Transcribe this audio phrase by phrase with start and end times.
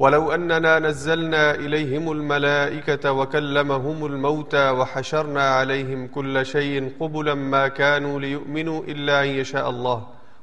[0.00, 8.82] ولو أننا نزلنا إليهم الملائكة وكلمهم الموتى وحشرنا عليهم كل شيء قبلا ما كانوا ليؤمنوا
[8.86, 9.98] إلا أن يشاء الله،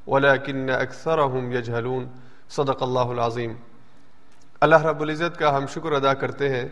[0.08, 2.06] ولكن أكثرهم يجهلون.
[2.50, 3.54] صدق اللہ العظیم
[4.62, 6.70] اللہ رب العزت کا ہم شکر ادا کرتے ہیں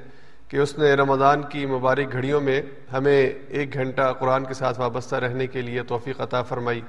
[0.48, 2.62] کہ اس نے رمضان کی مبارک گھڑیوں میں
[2.94, 6.82] ہمیں ایک گھنٹہ قرآن کے ساتھ وابستہ رہنے کے لیے توفیق عطا فرمائی۔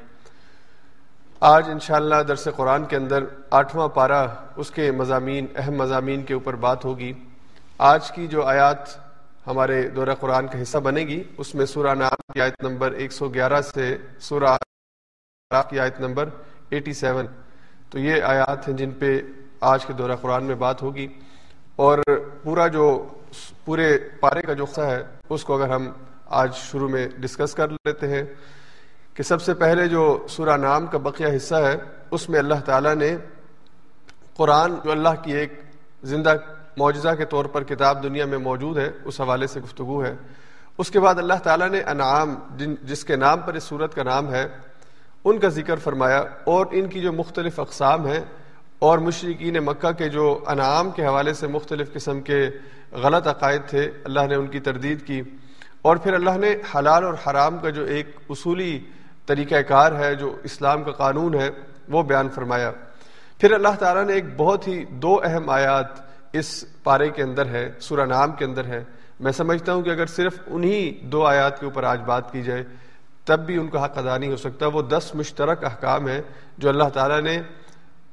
[1.41, 6.55] آج انشاءاللہ درس قرآن کے اندر آٹھواں پارہ اس کے مضامین، اہم مضامین کے اوپر
[6.55, 7.13] بات ہوگی۔
[7.79, 8.79] آج کی جو آیات
[9.47, 13.13] ہمارے دورہ قرآن کا حصہ بنے گی، اس میں سورہ نام کی آیت نمبر ایک
[13.13, 14.57] سو گیارہ سے سورہ
[15.71, 16.29] کی آیت نمبر
[16.71, 17.27] ایٹی سیون۔
[17.91, 19.21] تو یہ آیات ہیں جن پہ
[19.61, 21.09] آج کے دورہ قرآن میں بات ہوگی۔
[21.77, 21.99] اور
[22.43, 23.09] پورا جو
[23.65, 25.91] پورے پارے کا جو حصہ ہے، اس کو اگر ہم
[26.27, 28.23] آج شروع میں ڈسکس کر لیتے ہیں
[29.15, 31.77] کہ سب سے پہلے جو سورہ نام کا بقیہ حصہ ہے،
[32.11, 33.17] اس میں اللہ تعالیٰ نے
[34.37, 35.61] قرآن جو اللہ کی ایک
[36.03, 36.35] زندہ
[36.77, 40.15] معجزہ کے طور پر کتاب دنیا میں موجود ہے، اس حوالے سے گفتگو ہے۔
[40.79, 44.03] اس کے بعد اللہ تعالیٰ نے انعام، جن جس کے نام پر اس صورت کا
[44.03, 44.49] نام ہے،
[45.25, 48.21] ان کا ذکر فرمایا۔ اور ان کی جو مختلف اقسام ہیں،
[48.79, 52.51] اور مشرقین مکہ کے جو انعام کے حوالے سے مختلف قسم کے
[52.93, 55.23] غلط عقائد تھے، اللہ نے ان کی تردید کی۔
[55.83, 58.81] اور پھر اللہ نے حلال اور حرام کا جو ایک اصولی
[59.31, 61.51] طریقہ کار ہے جو اسلام کا قانون ہے،
[61.89, 62.71] وہ بیان فرمایا۔
[63.39, 65.89] پھر اللہ تعالیٰ نے ایک بہت ہی دو اہم آیات
[66.33, 68.83] اس پارے کے اندر ہے، سورہ نام کے اندر ہے۔
[69.21, 72.65] میں سمجھتا ہوں کہ اگر صرف انہی دو آیات کے اوپر آج بات کی جائے،
[73.25, 76.21] تب بھی ان کا حق ادا نہیں ہو سکتا۔ وہ دس مشترک احکام ہیں
[76.59, 77.41] جو اللہ تعالیٰ نے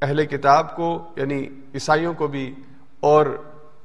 [0.02, 2.53] اہل کتاب کو یعنی عیسائیوں کو بھی
[3.00, 3.25] اور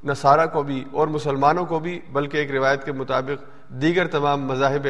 [0.05, 3.39] نصارہ کو بھی اور مسلمانوں کو بھی، بلکہ ایک روایت کے مطابق
[3.83, 4.87] دیگر تمام مذاہب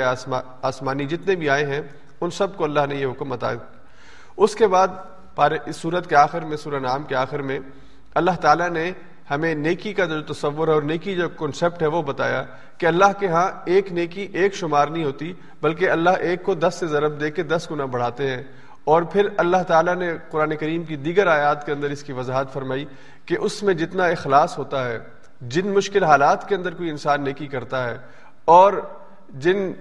[0.62, 1.83] آسمانی جتنے بھی آئے ہیں
[2.22, 3.56] ان سب کو اللہ نے یہ حکم بتایا
[4.37, 4.88] اس کے بعد
[5.34, 7.59] پارے اس صورت کے آخر میں، سورہ نام کے آخر میں
[8.15, 8.91] اللہ تعالیٰ نے
[9.31, 12.43] ہمیں نیکی کا جو تصور ہے اور نیکی جو کنسپٹ ہے وہ بتایا
[12.78, 15.32] کہ اللہ کے ہاں ایک نیکی ایک شمار نہیں ہوتی،
[15.62, 18.43] بلکہ اللہ ایک کو دس سے ضرب دے کے دس گنا بڑھاتے ہیں۔
[18.84, 22.53] اور پھر اللہ تعالیٰ نے قرآن کریم کی دیگر آیات کے اندر اس کی وضاحت
[22.53, 22.84] فرمائی
[23.27, 24.99] کہ اس میں جتنا اخلاص ہوتا ہے،
[25.41, 27.97] جن مشکل حالات کے اندر کوئی انسان نیکی کرتا ہے
[28.44, 28.72] اور
[29.38, 29.72] جن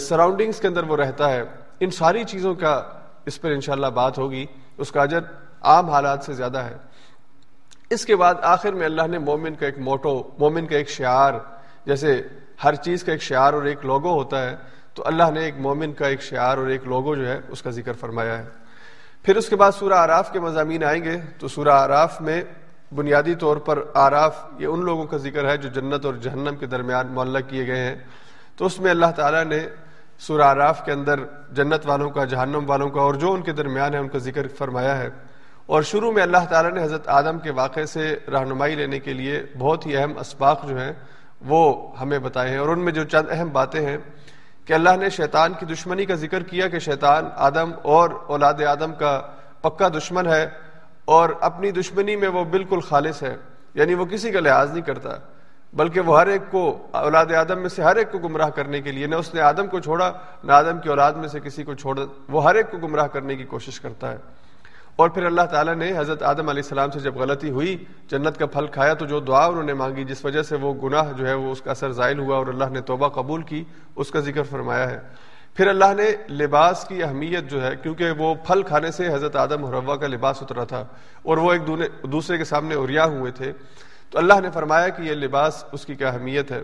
[0.00, 1.42] سراؤنڈنگس کے اندر وہ رہتا ہے
[1.80, 2.82] ان ساری چیزوں کا
[3.26, 5.18] اس پر انشاءاللہ بات ہوگی۔ اس کا اجر
[5.60, 6.76] عام حالات سے زیادہ ہے۔
[7.90, 11.32] اس کے بعد آخر میں اللہ نے مومن کا ایک موٹو، مومن کا ایک شعار،
[11.86, 12.22] جیسے
[12.64, 14.56] ہر چیز کا ایک شعار اور ایک لوگو ہوتا ہے،
[14.94, 17.70] تو اللہ نے ایک مومن کا ایک شعار اور ایک لوگو جو ہے، اس کا
[17.70, 18.44] ذکر فرمایا ہے۔
[19.22, 22.42] پھر اس کے بعد سورہ آراف کے مضامین آئیں گے۔ تو سورہ آراف میں
[22.94, 26.66] بنیادی طور پر آراف یہ ان لوگوں کا ذکر ہے جو جنت اور جہنم کے
[26.66, 27.96] درمیان معلق کیے گئے ہیں۔
[28.56, 29.68] تو اس میں اللہ تعالیٰ نے
[30.18, 31.20] سورہ آراف کے اندر
[31.52, 34.48] جنت والوں کا، جہنم والوں کا، اور جو ان کے درمیان ہے، ان کا ذکر
[34.48, 35.08] فرمایا ہے۔
[35.66, 39.42] اور شروع میں اللہ تعالیٰ نے حضرت آدم کے واقعے سے رہنمائی لینے کے لیے
[39.58, 40.92] بہت ہی اہم اسباق جو ہیں،
[41.40, 43.96] وہ ہمیں بتائے ہیں۔ اور ان میں جو چند اہم باتیں ہیں
[44.64, 48.92] کہ اللہ نے شیطان کی دشمنی کا ذکر کیا کہ شیطان آدم اور اولاد آدم
[48.92, 49.20] کا
[49.60, 50.48] پکا دشمن ہے،
[51.04, 53.36] اور اپنی دشمنی میں وہ بالکل خالص ہے
[53.74, 55.10] یعنی وہ کسی کا لحاظ نہیں کرتا۔
[55.72, 58.92] بلکہ وہ ہر ایک کو اولاد آدم میں سے ہر ایک کو گمراہ کرنے کے
[58.92, 60.12] لیے، نہ اس نے آدم کو چھوڑا،
[60.44, 63.36] نہ آدم کی اولاد میں سے کسی کو چھوڑا، وہ ہر ایک کو گمراہ کرنے
[63.36, 64.16] کی کوشش کرتا ہے۔
[64.96, 67.76] اور پھر اللہ تعالیٰ نے حضرت آدم علیہ السلام سے جب غلطی ہوئی،
[68.10, 71.12] جنت کا پھل کھایا، تو جو دعا انہوں نے مانگی، جس وجہ سے وہ گناہ
[71.16, 73.64] جو ہے، وہ اس کا اثر زائل ہوا اور اللہ نے توبہ قبول کی،
[73.96, 75.00] اس کا ذکر فرمایا ہے۔
[75.54, 79.64] پھر اللہ نے لباس کی اہمیت جو ہے، کیونکہ وہ پھل کھانے سے حضرت آدم
[79.64, 80.84] اور روا کا لباس اترا تھا،
[81.22, 81.66] اور وہ ایک
[82.12, 83.52] دوسرے کے سامنے اوریا ہوئے تھے۔
[84.10, 86.62] تو اللہ نے فرمایا کہ یہ لباس اس کی کیا اہمیت ہے؟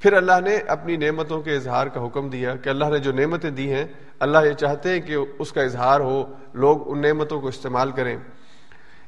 [0.00, 3.50] پھر اللہ نے اپنی نعمتوں کے اظہار کا حکم دیا کہ اللہ نے جو نعمتیں
[3.50, 3.84] دی ہیں،
[4.20, 8.16] اللہ یہ چاہتے ہیں کہ اس کا اظہار ہو، لوگ ان نعمتوں کو استعمال کریں۔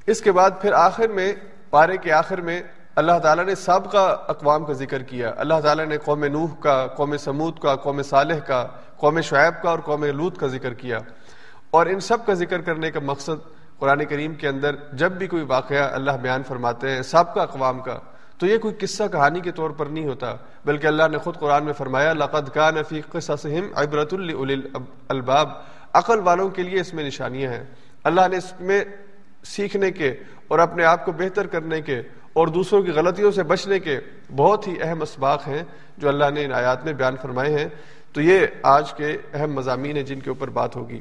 [0.07, 1.33] اس کے بعد پھر آخر میں،
[1.71, 2.63] پارے کے آخر میں
[2.97, 7.17] اللہ تعالیٰ نے سابقہ اقوام کا ذکر کیا۔ اللہ تعالیٰ نے قوم نوح کا، قوم
[7.17, 8.67] سمود کا، قوم صالح کا،
[8.97, 10.99] قوم شعیب کا اور قوم لوت کا ذکر کیا۔
[11.71, 15.43] اور ان سب کا ذکر کرنے کا مقصد قرآن کریم کے اندر جب بھی کوئی
[15.43, 17.99] واقعہ اللہ بیان فرماتے ہیں، سابقہ اقوام کا،
[18.39, 20.35] تو یہ کوئی قصہ کہانی کے طور پر نہیں ہوتا،
[20.65, 24.15] بلکہ اللہ نے خود قرآن میں فرمایا، لقد کان فی قصصہم عبرت
[25.09, 25.49] الباب
[25.93, 27.65] عقل والوں کے لیے اس میں نشانیاں ہیں۔
[28.05, 28.85] اللہ نے اس میں
[29.45, 30.15] سیکھنے کے
[30.49, 34.01] اور اپنے آپ کو بہتر کرنے کے اور دوسروں کی غلطیوں سے بچنے کے
[34.37, 35.63] بہت ہی اہم اسباق ہیں
[35.99, 37.69] جو اللہ نے ان آیات میں بیان فرمائے ہیں۔
[38.13, 41.01] تو یہ آج کے اہم مضامین ہیں جن کے اوپر بات ہوگی۔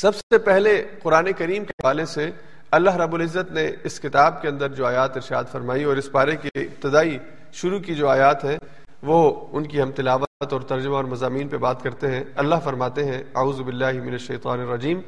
[0.00, 2.30] سب سے پہلے قرآن کریم کے حوالے سے
[2.70, 6.36] اللہ رب العزت نے اس کتاب کے اندر جو آیات ارشاد فرمائی اور اس پارے
[6.36, 7.18] کی ابتدائی
[7.52, 8.58] شروع کی جو آیات ہیں،
[9.02, 13.04] وہ ان کی ہم تلاوت اور ترجمہ اور مضامین پہ بات کرتے ہیں۔ اللہ فرماتے
[13.04, 15.00] ہیں، اعوذ باللہ من الشیطان الرجیم۔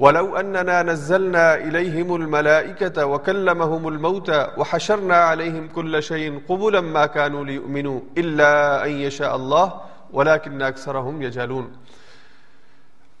[0.00, 8.00] ولو اننا نزلنا اليهم الملائكه وكلمهم الموتى وحشرنا عليهم كل شيء قبلا ما كانوا ليؤمنوا
[8.16, 9.68] الا ان يشاء الله،
[10.12, 11.72] ولكن اكثرهم يجهلون۔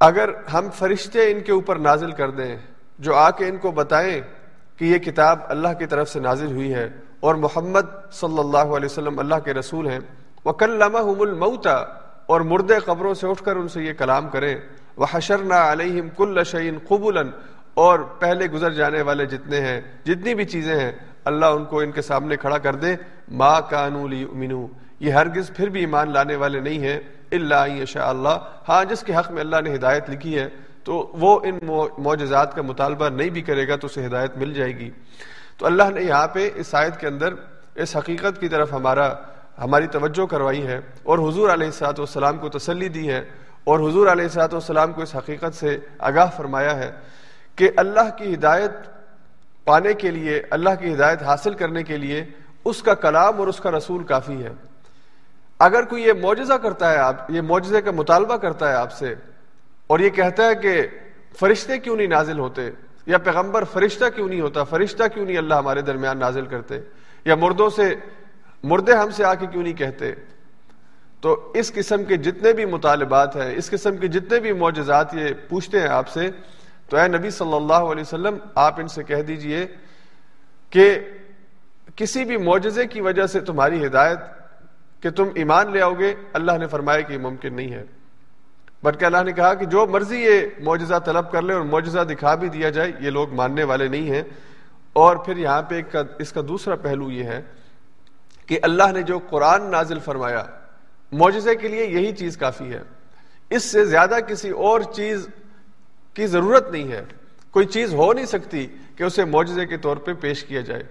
[0.06, 2.56] اگر ہم فرشتے ان کے اوپر نازل کر دیں،
[2.98, 4.20] جو آ کے ان کو بتائیں
[4.78, 6.88] کہ یہ کتاب اللہ کی طرف سے نازل ہوئی ہے
[7.20, 7.86] اور محمد
[8.20, 9.98] صلی اللہ علیہ وسلم اللہ کے رسول ہیں
[10.44, 11.76] وہ کل الموتا
[12.26, 14.54] اور مردے قبروں سے اٹھ کر ان سے یہ کلام کریں
[14.96, 17.18] وہ حشرنا علیہم کل شعین قبول
[17.74, 20.92] اور پہلے گزر جانے والے جتنے ہیں، جتنی بھی چیزیں ہیں،
[21.24, 22.94] اللہ ان کو ان کے سامنے کھڑا کر دے،
[23.40, 24.66] ما کانو لی امنو
[25.00, 26.98] یہ ہرگز پھر بھی ایمان لانے والے نہیں ہیں۔
[27.34, 28.38] اللہ شاء اللہ
[28.68, 30.48] ہاں جس کے حق میں اللہ نے ہدایت لکھی ہے،
[30.84, 31.58] تو وہ ان
[31.98, 34.90] معجزات کا مطالبہ نہیں بھی کرے گا تو اسے ہدایت مل جائے گی۔
[35.58, 37.34] تو اللہ نے یہاں پہ اس آیت کے اندر
[37.74, 39.08] اس حقیقت کی طرف ہمارا،
[39.58, 43.20] ہماری توجہ کروائی ہے اور حضور علیہ السلاۃ والسلام کو تسلی دی ہے
[43.64, 46.90] اور حضور علیہ السلاۃ والسلام کو اس حقیقت سے آگاہ فرمایا ہے
[47.56, 48.70] کہ اللہ کی ہدایت
[49.64, 52.24] پانے کے لیے، اللہ کی ہدایت حاصل کرنے کے لیے
[52.64, 54.52] اس کا کلام اور اس کا رسول کافی ہے۔
[55.60, 59.14] اگر کوئی یہ معجزہ کرتا ہے آپ یہ معجزے کا مطالبہ کرتا ہے آپ سے
[59.86, 60.86] اور یہ کہتا ہے کہ
[61.38, 62.70] فرشتے کیوں نہیں نازل ہوتے
[63.06, 66.80] یا پیغمبر فرشتہ کیوں نہیں ہوتا؟ فرشتہ کیوں نہیں اللہ ہمارے درمیان نازل کرتے؟
[67.24, 67.94] یا مردوں سے
[68.62, 70.12] مردے ہم سے آ کے کیوں نہیں کہتے؟
[71.20, 75.28] تو اس قسم کے جتنے بھی مطالبات ہیں، اس قسم کے جتنے بھی معجزات یہ
[75.48, 76.28] پوچھتے ہیں آپ سے،
[76.88, 79.66] تو اے نبی صلی اللہ علیہ وسلم، آپ ان سے کہہ دیجیے
[80.70, 80.98] کہ
[81.96, 84.18] کسی بھی معجزے کی وجہ سے تمہاری ہدایت
[85.04, 87.84] کہ تم ایمان لے آؤ گے، اللہ نے فرمایا کہ یہ ممکن نہیں ہے۔
[88.82, 92.34] بلکہ اللہ نے کہا کہ جو مرضی یہ معجزہ طلب کر لے اور معجزہ دکھا
[92.34, 94.22] بھی دیا جائے، یہ لوگ ماننے والے نہیں ہیں۔
[94.92, 95.82] اور پھر یہاں پہ
[96.18, 97.42] اس کا دوسرا پہلو یہ ہے
[98.46, 100.44] کہ اللہ نے جو قرآن نازل فرمایا،
[101.12, 102.82] معجزے کے لیے یہی چیز کافی ہے۔
[103.50, 105.28] اس سے زیادہ کسی اور چیز
[106.14, 107.04] کی ضرورت نہیں ہے۔
[107.50, 108.66] کوئی چیز ہو نہیں سکتی
[108.96, 110.82] کہ اسے معجزے کے طور پہ پیش کیا جائے۔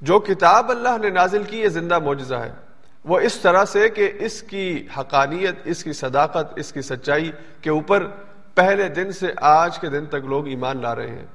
[0.00, 2.67] جو کتاب اللہ نے نازل کی، یہ زندہ معجزہ ہے۔
[3.08, 7.70] وہ اس طرح سے کہ اس کی حقانیت، اس کی صداقت، اس کی سچائی کے
[7.70, 8.06] اوپر
[8.54, 11.26] پہلے دن سے آج کے دن تک لوگ ایمان لا رہے ہیں۔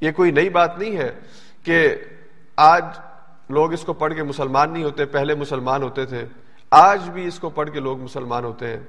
[0.00, 1.12] یہ کوئی نئی بات نہیں ہے
[1.62, 1.96] کہ
[2.56, 2.84] آج
[3.48, 6.24] لوگ اس کو پڑھ کے مسلمان نہیں ہوتے، پہلے مسلمان ہوتے تھے۔
[6.70, 8.80] آج بھی اس کو پڑھ کے لوگ مسلمان ہوتے ہیں۔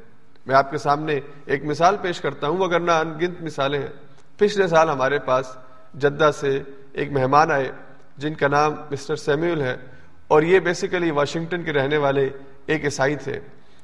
[0.46, 3.90] میں آپ کے سامنے ایک مثال پیش کرتا ہوں، اگر نہ انگنت مثالیں ہیں۔
[4.38, 5.58] پچھلے سال ہمارے پاس
[5.94, 6.62] جدہ سے
[6.94, 7.72] ایک مہمان آئے،
[8.18, 9.93] جن کا نام مسٹر سیمیول ہے۔
[10.28, 12.30] اور یہ بیسیکلی واشنگٹن کے رہنے والے
[12.66, 13.40] ایک عیسائی تھے،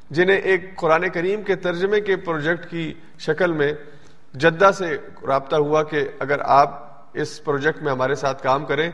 [0.09, 3.71] جنہیں ایک قرآن کریم کے ترجمے کے پروجیکٹ کی شکل میں
[4.33, 4.95] جدہ سے
[5.27, 8.89] رابطہ ہوا کہ اگر آپ اس پروجیکٹ میں ہمارے ساتھ کام کریں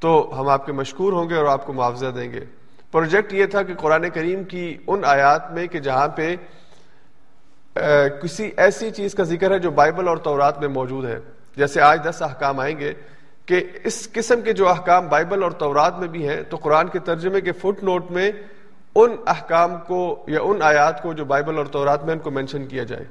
[0.00, 2.44] تو ہم آپ کے مشکور ہوں گے اور آپ کو معاوضہ دیں گے۔
[2.92, 6.34] پروجیکٹ یہ تھا کہ قرآن کریم کی ان آیات میں کہ جہاں پہ
[8.22, 11.18] کسی ایسی چیز کا ذکر ہے جو بائبل اور تورات میں موجود ہے۔
[11.56, 12.92] جیسے آج دس احکام آئیں گے
[13.46, 16.98] کہ اس قسم کے جو احکام بائبل اور تورات میں بھی ہیں، تو قرآن کے
[16.98, 18.32] ترجمے کے فٹ نوٹ میں
[18.94, 22.66] ان احکام کو یا ان آیات کو جو بائبل اور تورات میں ان کو مینشن
[22.66, 23.04] کیا جائے۔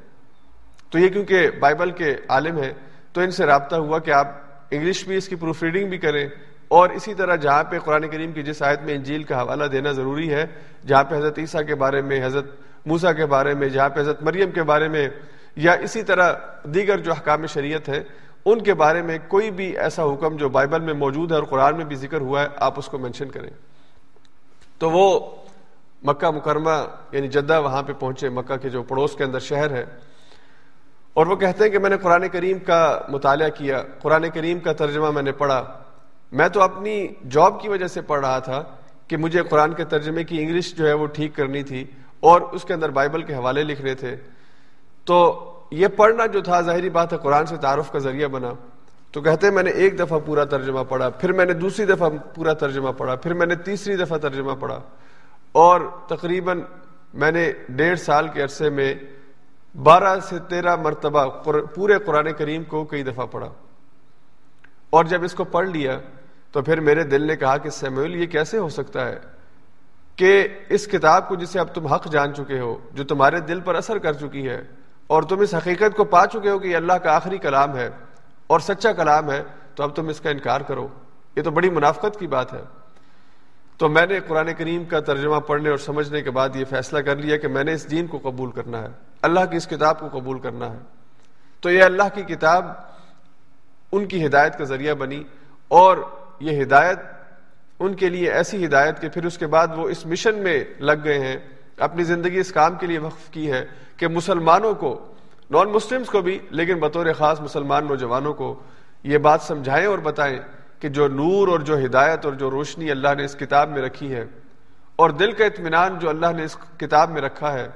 [0.90, 2.74] تو یہ کیونکہ بائبل کے عالم ہیں،
[3.14, 4.28] تو ان سے رابطہ ہوا کہ آپ
[4.72, 6.30] انگلش بھی اس کی پروف ریڈنگ بھی کریں۔
[6.68, 9.92] اور اسی طرح جہاں پہ قرآن کریم کی جس آیت میں انجیل کا حوالہ دینا
[9.92, 10.46] ضروری ہے،
[10.88, 12.46] جہاں پہ حضرت عیسیٰ کے بارے میں، حضرت
[12.86, 15.10] موسا کے بارے میں، جہاں پہ حضرت مریم کے بارے میں
[15.56, 18.04] یا اسی طرح دیگر جو احکام شریعت ہے
[18.46, 21.78] ان کے بارے میں کوئی بھی ایسا حکم جو بائبل میں موجود ہے اور قرآن
[21.78, 23.50] میں بھی ذکر ہوا ہے، آپ اس کو مینشن کریں۔
[24.78, 25.36] تو وہ
[26.04, 29.86] مکہ مکرمہ یعنی جدہ وہاں پہ پہنچے، مکہ کے جو پڑوس کے اندر شہر ہے۔
[31.14, 34.74] اور وہ کہتے ہیں کہ میں نے قرآن کریم کا مطالعہ کیا، قرآن کریم کا
[34.74, 35.80] ترجمہ میں نے پڑھا۔
[36.32, 38.64] میں تو اپنی جاب کی وجہ سے پڑھ رہا تھا
[39.08, 41.86] کہ مجھے قرآن کے ترجمے کی انگلش جو ہے وہ ٹھیک کرنی تھی
[42.20, 44.16] اور اس کے اندر بائبل کے حوالے لکھنے تھے۔
[45.06, 48.54] تو یہ پڑھنا جو تھا، ظاہری بات ہے، قرآن سے تعارف کا ذریعہ بنا۔
[49.12, 52.10] تو کہتے ہیں، میں نے ایک دفعہ پورا ترجمہ پڑھا، پھر میں نے دوسری دفعہ
[52.36, 54.80] پورا ترجمہ پڑھا، پھر میں نے تیسری دفعہ ترجمہ پڑھا۔
[55.52, 56.62] اور تقریباً
[57.14, 58.96] میں نے ڈیڑھ سال کے عرصے میں
[59.84, 61.26] بارہ سے تیرہ مرتبہ
[61.76, 63.50] پورے قرآن کریم کو کئی دفعہ پڑھا۔
[64.90, 66.00] اور جب اس کو پڑھ لیا،
[66.52, 69.20] تو پھر میرے دل نے کہا کہ سیموئل یہ کیسے ہو سکتا ہے
[70.16, 73.76] کہ اس کتاب کو جسے اب تم حق جان چکے ہو، جو تمہارے دل پر
[73.76, 76.94] اثر کر چکی ہے اور تم اس حقیقت کو پا چکے ہو کہ یہ اللہ
[76.94, 77.90] کا آخری کلام ہے
[78.48, 79.44] اور سچا کلام ہے،
[79.76, 80.88] تو اب تم اس کا انکار کرو۔
[81.36, 82.62] یہ تو بڑی منافقت کی بات ہے۔
[83.78, 87.16] تو میں نے قرآن کریم کا ترجمہ پڑھنے اور سمجھنے کے بعد یہ فیصلہ کر
[87.16, 88.88] لیا کہ میں نے اس دین کو قبول کرنا ہے۔
[89.22, 90.78] اللہ کی اس کتاب کو قبول کرنا ہے۔
[91.62, 92.66] تو یہ اللہ کی کتاب
[93.92, 95.24] ان کی ہدایت کا ذریعہ بنی
[95.68, 95.98] اور
[96.40, 97.00] یہ ہدایت
[97.80, 100.92] ان کے لیے ایسی ہدایت کہ پھر اس کے بعد وہ اس مشن میں لگ
[101.04, 101.38] گئے ہیں
[101.78, 103.66] اپنی زندگی اس کام کے لیے وقف کی ہے
[103.98, 104.94] کہ مسلمانوں کو
[105.52, 108.54] نان مسلمس کو بھی، لیکن بطور خاص مسلمان نوجوانوں کو
[109.04, 110.40] یہ بات سمجھائیں اور بتائیں
[110.80, 114.14] کہ جو نور اور جو ہدایت اور جو روشنی اللہ نے اس کتاب میں رکھی
[114.14, 114.26] ہے
[114.96, 117.68] اور دل کا اطمینان جو اللہ نے اس کتاب میں رکھا ہے،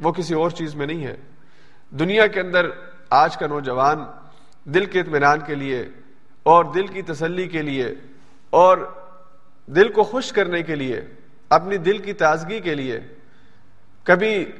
[0.00, 1.16] وہ کسی اور چیز میں نہیں ہے۔
[1.92, 2.66] دنیا کے اندر
[3.10, 4.04] آج کا نوجوان
[4.66, 5.84] دل کے اطمینان کے لیے
[6.42, 7.92] اور دل کی تسلی کے لیے
[8.52, 8.78] اور
[9.68, 11.00] دل کو خوش کرنے کے لیے،
[11.50, 13.00] اپنی دل کی تازگی کے لیے
[14.08, 14.52] کبھی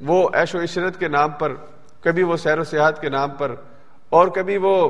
[0.00, 1.52] وہ ایش و عشرت کے نام پر،
[2.00, 3.54] کبھی وہ سیر و سیاحت کے نام پر،
[4.08, 4.88] اور کبھی وہ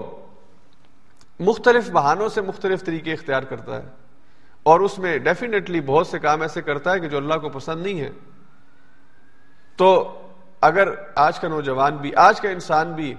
[1.41, 3.89] مختلف بہانوں سے مختلف طریقے اختیار کرتا ہے۔
[4.63, 7.83] اور اس میں ڈیفینیٹلی بہت سے کام ایسے کرتا ہے کہ جو اللہ کو پسند
[7.83, 8.11] نہیں ہے۔
[9.77, 10.23] تو
[10.61, 13.15] اگر آج کا نوجوان بھی، آج کا انسان بھی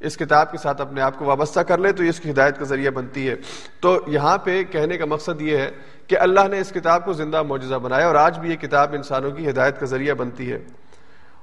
[0.00, 2.58] اس کتاب کے ساتھ اپنے آپ کو وابستہ کر لے تو یہ اس کی ہدایت
[2.58, 3.34] کا ذریعہ بنتی ہے۔
[3.80, 5.70] تو یہاں پہ کہنے کا مقصد یہ ہے
[6.06, 9.30] کہ اللہ نے اس کتاب کو زندہ معجزہ بنایا اور آج بھی یہ کتاب انسانوں
[9.30, 10.58] کی ہدایت کا ذریعہ بنتی ہے۔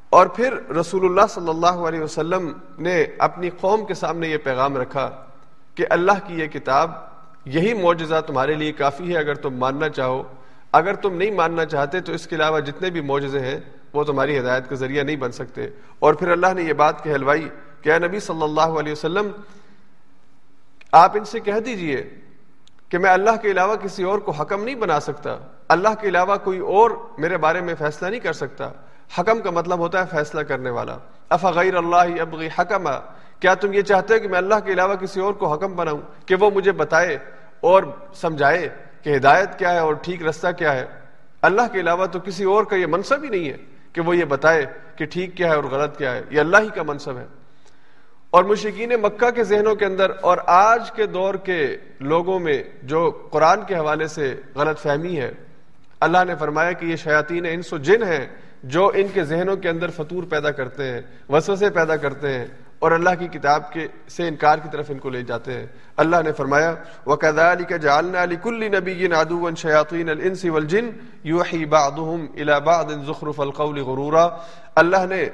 [0.09, 4.77] اور پھر رسول اللہ صلی اللہ علیہ وسلم نے اپنی قوم کے سامنے یہ پیغام
[4.77, 5.25] رکھا
[5.75, 6.91] کہ اللہ کی یہ کتاب،
[7.45, 10.23] یہی معجزہ تمہارے لیے کافی ہے اگر تم ماننا چاہو۔
[10.71, 13.59] اگر تم نہیں ماننا چاہتے تو اس کے علاوہ جتنے بھی معجزے ہیں
[13.93, 15.67] وہ تمہاری ہدایت کا ذریعہ نہیں بن سکتے۔
[15.99, 17.49] اور پھر اللہ نے یہ بات کہلوائی
[17.83, 19.31] کہ اے نبی صلی اللہ علیہ وسلم،
[20.91, 22.09] آپ ان سے کہہ دیجیے
[22.89, 25.37] کہ میں اللہ کے علاوہ کسی اور کو حکم نہیں بنا سکتا۔
[25.67, 28.69] اللہ کے علاوہ کوئی اور میرے بارے میں فیصلہ نہیں کر سکتا۔
[29.19, 30.97] حکم کا مطلب ہوتا ہے فیصلہ کرنے والا۔
[31.29, 32.87] اف غیر اللہ ابغی حکم
[33.39, 36.01] کیا تم یہ چاہتے ہو کہ میں اللہ کے علاوہ کسی اور کو حکم بناؤں
[36.25, 37.17] کہ وہ مجھے بتائے
[37.59, 38.69] اور سمجھائے
[39.03, 40.85] کہ ہدایت کیا ہے اور ٹھیک رستہ کیا ہے؟
[41.41, 43.57] اللہ کے علاوہ تو کسی اور کا یہ منصب ہی نہیں ہے
[43.93, 46.69] کہ وہ یہ بتائے کہ ٹھیک کیا ہے اور غلط کیا ہے۔ یہ اللہ ہی
[46.75, 47.25] کا منصب ہے۔
[48.33, 53.27] اور مشکین مکہ کے ذہنوں کے اندر اور آج کے دور کے لوگوں میں جو
[53.29, 55.31] قرآن کے حوالے سے غلط فہمی ہے،
[55.99, 58.25] اللہ نے فرمایا کہ یہ شیاطین انس و جن ہیں
[58.63, 62.47] جو ان کے ذہنوں کے اندر فطور پیدا کرتے ہیں، وسوسے پیدا کرتے ہیں
[62.79, 65.65] اور اللہ کی کتاب کے سے انکار کی طرف ان کو لے جاتے ہیں۔
[65.97, 66.75] اللہ نے فرمایا،
[67.05, 70.91] وَكَذَلِكَ جَعَلْنَا لِكُلِّ نَبِيٍّ عَدُوًا شَيَاطِينَ الْإِنسِ وَالْجِنِّ
[71.25, 74.27] يُوحِي بَعْضُهُمْ إِلَى بَعْضٍ زُخْرُفَ الْقَوْلِ غُرُورًا۔
[74.75, 75.29] اللہ نے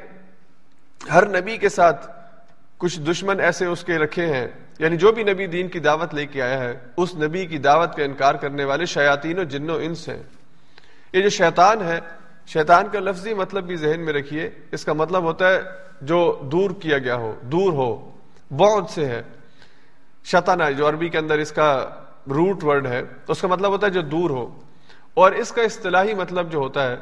[1.13, 2.18] ہر نبی کے ساتھ
[2.79, 4.47] کچھ دشمن ایسے اس کے رکھے ہیں
[4.79, 7.95] یعنی جو بھی نبی دین کی دعوت لے کے آیا ہے، اس نبی کی دعوت
[7.95, 10.23] کا انکار کرنے والے شیاطین و جن و انس ہیں۔
[11.13, 11.99] یہ جو شیطان ہے،
[12.47, 15.61] شیطان کا لفظی مطلب بھی ذہن میں رکھیے، اس کا مطلب ہوتا ہے
[16.01, 18.11] جو دور کیا گیا ہو، دور ہو
[18.57, 19.23] بہت سے ہے۔
[20.23, 21.89] شیطان جو عربی کے اندر اس کا
[22.27, 24.61] روٹ ورڈ ہے تو اس کا مطلب ہوتا ہے جو دور ہو۔
[25.13, 26.95] اور اس کا اصطلاحی مطلب جو ہوتا ہے،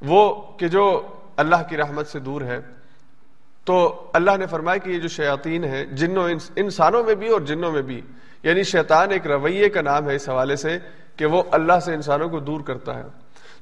[0.00, 2.81] وہ کہ جو اللہ کی رحمت سے دور ہے
[3.64, 7.72] تو اللہ نے فرمایا کہ یہ جو شیاطین ہیں، جنوں انسانوں میں بھی اور جنوں
[7.72, 8.00] میں بھی
[8.42, 10.78] یعنی شیطان ایک رویے کا نام ہے اس حوالے سے
[11.16, 13.02] کہ وہ اللہ سے انسانوں کو دور کرتا ہے۔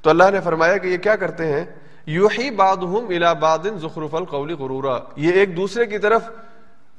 [0.02, 1.64] تو اللہ نے فرمایا کہ یہ کیا کرتے ہیں؟
[2.06, 6.22] یو ہی باد الا باد ظخرف القول غرورا۔ یہ ایک دوسرے کی طرف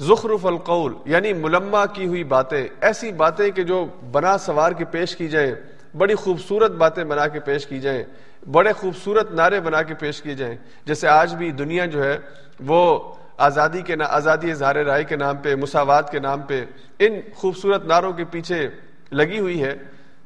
[0.02, 5.16] ظخرف القول یعنی ملما کی ہوئی باتیں، ایسی باتیں کہ جو بنا سوار کے پیش
[5.16, 5.56] کی جائیں۔
[5.98, 8.04] بڑی خوبصورت باتیں بنا کے پیش کی جائیں،
[8.52, 10.56] بڑے خوبصورت نعرے بنا کے پیش کیے جائیں۔
[10.86, 12.18] جیسے آج بھی دنیا جو ہے،
[12.60, 16.66] وہ آزادی کے آزادی اظہار رائے کے نام پہ، مساوات کے نام پہ
[17.00, 18.70] ان خوبصورت نعروں کے پیچھے
[19.12, 19.76] لگی ہوئی ہے۔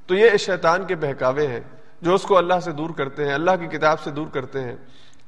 [0.08, 1.62] تو یہ شیطان کے بہکاوے ہیں،
[2.02, 4.76] جو اس کو اللہ سے دور کرتے ہیں، اللہ کی کتاب سے دور کرتے ہیں۔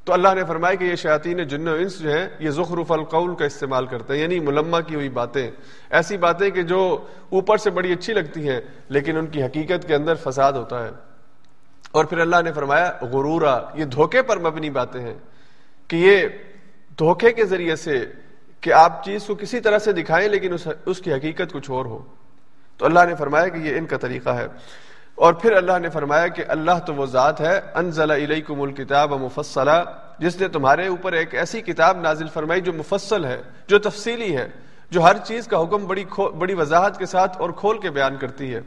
[0.07, 3.35] تو اللہ نے فرمایا کہ یہ شیاطین جن و انس جو ہیں، یہ ذخرف القول
[3.35, 5.51] کا استعمال کرتے ہیں یعنی ملما کی ہوئی باتیں۔
[5.89, 9.95] ایسی باتیں کہ جو اوپر سے بڑی اچھی لگتی ہیں، لیکن ان کی حقیقت کے
[9.95, 10.89] اندر فساد ہوتا ہے۔
[11.91, 15.15] اور پھر اللہ نے فرمایا، غرورا، یہ دھوکے پر مبنی باتیں ہیں۔
[15.87, 16.27] کہ یہ
[16.99, 18.05] دھوکے کے ذریعے سے
[18.61, 21.85] کہ آپ چیز کو کسی طرح سے دکھائیں، لیکن اس اس کی حقیقت کچھ اور
[21.85, 22.05] ہو۔
[22.77, 24.47] تو اللہ نے فرمایا کہ یہ ان کا طریقہ ہے۔
[25.17, 29.83] اور پھر اللہ نے فرمایا کہ اللہ تو وہ ذات ہے، انزل علیکم الکتاب مفصلہ
[30.19, 34.47] جس نے تمہارے اوپر ایک ایسی کتاب نازل فرمائی جو مفصل ہے، جو تفصیلی ہے،
[34.91, 36.05] جو ہر چیز کا حکم بڑی
[36.37, 38.61] بڑی وضاحت کے ساتھ اور کھول کے بیان کرتی ہے۔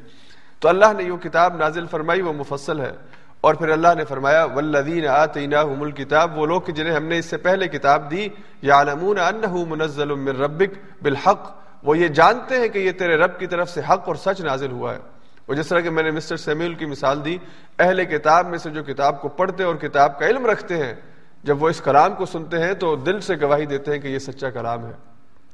[0.61, 2.92] تو اللہ نے یہ کتاب نازل فرمائی، وہ مفصل ہے۔
[3.40, 7.37] اور پھر اللہ نے فرمایا ولدین آتیناہم الکتاب وہ لوگ جنہیں ہم نے اس سے
[7.37, 8.28] پہلے کتاب دی
[8.62, 13.47] یعلمون انہ منزل من ربک بالحق، وہ یہ جانتے ہیں کہ یہ تیرے رب کی
[13.47, 15.20] طرف سے حق اور سچ نازل ہوا ہے۔
[15.50, 17.38] اور جس طرح کہ میں نے مسٹر سیمیول کی مثال دی،
[17.78, 20.95] اہل کتاب میں سے جو کتاب کو پڑھتے اور کتاب کا علم رکھتے ہیں،
[21.42, 24.19] جب وہ اس کلام کو سنتے ہیں تو دل سے گواہی دیتے ہیں کہ یہ
[24.19, 24.92] سچا کلام ہے۔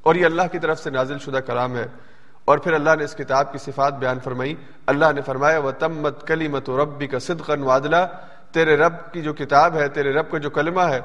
[0.02, 1.86] اور یہ اللہ کی طرف سے نازل شدہ کلام ہے۔
[2.44, 4.54] اور پھر اللہ نے اس کتاب کی صفات بیان فرمائی۔
[4.86, 8.06] اللہ نے فرمایا وہ تمت کلی مت ربی کا صدقن وادلہ
[8.50, 11.00] تیرے رب کی جو کتاب ہے، تیرے رب کا جو کلمہ ہے،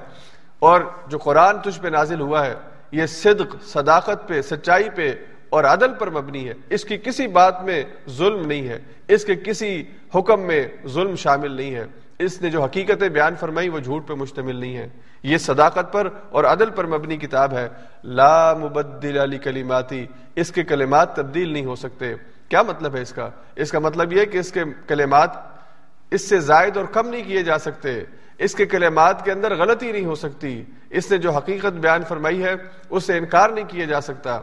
[0.60, 2.55] اور جو قرآن تجھ پہ نازل ہوا ہے،
[2.91, 5.15] یہ صدق، صداقت پہ، سچائی پہ
[5.51, 9.36] اور عدل پر مبنی ہے۔ اس کی کسی بات میں ظلم نہیں ہے۔ اس کے
[9.36, 9.84] کسی
[10.15, 11.86] حکم میں ظلم شامل نہیں ہے۔
[12.20, 14.89] اس نے جو حقیقتیں بیان فرمائی وہ جھوٹ پہ مشتمل نہیں ہے
[15.24, 17.70] یہ صداقت پر اور عدل پر مبنی کتاب ہے۔
[18.03, 20.05] لا مبدل علی کلیماتی
[20.36, 22.15] اس کے کلمات تبدیل نہیں ہو سکتے۔
[22.50, 25.29] کیا مطلب ہے اس کا؟ اس کا مطلب یہ کہ اس کے کلمات
[26.12, 28.03] اس سے زائد اور کم نہیں کیے جا سکتے۔
[28.38, 32.43] اس کے کلمات کے اندر غلطی نہیں ہو سکتی۔ اس نے جو حقیقت بیان فرمائی
[32.43, 32.55] ہے،
[32.89, 34.41] اس سے انکار نہیں کیا جا سکتا۔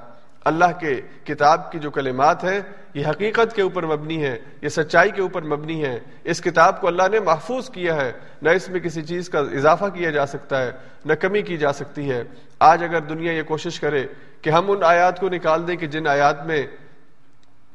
[0.49, 2.61] اللہ کے کتاب کی جو کلمات ہیں،
[2.95, 6.87] یہ حقیقت کے اوپر مبنی ہے یہ سچائی کے اوپر مبنی ہے اس کتاب کو
[6.89, 8.13] اللہ نے محفوظ کیا ہے۔
[8.43, 10.71] نہ اس میں کسی چیز کا اضافہ کیا جا سکتا ہے،
[11.05, 12.23] نہ کمی کی جا سکتی ہے۔
[12.59, 14.07] آج اگر دنیا یہ کوشش کرے
[14.43, 16.63] کہ ہم ان آیات کو نکال دیں کہ جن آیات میں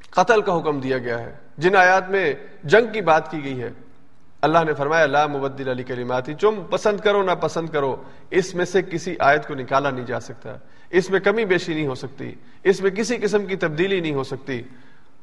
[0.09, 3.69] قتل کا حکم دیا گیا ہے، جن آیات میں جنگ کی بات کی گئی ہے
[4.43, 8.65] اللہ نے فرمایا، لا مبدل علی کلماتی تم پسند کرو نہ پسند کرو، اس میں
[8.65, 10.53] سے کسی آیت کو نکالا نہیں جا سکتا۔
[10.89, 14.23] اس میں کمی بیشی نہیں ہو سکتی، اس میں کسی قسم کی تبدیلی نہیں ہو
[14.23, 14.61] سکتی۔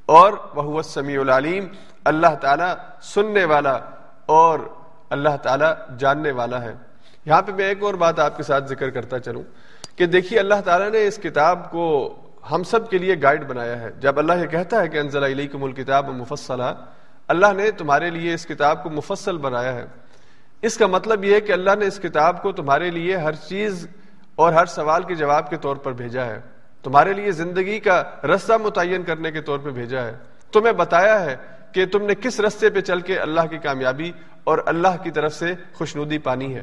[0.06, 1.66] اور وہ سمیع العلیم،
[2.04, 3.78] اللہ تعالیٰ سننے والا
[4.26, 4.58] اور
[5.10, 6.74] اللہ تعالیٰ جاننے والا ہے۔
[7.26, 9.42] یہاں پہ میں ایک اور بات آپ کے ساتھ ذکر کرتا چلوں
[9.96, 12.16] کہ دیکھیے، اللہ تعالیٰ نے اس کتاب کو
[12.50, 15.64] ہم سب کے لیے گائیڈ بنایا ہے۔ جب اللہ یہ کہتا ہے کہ انزل علیکم
[15.64, 16.74] الکتاب مفصلہ
[17.30, 19.86] اللہ نے تمہارے لیے اس کتاب کو مفصل بنایا ہے۔
[20.62, 23.88] اس کا مطلب یہ ہے کہ اللہ نے اس کتاب کو تمہارے لیے ہر چیز
[24.34, 26.40] اور ہر سوال کے جواب کے طور پر بھیجا ہے۔
[26.82, 30.12] تمہارے لیے زندگی کا رستہ متعین کرنے کے طور پہ بھیجا ہے۔
[30.52, 31.36] تمہیں بتایا ہے
[31.72, 34.12] کہ تم نے کس رستے پہ چل کے اللہ کی کامیابی
[34.44, 36.62] اور اللہ کی طرف سے خوشنودی پانی ہے۔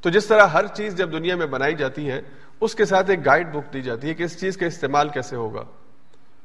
[0.00, 2.22] تو جس طرح ہر چیز جب دنیا میں بنائی جاتی ہے،
[2.60, 5.36] اس کے ساتھ ایک گائیڈ بک دی جاتی ہے کہ اس چیز کا استعمال کیسے
[5.36, 5.64] ہوگا۔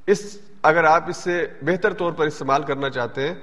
[0.08, 3.36] اس اگر آپ اس سے بہتر طور پر استعمال کرنا چاہتے ہیں،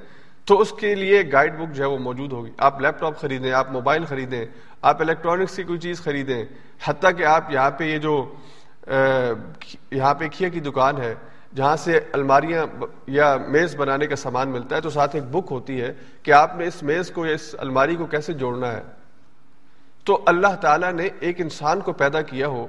[0.44, 3.52] تو اس کے لیے گائیڈ بک جو ہے وہ موجود ہوگی۔ آپ لیپ ٹاپ خریدیں،
[3.52, 4.44] آپ موبائل خریدیں،
[4.82, 6.44] آپ الیکٹرانکس کی کوئی چیز خریدیں،
[6.84, 8.34] حتیٰ کہ آپ یہاں پہ یہ جو
[9.92, 11.14] یہاں پہ کھیا کی دکان ہے،
[11.54, 12.66] جہاں سے الماریاں
[13.06, 16.56] یا میز بنانے کا سامان ملتا ہے، تو ساتھ ایک بک ہوتی ہے کہ آپ
[16.56, 18.82] نے اس میز کو یا اس الماری کو کیسے جوڑنا ہے۔
[20.04, 22.66] تو اللہ تعالیٰ نے ایک انسان کو پیدا کیا ہو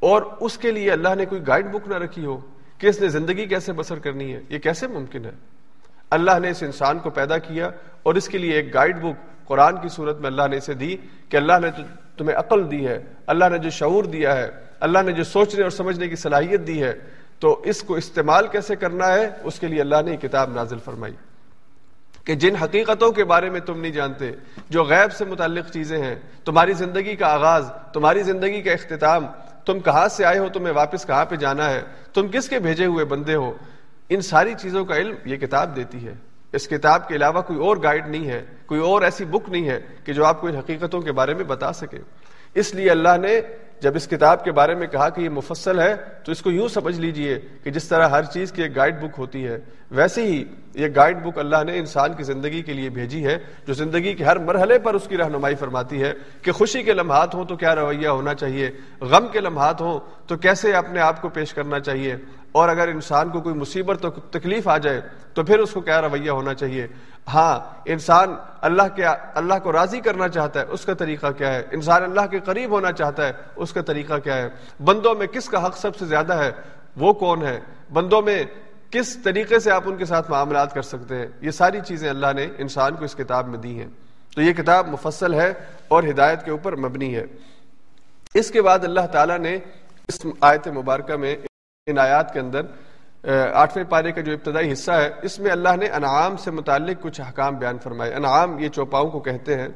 [0.00, 2.40] اور اس کے لیے اللہ نے کوئی گائیڈ بک نہ رکھی ہو۔
[2.78, 5.30] کہ اس نے زندگی کیسے بسر کرنی ہے؟ یہ کیسے ممکن ہے؟
[6.10, 7.70] اللہ نے اس انسان کو پیدا کیا
[8.02, 10.96] اور اس کے لیے ایک گائیڈ بک قرآن کی صورت میں اللہ نے اسے دی
[11.28, 11.82] کہ اللہ نے
[12.16, 15.70] تمہیں عقل دی ہے، اللہ نے جو شعور دیا ہے، اللہ نے جو سوچنے اور
[15.70, 16.92] سمجھنے کی صلاحیت دی ہے،
[17.38, 21.14] تو اس کو استعمال کیسے کرنا ہے؟ اس کے لیے اللہ نے کتاب نازل فرمائی۔
[22.24, 24.30] کہ جن حقیقتوں کے بارے میں تم نہیں جانتے،
[24.70, 29.26] جو غیب سے متعلق چیزیں ہیں، تمہاری زندگی کا آغاز، تمہاری زندگی کا اختتام
[29.68, 31.82] تم کہاں سے آئے ہو؟ تمہیں واپس کہاں پہ جانا ہے؟
[32.14, 33.52] تم کس کے بھیجے ہوئے بندے ہو؟
[34.08, 36.14] ان ساری چیزوں کا علم یہ کتاب دیتی ہے۔
[36.52, 39.80] اس کتاب کے علاوہ کوئی اور گائیڈ نہیں ہے، کوئی اور ایسی بک نہیں ہے
[40.04, 41.98] کہ جو آپ کو ان حقیقتوں کے بارے میں بتا سکے۔
[42.54, 43.40] اس لیے اللہ نے
[43.82, 46.68] جب اس کتاب کے بارے میں کہا کہ یہ مفصل ہے، تو اس کو یوں
[46.68, 49.58] سمجھ لیجیے کہ جس طرح ہر چیز کی ایک گائیڈ بک ہوتی ہے،
[49.90, 50.42] ویسے ہی
[50.74, 53.36] یہ گائیڈ بک اللہ نے انسان کی زندگی کے لیے بھیجی ہے،
[53.66, 56.12] جو زندگی کے ہر مرحلے پر اس کی رہنمائی فرماتی ہے
[56.42, 58.70] کہ خوشی کے لمحات ہوں تو کیا رویہ ہونا چاہیے،
[59.02, 62.16] غم کے لمحات ہوں تو کیسے اپنے آپ کو پیش کرنا چاہیے،
[62.52, 65.00] اور اگر انسان کو کوئی مصیبت تکلیف آ جائے
[65.34, 66.86] تو پھر اس کو کیا رویہ ہونا چاہیے۔
[67.34, 71.62] ہاں انسان اللہ کے اللہ کو راضی کرنا چاہتا ہے، اس کا طریقہ کیا ہے؟
[71.70, 74.48] انسان اللہ کے قریب ہونا چاہتا ہے، اس کا طریقہ کیا ہے؟
[74.84, 76.52] بندوں میں کس کا حق سب سے زیادہ ہے؟
[76.96, 77.60] وہ کون ہے؟
[77.92, 78.44] بندوں میں
[78.90, 82.26] کس طریقے سے آپ ان کے ساتھ معاملات کر سکتے ہیں؟ یہ ساری چیزیں اللہ
[82.36, 83.88] نے انسان کو اس کتاب میں دی ہیں۔
[84.34, 85.54] تو یہ کتاب مفصل ہے
[85.88, 87.24] اور ہدایت کے اوپر مبنی ہے۔
[88.34, 89.58] اس کے بعد اللہ تعالیٰ نے
[90.08, 91.36] اس آیت مبارکہ میں
[91.86, 92.60] ان آیات کے اندر
[93.52, 97.20] آٹھویں پارے کا جو ابتدائی حصہ ہے، اس میں اللہ نے انعام سے متعلق کچھ
[97.20, 99.68] حکام بیان فرمائے۔ انعام یہ چوپاؤں کو کہتے ہیں۔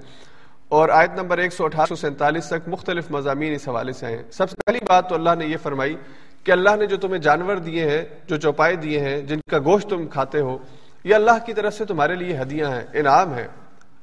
[0.68, 4.22] اور آیت نمبر ایک سو اٹھارہ سو سینتالیس تک مختلف مضامین اس حوالے سے ہیں۔
[4.30, 5.96] سب سے پہلی بات تو اللہ نے یہ فرمائی
[6.44, 9.90] کہ اللہ نے جو تمہیں جانور دیے ہیں، جو چوپائے دیے ہیں، جن کا گوشت
[9.90, 10.58] تم کھاتے ہو،
[11.04, 13.48] یہ اللہ کی طرف سے تمہارے لیے ہدیاں ہیں، انعام ہے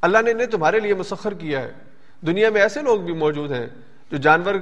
[0.02, 1.72] اللہ نے انہیں تمہارے لیے مسخر کیا ہے۔
[2.26, 3.68] دنیا میں ایسے لوگ بھی موجود ہیں
[4.12, 4.56] جو جانور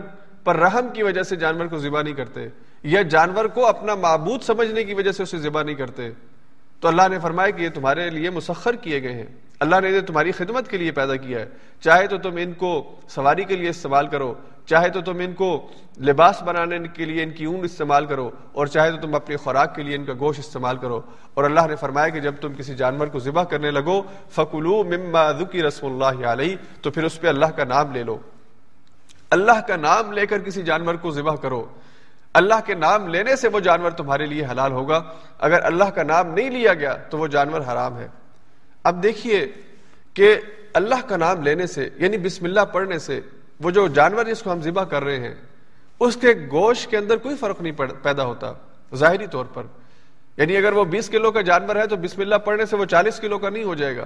[0.43, 2.47] پر رحم کی وجہ سے جانور کو ذبح نہیں کرتے۔
[2.83, 6.09] یا جانور کو اپنا معبود سمجھنے کی وجہ سے اسے ذبح نہیں کرتے؟
[6.79, 9.25] تو اللہ نے فرمایا کہ یہ تمہارے لیے مسخر کیے گئے ہیں۔
[9.59, 11.45] اللہ نے تمہاری خدمت کے لیے پیدا کیا ہے۔
[11.79, 14.33] چاہے تو تم ان کو سواری کے لیے استعمال کرو،
[14.65, 18.67] چاہے تو تم ان کو لباس بنانے کے لیے ان کی اون استعمال کرو، اور
[18.67, 21.01] چاہے تو تم اپنی خوراک کے لیے ان کا گوشت استعمال کرو۔
[21.33, 25.31] اور اللہ نے فرمایا کہ جب تم کسی جانور کو ذبح کرنے لگو، فکلو مما
[25.31, 28.17] ذکی رسم اللہ علیہ، تو پھر اس پہ اللہ کا نام لے لو۔
[29.29, 31.65] اللہ کا نام لے کر کسی جانور کو ذبح کرو۔
[32.37, 35.03] اللہ کے نام لینے سے وہ جانور تمہارے لیے حلال ہوگا۔
[35.39, 38.07] اگر اللہ کا نام نہیں لیا گیا تو وہ جانور حرام ہے۔
[38.83, 39.47] اب دیکھیے
[40.13, 40.35] کہ
[40.73, 43.21] اللہ کا نام لینے سے یعنی بسم اللہ پڑھنے سے
[43.59, 45.35] وہ جو جانور جس کو ہم ذبح کر رہے ہیں،
[45.99, 47.73] اس کے گوشت کے اندر کوئی فرق نہیں
[48.03, 48.53] پیدا ہوتا،
[48.95, 49.63] ظاہری طور پر۔
[50.37, 53.19] یعنی اگر وہ بیس کلو کا جانور ہے تو بسم اللہ پڑھنے سے وہ چالیس
[53.19, 54.05] کلو کا نہیں ہو جائے گا۔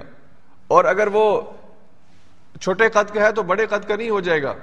[0.68, 1.42] اور اگر وہ
[2.60, 4.54] چھوٹے قد کا ہے تو بڑے قد کا نہیں ہو جائے گا۔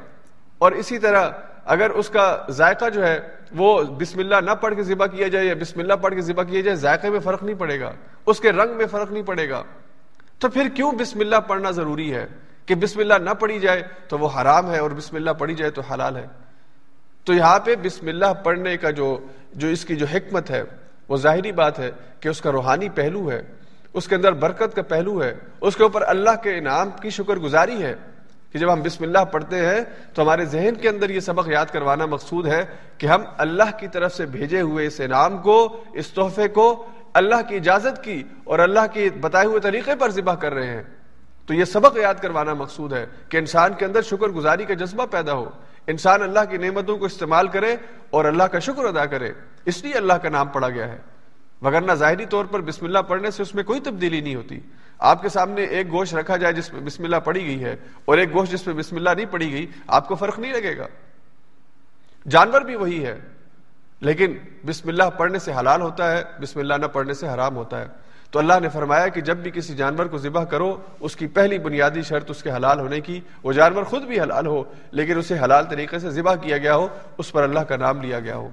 [0.58, 1.30] اور اسی طرح
[1.66, 5.46] اگر اس کا ذائقہ جو ہے وہ بسم اللہ نہ پڑھ کے ذبح کیا جائے
[5.46, 7.92] یا بسم اللہ پڑھ کے ذبح کیا جائے، ذائقے میں فرق نہیں پڑے گا،
[8.26, 9.64] اس کے رنگ میں فرق نہیں پڑے گا۔
[10.40, 12.28] تو پھر کیوں بسم اللہ پڑھنا ضروری ہے؟
[12.66, 15.72] کہ بسم اللہ نہ پڑھی جائے تو وہ حرام ہے اور بسم اللہ پڑھی جائے
[15.72, 16.28] تو حلال ہے۔
[17.24, 19.20] تو یہاں پہ بسم اللہ پڑھنے کا جو
[19.54, 20.64] جو اس کی جو حکمت ہے،
[21.08, 23.42] وہ ظاہری بات ہے کہ اس کا روحانی پہلو ہے،
[23.94, 27.36] اس کے اندر برکت کا پہلو ہے، اس کے اوپر اللہ کے انعام کی شکر
[27.36, 27.96] گزاری ہے۔
[28.54, 29.80] کہ جب ہم بسم اللہ پڑھتے ہیں
[30.14, 32.66] تو ہمارے ذہن کے اندر یہ سبق یاد کروانا مقصود ہے
[32.98, 37.36] کہ ہم اللہ کی طرف سے بھیجے ہوئے اس انعام کو، اس تحفے کو اللہ
[37.48, 40.84] کی اجازت کی اور اللہ کی بتائے ہوئے طریقے پر ذبح کر رہے ہیں۔
[41.46, 45.06] تو یہ سبق یاد کروانا مقصود ہے کہ انسان کے اندر شکر گزاری کا جذبہ
[45.06, 45.50] پیدا ہو۔
[45.88, 47.76] انسان اللہ کی نعمتوں کو استعمال کرے
[48.10, 49.32] اور اللہ کا شکر ادا کرے۔
[49.66, 50.98] اس لیے اللہ کا نام پڑھا گیا ہے۔
[51.62, 54.60] وغیرہ ظاہری طور پر بسم اللہ پڑھنے سے اس میں کوئی تبدیلی نہیں ہوتی۔
[55.00, 58.18] آپ کے سامنے ایک گوشت رکھا جائے جس میں بسم اللہ پڑھی گئی ہے اور
[58.18, 60.88] ایک گوشت جس میں بسم اللہ نہیں پڑھی گئی، آپ کو فرق نہیں لگے گا۔
[62.30, 63.20] جانور بھی وہی ہے،
[64.02, 67.82] لیکن بسم اللہ پڑھنے سے حلال ہوتا ہے، بسم اللہ نہ پڑھنے سے حرام ہوتا
[67.82, 67.88] ہے۔
[68.32, 71.58] تو اللہ نے فرمایا کہ جب بھی کسی جانور کو ذبح کرو، اس کی پہلی
[71.58, 75.40] بنیادی شرط اس کے حلال ہونے کی، وہ جانور خود بھی حلال ہو، لیکن اسے
[75.40, 78.50] حلال طریقے سے ذبح کیا گیا ہو، اس پر اللہ کا نام لیا گیا ہو۔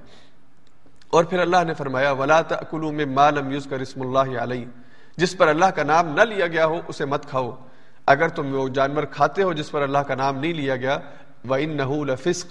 [1.09, 4.65] اور پھر اللہ نے فرمایا، ولا تلو میں مالم یوز کر اسم اللہ علیہ
[5.17, 7.57] جس پر اللہ کا نام نہ لیا گیا ہو، اسے مت کھاؤ۔
[8.07, 10.99] اگر تم وہ جانور کھاتے ہو جس پر اللہ کا نام نہیں لیا گیا
[11.45, 12.47] وہ ان نحول فسق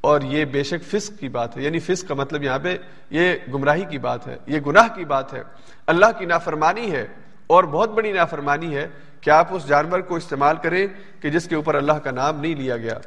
[0.00, 2.76] اور یہ بے شک فسق کی بات ہے۔ یعنی فسق کا مطلب یہاں پہ
[3.10, 5.42] یہ گمراہی کی بات ہے، یہ گناہ کی بات ہے۔
[5.86, 7.06] اللہ کی نافرمانی ہے،
[7.46, 8.88] اور بہت بڑی نافرمانی ہے
[9.20, 10.86] کہ آپ اس جانور کو استعمال کریں
[11.20, 12.98] کہ جس کے اوپر اللہ کا نام نہیں لیا گیا۔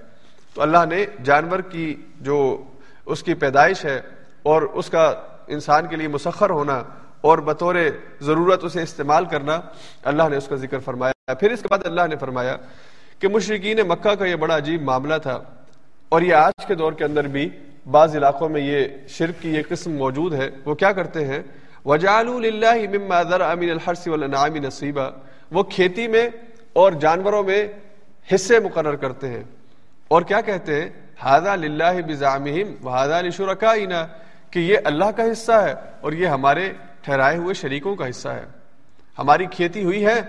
[0.53, 2.63] تو اللہ نے جانور کی جو
[3.05, 4.01] اس کی پیدائش ہے
[4.43, 5.13] اور اس کا
[5.47, 6.83] انسان کے لیے مسخر ہونا
[7.21, 7.75] اور بطور
[8.21, 9.61] ضرورت اسے استعمال کرنا
[10.03, 12.57] اللہ نے اس کا ذکر فرمایا۔ پھر اس کے بعد اللہ نے فرمایا
[13.19, 15.43] کہ مشرقین مکہ کا یہ بڑا عجیب معاملہ تھا۔
[16.09, 17.49] اور یہ آج کے دور کے اندر بھی
[17.91, 21.43] بعض علاقوں میں یہ شرک کی یہ قسم موجود ہے۔ وہ کیا کرتے ہیں؟
[24.59, 25.09] نصیبہ
[25.51, 26.29] وہ کھیتی میں
[26.73, 27.67] اور جانوروں میں
[28.35, 29.43] حصے مقرر کرتے ہیں۔
[30.07, 30.89] اور کیا کہتے ہیں؟
[31.23, 34.07] ہادہ علی شرکائنا
[34.51, 36.73] کہ یہ اللہ کا حصہ ہے اور یہ ہمارے
[37.09, 38.45] ٹھہرائے ہوئے شریکوں کا حصہ ہے۔
[39.19, 40.21] ہماری کھیتی ہوئی ہے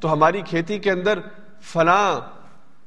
[0.00, 1.18] تو ہماری کھیتی کے اندر
[1.60, 2.20] فلاں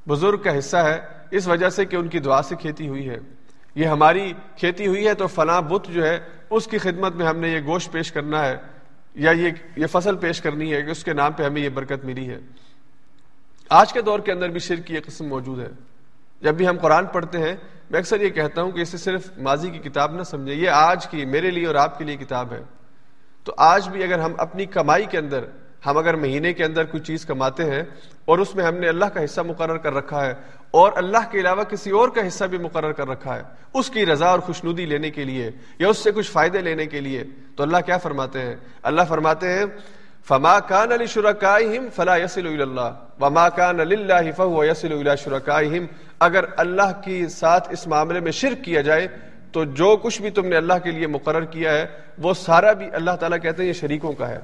[0.10, 3.18] بزرگ کا حصہ ہے، اس وجہ سے کہ ان کی دعا سے کھیتی ہوئی ہے۔
[3.76, 7.38] یہ ہماری کھیتی ہوئی ہے تو فلاں بت جو ہے، اس کی خدمت میں ہم
[7.38, 8.58] نے یہ گوشت پیش کرنا ہے
[9.16, 12.06] یا یہ یہ فصل پیش کرنی ہے کہ اس کے نام پہ ہمیں یہ برکت
[12.06, 12.40] ملی ہے۔
[13.70, 15.70] آج کے دور کے اندر بھی شرک کی یہ قسم موجود ہے۔
[16.42, 17.56] جب بھی ہم قرآن پڑھتے ہیں،
[17.90, 21.08] میں اکثر یہ کہتا ہوں کہ اسے صرف ماضی کی کتاب نہ سمجھے، یہ آج
[21.08, 22.62] کی میرے لیے اور آپ کے لیے کتاب ہے۔
[23.46, 25.44] تو آج بھی اگر ہم اپنی کمائی کے اندر،
[25.86, 27.84] ہم اگر مہینے کے اندر کوئی چیز کماتے ہیں
[28.26, 30.34] اور اس میں ہم نے اللہ کا حصہ مقرر کر رکھا ہے
[30.72, 33.42] اور اللہ کے علاوہ کسی اور کا حصہ بھی مقرر کر رکھا ہے،
[33.74, 35.50] اس کی رضا اور خوشنودی لینے کے لیے
[35.80, 37.24] یا اس سے کچھ فائدے لینے کے لیے،
[37.56, 39.66] تو اللہ کیا فرماتے ہیں؟ اللہ فرماتے ہیں،
[40.28, 45.86] فما کان علی شرکائہم فلا یسل اللہ وما کان للہ فهو یسل الى شرکائہم
[46.20, 49.08] اگر اللہ کی ساتھ اس معاملے میں شرک کیا جائے
[49.52, 51.86] تو جو کچھ بھی تم نے اللہ کے لیے مقرر کیا ہے،
[52.18, 54.40] وہ سارا بھی اللہ تعالیٰ کہتے ہیں یہ شریکوں کا ہے۔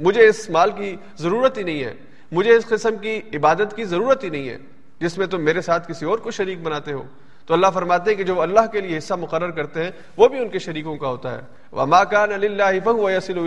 [0.00, 1.94] مجھے اس مال کی ضرورت ہی نہیں ہے۔
[2.32, 4.58] مجھے اس قسم کی عبادت کی ضرورت ہی نہیں ہے،
[5.00, 7.02] جس میں تم میرے ساتھ کسی اور کو شریک بناتے ہو۔
[7.46, 10.38] تو اللہ فرماتے ہیں کہ جو اللہ کے لیے حصہ مقرر کرتے ہیں، وہ بھی
[10.38, 11.40] ان کے شریکوں کا ہوتا ہے۔
[11.72, 13.38] وما كان لله فهو يصل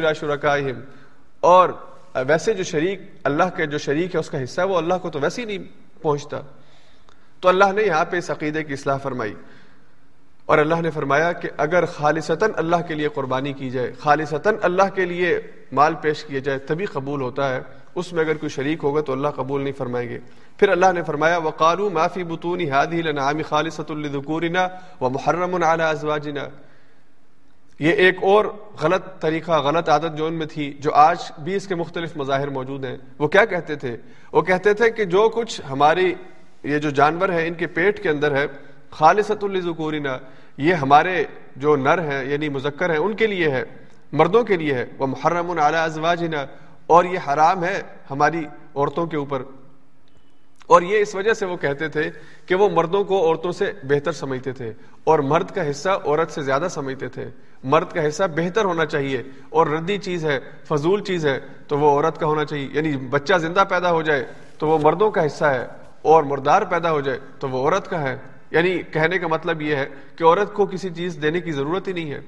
[1.39, 1.69] اور
[2.15, 5.09] ویسے جو شریک، اللہ کے جو شریک ہے، اس کا حصہ ہے، وہ اللہ کو
[5.09, 5.63] تو ویسے ہی نہیں
[6.01, 6.41] پہنچتا۔
[7.39, 9.33] تو اللہ نے یہاں پہ اس عقیدے کی اصلاح فرمائی۔
[10.49, 14.89] اور اللہ نے فرمایا کہ اگر خالصتاً اللہ کے لیے قربانی کی جائے، خالصتاً اللہ
[14.95, 15.39] کے لیے
[15.71, 17.59] مال پیش کیا جائے، تبھی قبول ہوتا ہے۔
[17.95, 20.19] اس میں اگر کوئی شریک ہوگا تو اللہ قبول نہیں فرمائیں گے۔
[20.57, 24.67] پھر اللہ نے فرمایا وقالو معافی بتونی ہادی لنعام خالصۃ لذکورنا
[25.01, 26.47] ومحرم علی ازواجنا
[27.79, 28.45] یہ ایک اور
[28.81, 32.49] غلط طریقہ، غلط عادت جو ان میں تھی، جو آج بھی اس کے مختلف مظاہر
[32.49, 33.97] موجود ہیں۔ وہ کیا کہتے تھے؟
[34.31, 36.13] وہ کہتے تھے کہ جو کچھ ہماری،
[36.63, 38.45] یہ جو جانور ہیں، ان کے پیٹ کے اندر ہے
[38.91, 40.17] خالصۃ الذکورنا
[40.57, 41.23] یہ ہمارے
[41.55, 43.63] جو نر ہیں یعنی مذکر ہیں، ان کے لیے ہے،
[44.11, 46.45] مردوں کے لیے ہے وہ محرم علی ازواجنا،
[46.87, 48.43] اور یہ حرام ہے ہماری
[48.75, 49.41] عورتوں کے اوپر۔
[50.67, 52.09] اور یہ اس وجہ سے وہ کہتے تھے
[52.45, 54.71] کہ وہ مردوں کو عورتوں سے بہتر سمجھتے تھے،
[55.03, 57.25] اور مرد کا حصہ عورت سے زیادہ سمجھتے تھے۔
[57.63, 61.89] مرد کا حصہ بہتر ہونا چاہیے، اور ردی چیز ہے، فضول چیز ہے، تو وہ
[61.91, 64.25] عورت کا ہونا چاہیے۔ یعنی بچہ زندہ پیدا ہو جائے
[64.57, 65.65] تو وہ مردوں کا حصہ ہے،
[66.01, 68.17] اور مردار پیدا ہو جائے تو وہ عورت کا ہے۔
[68.51, 71.93] یعنی کہنے کا مطلب یہ ہے کہ عورت کو کسی چیز دینے کی ضرورت ہی
[71.93, 72.21] نہیں ہے۔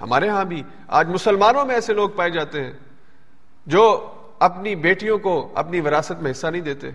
[0.00, 2.72] ہمارے ہاں بھی آج مسلمانوں میں ایسے لوگ پائے جاتے ہیں
[3.66, 6.90] جو اپنی بیٹیوں کو اپنی وراثت میں حصہ نہیں دیتے۔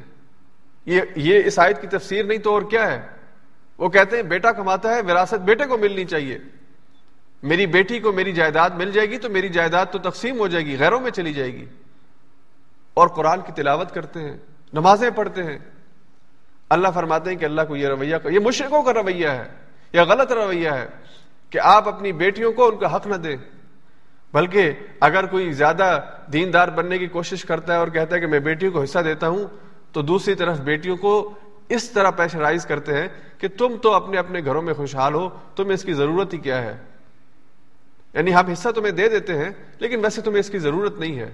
[0.85, 3.01] یہ یہ اس آیت کی تفسیر نہیں تو اور کیا ہے؟
[3.77, 6.37] وہ کہتے ہیں، بیٹا کماتا ہے، وراثت بیٹے کو ملنی چاہیے۔
[7.43, 10.65] میری بیٹی کو میری جائیداد مل جائے گی تو میری جائیداد تو تقسیم ہو جائے
[10.65, 11.65] گی، غیروں میں چلی جائے گی۔
[12.93, 14.37] اور قرآن کی تلاوت کرتے ہیں،
[14.73, 15.59] نمازیں پڑھتے ہیں۔
[16.71, 19.43] اللہ فرماتے ہیں کہ اللہ کو یہ رویہ یہ مشرقوں کا رویہ ہے
[19.93, 20.87] یا غلط رویہ ہے
[21.49, 23.37] کہ آپ اپنی بیٹیوں کو ان کا حق نہ دیں۔
[24.33, 25.99] بلکہ اگر کوئی زیادہ
[26.33, 29.27] دیندار بننے کی کوشش کرتا ہے اور کہتا ہے کہ میں بیٹیوں کو حصہ دیتا
[29.27, 29.45] ہوں،
[29.91, 31.33] تو دوسری طرف بیٹیوں کو
[31.69, 33.07] اس طرح پیشرائز کرتے ہیں
[33.37, 36.61] کہ تم تو اپنے اپنے گھروں میں خوشحال ہو، تمہیں اس کی ضرورت ہی کیا
[36.61, 36.77] ہے؟
[38.13, 41.31] یعنی ہم حصہ تمہیں دے دیتے ہیں، لیکن ویسے تمہیں اس کی ضرورت نہیں ہے۔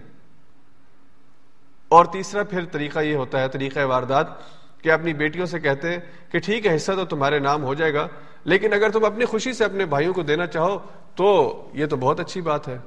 [1.89, 4.27] اور تیسرا پھر طریقہ یہ ہوتا ہے، طریقہ واردات۔
[4.83, 5.99] کہ اپنی بیٹیوں سے کہتے ہیں
[6.31, 8.07] کہ ٹھیک ہے، حصہ تو تمہارے نام ہو جائے گا،
[8.43, 10.77] لیکن اگر تم اپنی خوشی سے اپنے بھائیوں کو دینا چاہو
[11.15, 12.77] تو یہ تو بہت اچھی بات ہے۔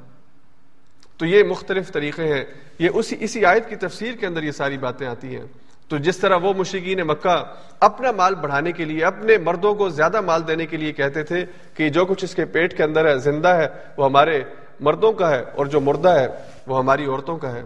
[1.17, 2.45] تو یہ مختلف طریقے ہیں۔
[2.79, 5.47] یہ اسی اسی آیت کی تفسیر کے اندر یہ ساری باتیں آتی ہیں۔
[5.89, 7.45] تو جس طرح وہ مشرقین مکہ
[7.81, 11.45] اپنا مال بڑھانے کے لیے، اپنے مردوں کو زیادہ مال دینے کے لیے کہتے تھے
[11.75, 14.43] کہ جو کچھ اس کے پیٹ کے اندر ہے، زندہ ہے، وہ ہمارے
[14.81, 16.27] مردوں کا ہے، اور جو مردہ ہے،
[16.67, 17.63] وہ ہماری عورتوں کا ہے۔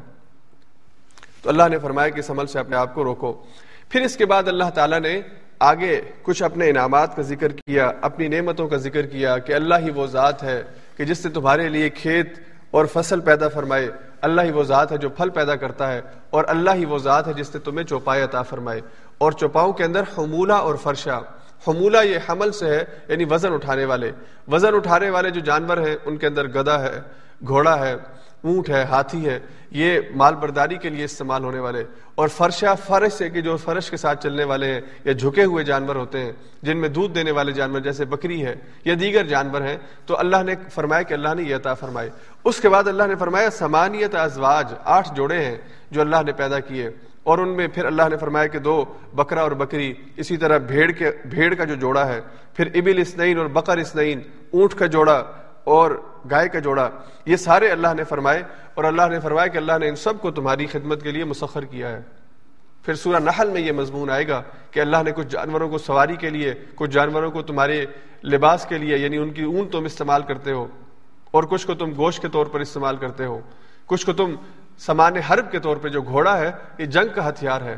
[1.42, 3.42] تو اللہ نے فرمایا کہ اس عمل سے اپنے آپ کو روکو۔
[3.88, 5.20] پھر اس کے بعد اللہ تعالیٰ نے
[5.58, 9.90] آگے کچھ اپنے انعامات کا ذکر کیا، اپنی نعمتوں کا ذکر کیا کہ اللہ ہی
[9.90, 10.62] وہ ذات ہے
[10.96, 12.38] کہ جس نے تمہارے لیے کھیت
[12.70, 13.88] اور فصل پیدا فرمائے۔
[14.20, 17.28] اللہ ہی وہ ذات ہے جو پھل پیدا کرتا ہے اور اللہ ہی وہ ذات
[17.28, 18.80] ہے جس نے تمہیں چوپائے عطا فرمائے۔
[19.18, 21.18] اور چوپاؤں کے اندر حمولہ اور فرشا
[21.68, 24.10] حمولہ یہ حمل سے ہے یعنی وزن اٹھانے والے۔
[24.48, 27.00] وزن اٹھانے والے جو جانور ہیں، ان کے اندر گدا ہے،
[27.46, 27.94] گھوڑا ہے،
[28.44, 33.12] اونٹ ہے، ہاتھی ہے، یہ مال برداری کے لیے استعمال ہونے والے۔ اور فرشا فرش
[33.12, 36.32] سے کہ جو فرش کے ساتھ چلنے والے ہیں یا جھکے ہوئے جانور ہوتے ہیں،
[36.62, 40.42] جن میں دودھ دینے والے جانور جیسے بکری ہے یا دیگر جانور ہیں، تو اللہ
[40.42, 42.10] نے فرمایا کہ اللہ نے یہ عطا فرمائے
[42.44, 45.58] اس کے بعد اللہ نے فرمایا، سمانیت ازواج، آٹھ جوڑے ہیں
[45.90, 46.90] جو اللہ نے پیدا کیے۔
[47.24, 48.84] اور ان میں پھر اللہ نے فرمایا کہ دو،
[49.14, 52.20] بکرا اور بکری، اسی طرح بھیڑ کے، بھیڑ کا جو جوڑا ہے،
[52.54, 54.20] پھر ابل اسنعین اور بکر اسنعین
[54.52, 55.22] اونٹ کا جوڑا
[55.64, 55.90] اور
[56.30, 56.88] گائے کا جوڑا،
[57.26, 58.42] یہ سارے اللہ نے فرمائے
[58.74, 61.64] اور اللہ نے فرمایا کہ اللہ نے ان سب کو تمہاری خدمت کے لیے مسخر
[61.64, 62.00] کیا ہے۔
[62.84, 66.16] پھر سورہ نحل میں یہ مضمون آئے گا کہ اللہ نے کچھ جانوروں کو سواری
[66.16, 67.84] کے لیے، کچھ جانوروں کو تمہارے
[68.24, 70.66] لباس کے لیے یعنی ان کی اون تم استعمال کرتے ہو
[71.30, 73.40] اور کچھ کو تم گوشت کے طور پر استعمال کرتے ہو،
[73.86, 74.34] کچھ کو تم
[74.78, 77.76] سامان حرب کے طور پہ جو گھوڑا ہے، یہ جنگ کا ہتھیار ہے۔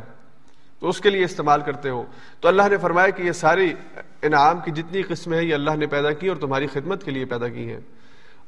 [0.79, 2.03] تو اس کے لیے استعمال کرتے ہو۔
[2.39, 3.73] تو اللہ نے فرمایا کہ یہ ساری
[4.21, 7.25] انعام کی جتنی قسمیں ہیں، یہ اللہ نے پیدا کی اور تمہاری خدمت کے لیے
[7.25, 7.79] پیدا کی ہیں۔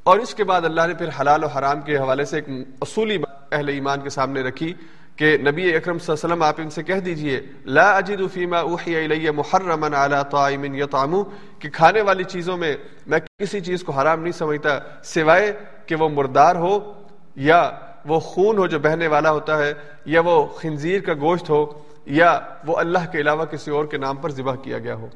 [0.02, 3.18] اور اس کے بعد اللہ نے پھر حلال و حرام کے حوالے سے ایک اصولی
[3.52, 4.74] اہل ایمان کے سامنے رکھی
[5.16, 8.58] کہ نبی اکرم صلی اللہ علیہ وسلم، آپ ان سے کہہ دیجیے، لا اجد فیما
[8.58, 11.22] اوحی الی محرما علی طائم یطعم
[11.58, 15.52] کہ کھانے والی چیزوں میں میں کسی چیز کو حرام نہیں سمجھتا، سوائے
[15.86, 16.92] کہ وہ مردار ہو
[17.36, 17.70] یا
[18.04, 19.72] وہ خون ہو جو بہنے والا ہوتا ہے،
[20.04, 21.66] یا وہ خنزیر کا گوشت ہو،
[22.06, 25.06] یا وہ اللہ کے علاوہ کسی اور کے نام پر ذبح کیا گیا ہو۔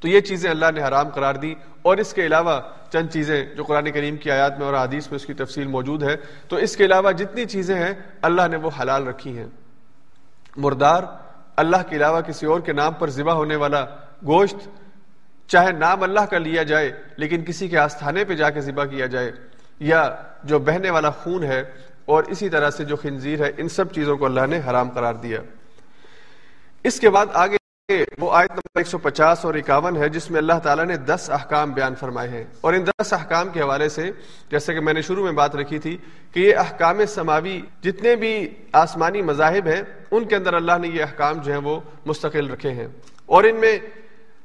[0.00, 2.60] تو یہ چیزیں اللہ نے حرام قرار دی۔ اور اس کے علاوہ
[2.92, 6.02] چند چیزیں جو قرآن کریم کی آیات میں اور حدیث میں اس کی تفصیل موجود
[6.02, 6.16] ہے۔
[6.48, 9.46] تو اس کے علاوہ جتنی چیزیں ہیں، اللہ نے وہ حلال رکھی ہیں۔
[10.56, 11.02] مردار،
[11.56, 13.84] اللہ کے علاوہ کسی اور کے نام پر ذبح ہونے والا
[14.26, 14.68] گوشت،
[15.46, 19.06] چاہے نام اللہ کا لیا جائے، لیکن کسی کے آستھانے پہ جا کے ذبح کیا
[19.06, 19.32] جائے،
[19.80, 21.64] یا جو بہنے والا خون ہے
[22.06, 25.14] اور اسی طرح سے جو خنزیر ہے، ان سب چیزوں کو اللہ نے حرام قرار
[25.14, 25.40] دیا۔
[26.84, 27.56] اس کے بعد آگے
[28.18, 31.94] وہ آیت نمبر 150 اور اکاون ہے، جس میں اللہ تعالیٰ نے دس احکام بیان
[31.94, 34.10] فرمائے ہیں۔ اور ان دس احکام کے حوالے سے،
[34.50, 35.98] جیسے کہ میں نے شروع میں بات رکھی تھی
[36.32, 41.02] کہ یہ احکام سماوی جتنے بھی آسمانی مذاہب ہیں، ان کے اندر اللہ نے یہ
[41.02, 42.88] احکام جو ہیں وہ مستقل رکھے ہیں۔
[43.26, 43.78] اور ان میں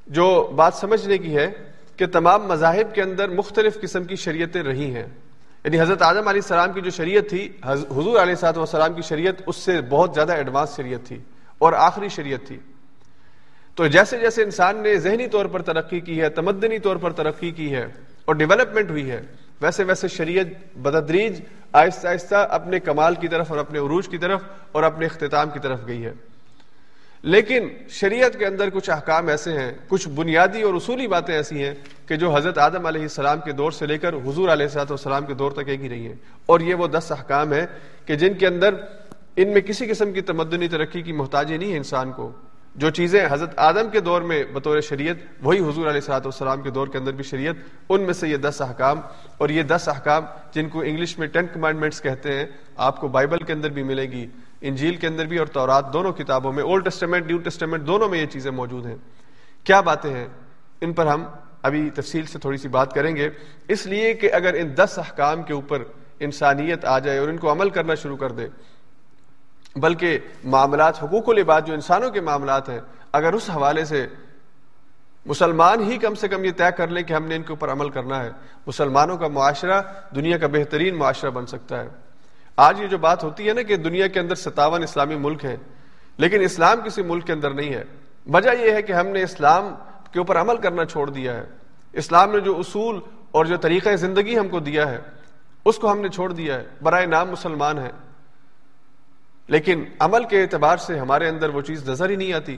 [0.08, 1.52] جو بات سمجھنے کی ہے
[1.98, 5.06] کہ تمام مذاہب کے اندر مختلف قسم کی شریعتیں رہی ہیں۔
[5.64, 9.56] یعنی حضرت آدم علیہ السلام کی جو شریعت تھی حضور علیہ السلام کی شریعت، اس
[9.56, 11.20] سے بہت زیادہ ایڈوانس شریعت تھی
[11.58, 12.58] اور آخری شریعت تھی۔
[13.76, 17.52] تو جیسے جیسے انسان نے ذہنی طور پر ترقی کی ہے، تمدنی طور پر ترقی
[17.52, 17.86] کی ہے
[18.26, 19.22] اور ڈیولپمنٹ ہوئی ہے،
[19.62, 21.42] ویسے ویسے شریعت بددریج
[21.74, 25.60] آہستہ آہستہ اپنے کمال کی طرف اور اپنے عروج کی طرف اور اپنے اختتام کی
[25.60, 26.14] طرف گئی ہے۔
[27.24, 31.74] لیکن شریعت کے اندر کچھ احکام ایسے ہیں، کچھ بنیادی اور اصولی باتیں ایسی ہیں
[32.06, 35.26] کہ جو حضرت آدم علیہ السلام کے دور سے لے کر حضور علیہ السلاۃ والسلام
[35.26, 37.66] کے دور تک ایک ہی رہی ہیں۔ اور یہ وہ دس احکام ہیں
[38.06, 38.74] کہ جن کے اندر
[39.36, 42.32] ان میں کسی قسم کی تمدنی ترقی کی محتاجی نہیں ہے انسان کو۔
[42.76, 46.70] جو چیزیں حضرت آدم کے دور میں بطور شریعت، وہی حضور علیہ صاحب والسلام کے
[46.70, 47.56] دور کے اندر بھی شریعت،
[47.90, 49.00] ان میں سے یہ دس احکام۔
[49.38, 53.38] اور یہ دس احکام جن کو انگلش میں ٹین کمانڈمنٹس کہتے ہیں، آپ کو بائبل
[53.38, 54.28] کے اندر بھی ملے گی۔
[54.62, 58.20] انجیل کے اندر بھی اور تورات دونوں کتابوں میں اولڈ ٹیسٹمنٹ نیو ٹیسٹمنٹ دونوں میں
[58.20, 58.96] یہ چیزیں موجود ہیں۔
[59.64, 60.28] کیا باتیں ہیں؟
[60.82, 61.26] ان پر ہم
[61.62, 63.30] ابھی تفصیل سے تھوڑی سی بات کریں گے۔
[63.68, 65.84] اس لیے کہ اگر ان دس احکام کے اوپر
[66.20, 68.48] انسانیت آ جائے اور ان کو عمل کرنا شروع کر دے،
[69.76, 72.80] بلکہ معاملات، حقوق و لباس جو انسانوں کے معاملات ہیں،
[73.12, 74.08] اگر اس حوالے سے
[75.26, 77.72] مسلمان ہی کم سے کم یہ طے کر لیں کہ ہم نے ان کے اوپر
[77.72, 78.30] عمل کرنا ہے،
[78.68, 79.82] مسلمانوں کا معاشرہ
[80.16, 81.90] دنیا کا بہترین معاشرہ بن سکتا ہے۔
[82.58, 85.56] آج یہ جو بات ہوتی ہے نا کہ دنیا کے اندر ستاون اسلامی ملک ہیں،
[86.18, 87.84] لیکن اسلام کسی ملک کے اندر نہیں ہے۔
[88.34, 89.76] وجہ یہ ہے کہ ہم نے اسلام
[90.12, 91.44] کے اوپر عمل کرنا چھوڑ دیا ہے۔
[91.94, 93.00] اسلام نے جو اصول
[93.32, 95.00] اور جو طریقہ زندگی ہم کو دیا ہے،
[95.66, 97.90] اس کو ہم نے چھوڑ دیا ہے۔ برائے نام مسلمان ہے
[99.48, 102.58] لیکن عمل کے اعتبار سے ہمارے اندر وہ چیز نظر ہی نہیں آتی۔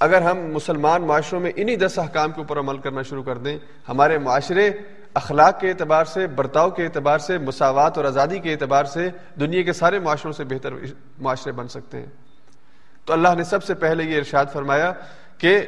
[0.00, 3.58] اگر ہم مسلمان معاشروں میں انہی دس احکام کے اوپر عمل کرنا شروع کر دیں،
[3.88, 4.70] ہمارے معاشرے
[5.14, 9.08] اخلاق کے اعتبار سے، برتاؤ کے اعتبار سے، مساوات اور آزادی کے اعتبار سے
[9.40, 10.72] دنیا کے سارے معاشروں سے بہتر
[11.18, 12.06] معاشرے بن سکتے ہیں۔
[13.04, 14.92] تو اللہ نے سب سے پہلے یہ ارشاد فرمایا
[15.38, 15.66] کہ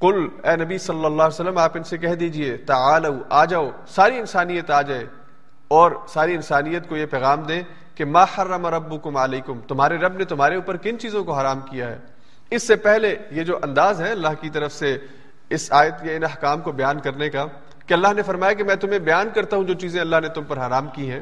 [0.00, 3.70] کل اے نبی صلی اللہ علیہ وسلم، آپ ان سے کہہ دیجیے، تعالو، آ جاؤ،
[3.86, 5.06] ساری انسانیت آ جائے
[5.68, 7.62] اور ساری انسانیت کو یہ پیغام دیں
[7.94, 11.88] کہ ما حرم ربکم علیکم، تمہارے رب نے تمہارے اوپر کن چیزوں کو حرام کیا
[11.88, 11.98] ہے؟
[12.50, 14.96] اس سے پہلے یہ جو انداز ہے اللہ کی طرف سے
[15.50, 17.46] اس آیت کے ان احکام کو بیان کرنے کا
[17.88, 20.44] کہ اللہ نے فرمایا کہ میں تمہیں بیان کرتا ہوں جو چیزیں اللہ نے تم
[20.44, 21.20] پر حرام کی ہیں۔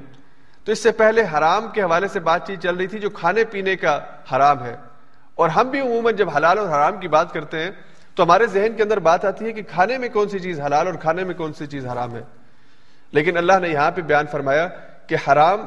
[0.65, 3.45] تو اس سے پہلے حرام کے حوالے سے بات چیت چل رہی تھی جو کھانے
[3.45, 4.01] پینے کا
[4.37, 4.77] حرام ہے۔
[5.35, 7.71] اور ہم بھی عموماً جب حلال اور حرام کی بات کرتے ہیں
[8.15, 10.87] تو ہمارے ذہن کے اندر بات آتی ہے کہ کھانے میں کون سی چیز حلال
[10.87, 12.23] اور کھانے میں کون سی چیز حرام ہے۔
[13.13, 14.69] لیکن اللہ نے یہاں پہ بیان فرمایا
[15.07, 15.61] کہ حرام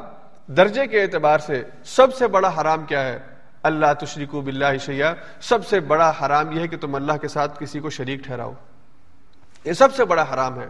[0.47, 3.19] درجے کے اعتبار سے سب سے بڑا حرام کیا ہے۔
[3.63, 7.59] اللہ تشریق باللہ شیعہ سب سے بڑا حرام یہ ہے کہ تم اللہ کے ساتھ
[7.59, 8.53] کسی کو شریک ٹھہراؤ۔
[9.65, 10.67] یہ سب سے بڑا حرام ہے۔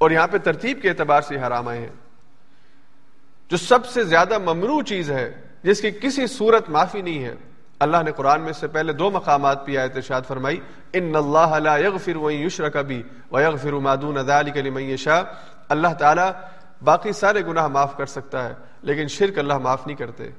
[0.00, 1.94] اور یہاں پہ ترتیب کے اعتبار سے حرام آئے ہیں۔
[3.50, 5.30] جو سب سے زیادہ ممنوع چیز ہے،
[5.62, 7.34] جس کی کسی صورت معافی نہیں ہے،
[7.78, 10.60] اللہ نے قرآن میں سے پہلے دو مقامات پہ آیت ارشاد فرمائی،
[10.92, 15.22] ان اللہ لا یغفر و یشرک بی و یغفر ما دون ذلک لمن یشاء
[15.68, 16.30] اللہ تعالی
[16.84, 20.30] باقی سارے گناہ معاف کر سکتا ہے، لیکن شرک اللہ معاف نہیں کرتے۔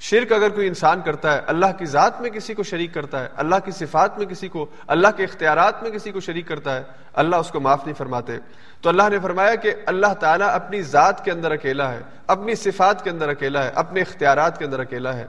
[0.00, 3.28] شرک اگر کوئی انسان کرتا ہے، اللہ کی ذات میں کسی کو شریک کرتا ہے،
[3.36, 6.82] اللہ کی صفات میں کسی کو، اللہ کے اختیارات میں کسی کو شریک کرتا ہے،
[7.14, 8.38] اللہ اس کو معاف نہیں فرماتے۔
[8.80, 13.04] تو اللہ نے فرمایا کہ اللہ تعالیٰ اپنی ذات کے اندر اکیلا ہے، اپنی صفات
[13.04, 15.26] کے اندر اکیلا ہے، اپنے اختیارات کے اندر اکیلا ہے۔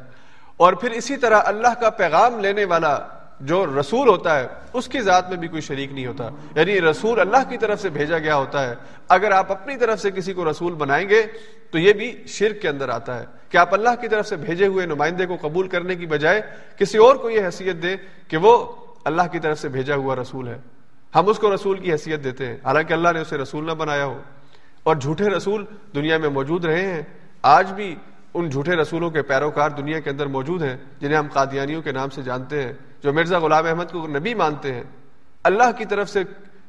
[0.57, 2.99] اور پھر اسی طرح اللہ کا پیغام لینے والا
[3.39, 7.19] جو رسول ہوتا ہے، اس کی ذات میں بھی کوئی شریک نہیں ہوتا۔ یعنی رسول
[7.19, 8.75] اللہ کی طرف سے بھیجا گیا ہوتا ہے۔
[9.09, 11.23] اگر آپ اپنی طرف سے کسی کو رسول بنائیں گے،
[11.71, 14.67] تو یہ بھی شرک کے اندر آتا ہے۔ کہ آپ اللہ کی طرف سے بھیجے
[14.67, 16.41] ہوئے نمائندے کو قبول کرنے کی بجائے
[16.77, 17.95] کسی اور کو یہ حیثیت دیں
[18.27, 18.73] کہ وہ
[19.05, 20.57] اللہ کی طرف سے بھیجا ہوا رسول ہے۔
[21.15, 24.05] ہم اس کو رسول کی حیثیت دیتے ہیں۔ حالانکہ اللہ نے اسے رسول نہ بنایا
[24.05, 24.21] ہو۔
[24.83, 27.01] اور جھوٹے رسول دنیا میں موجود رہے ہیں۔
[27.41, 27.95] آج بھی
[28.37, 32.09] ان جھوٹے رسولوں کے پیروکار دنیا کے اندر موجود ہیں، جنہیں ہم قادیانیوں کے نام
[32.09, 32.73] سے جانتے ہیں،
[33.03, 34.83] جو مرزا غلام احمد کو نبی مانتے ہیں۔
[35.43, 36.23] اللہ کی طرف سے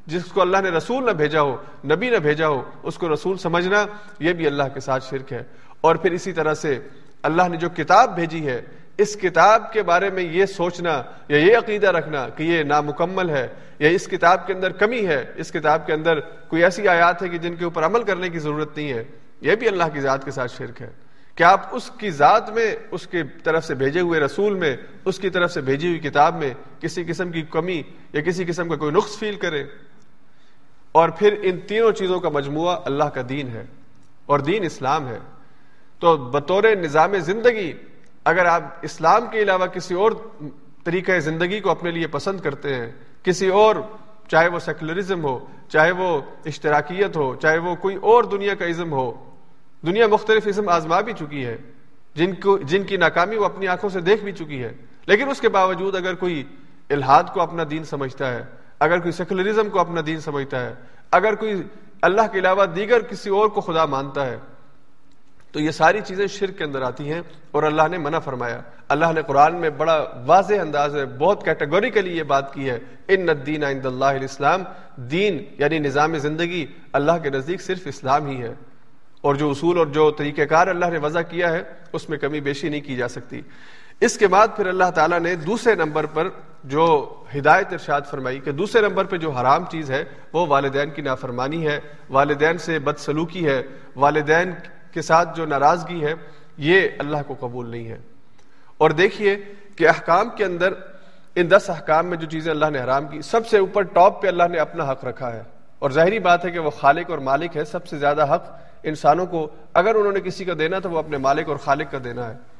[0.06, 3.38] جس کو اللہ نے رسول نہ بھیجا ہو، نبی نہ بھیجا ہو، اس کو رسول
[3.38, 3.86] سمجھنا،
[4.20, 5.42] یہ بھی اللہ کے ساتھ شرک ہے۔
[5.80, 6.78] اور پھر اسی طرح سے
[7.22, 8.62] اللہ نے جو کتاب بھیجی ہے،
[8.98, 13.48] اس کتاب کے بارے میں یہ سوچنا یا یہ عقیدہ رکھنا کہ یہ نامکمل ہے،
[13.78, 17.28] یا اس کتاب کے اندر کمی ہے، اس کتاب کے اندر کوئی ایسی آیات ہے
[17.28, 19.04] کہ جن کے اوپر عمل کرنے کی ضرورت نہیں ہے،
[19.40, 21.07] یہ بھی اللہ کی ذات کے ساتھ شرک ہے۔
[21.38, 25.18] کہ آپ اس کی ذات میں اس کی طرف سے بھیجے ہوئے رسول میں، اس
[25.18, 28.76] کی طرف سے بھیجی ہوئی کتاب میں کسی قسم کی کمی یا کسی قسم کا
[28.76, 29.64] کوئی نقص فیل کرے۔
[30.92, 33.64] اور پھر ان تینوں چیزوں کا مجموعہ اللہ کا دین ہے
[34.26, 35.18] اور دین اسلام ہے۔
[35.98, 37.72] تو بطور نظام زندگی،
[38.24, 40.12] اگر آپ اسلام کے علاوہ کسی اور
[40.84, 43.76] طریقہ زندگی کو اپنے لیے پسند کرتے ہیں، کسی اور،
[44.28, 48.92] چاہے وہ سیکولرزم ہو، چاہے وہ اشتراکیت ہو، چاہے وہ کوئی اور دنیا کا ازم
[48.92, 49.24] ہو
[49.86, 51.56] دنیا مختلف اسم آزما بھی چکی ہے۔
[52.14, 54.72] جن کو جن کی ناکامی وہ اپنی آنکھوں سے دیکھ بھی چکی ہے۔
[55.06, 56.44] لیکن اس کے باوجود اگر کوئی
[56.90, 58.44] الحاد کو اپنا دین سمجھتا ہے،
[58.80, 60.74] اگر کوئی سیکولرزم کو اپنا دین سمجھتا ہے،
[61.10, 61.62] اگر کوئی
[62.02, 64.38] اللہ کے علاوہ دیگر کسی اور کو خدا مانتا ہے،
[65.52, 69.06] تو یہ ساری چیزیں شرک کے اندر آتی ہیں اور اللہ نے منع فرمایا۔ اللہ
[69.14, 72.78] نے قرآن میں بڑا واضح انداز ہے، بہت کیٹیگوریکلی یہ بات کی ہے۔
[73.08, 74.62] ان الدین عند اللہ الاسلام،
[74.96, 78.54] دین یعنی نظام زندگی اللہ کے نزدیک صرف اسلام ہی ہے۔
[79.20, 81.62] اور جو اصول اور جو طریقہ کار اللہ نے وضع کیا ہے،
[81.92, 83.40] اس میں کمی بیشی نہیں کی جا سکتی۔
[84.00, 86.28] اس کے بعد پھر اللہ تعالیٰ نے دوسرے نمبر پر
[86.64, 91.02] جو ہدایت ارشاد فرمائی کہ دوسرے نمبر پہ جو حرام چیز ہے، وہ والدین کی
[91.02, 93.62] نافرمانی ہے، والدین سے بدسلوکی ہے،
[93.96, 94.52] والدین
[94.92, 96.14] کے ساتھ جو ناراضگی ہے،
[96.56, 97.98] یہ اللہ کو قبول نہیں ہے۔
[98.78, 99.36] اور دیکھیے
[99.76, 100.72] کہ احکام کے اندر
[101.34, 104.28] ان دس احکام میں جو چیزیں اللہ نے حرام کی، سب سے اوپر ٹاپ پہ
[104.28, 105.42] اللہ نے اپنا حق رکھا ہے۔
[105.78, 109.26] اور ظاہری بات ہے کہ وہ خالق اور مالک ہے، سب سے زیادہ حق انسانوں
[109.26, 112.28] کو اگر انہوں نے کسی کا دینا تو وہ اپنے مالک اور خالق کا دینا
[112.28, 112.58] ہے۔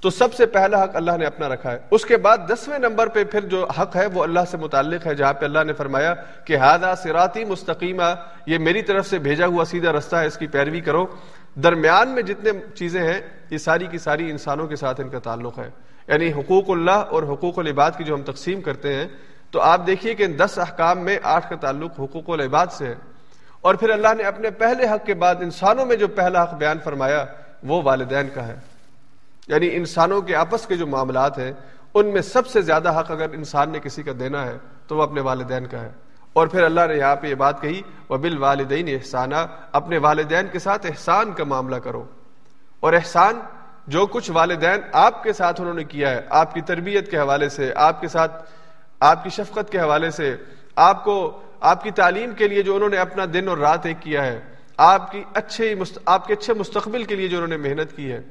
[0.00, 3.06] تو سب سے پہلا حق اللہ نے اپنا رکھا ہے۔ اس کے بعد دسویں نمبر
[3.06, 6.14] پہ پھر جو حق ہے وہ اللہ سے متعلق ہے، جہاں پہ اللہ نے فرمایا
[6.44, 8.02] کہ ہادہ سراتی مستقیمہ
[8.46, 11.06] یہ میری طرف سے بھیجا ہوا سیدھا رستہ ہے، اس کی پیروی کرو۔
[11.54, 15.58] درمیان میں جتنے چیزیں ہیں، یہ ساری کی ساری انسانوں کے ساتھ ان کا تعلق
[15.58, 15.70] ہے۔
[16.08, 19.08] یعنی حقوق اللہ اور حقوق العباد کی جو ہم تقسیم کرتے ہیں۔
[19.50, 22.94] تو آپ دیکھیے کہ ان دس احکام میں آٹھ کا تعلق حقوق العباد سے ہے۔
[23.66, 26.78] اور پھر اللہ نے اپنے پہلے حق کے بعد انسانوں میں جو پہلا حق بیان
[26.84, 27.24] فرمایا،
[27.62, 28.56] وہ والدین کا ہے۔
[29.48, 31.52] یعنی انسانوں کے آپس کے جو معاملات ہیں،
[31.94, 35.02] ان میں سب سے زیادہ حق اگر انسان نے کسی کا دینا ہے، تو وہ
[35.02, 35.90] اپنے والدین کا ہے۔
[36.32, 39.34] اور پھر اللہ نے یہاں پہ یہ بات کہی وہ بال والدین احسانہ
[39.72, 42.04] اپنے والدین کے ساتھ احسان کا معاملہ کرو۔
[42.80, 43.40] اور احسان
[43.86, 47.48] جو کچھ والدین آپ کے ساتھ انہوں نے کیا ہے، آپ کی تربیت کے حوالے
[47.48, 48.50] سے، آپ کے ساتھ،
[49.00, 50.36] آپ کی شفقت کے حوالے سے،
[50.76, 53.96] آپ کو آپ کی تعلیم کے لیے جو انہوں نے اپنا دن اور رات ایک
[54.00, 54.40] کیا ہے،
[54.76, 55.74] آپ کی اچھے
[56.06, 58.22] آپ کے اچھے مستقبل کے لیے جو انہوں نے محنت کی ہے،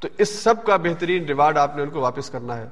[0.00, 2.68] تو اس سب کا بہترین ریوارڈ آپ نے ان کو واپس کرنا ہے۔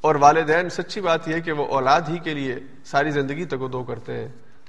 [0.00, 3.84] اور والدین، سچی بات یہ کہ وہ اولاد ہی کے لیے ساری زندگی تک دو
[3.84, 4.28] کرتے ہیں۔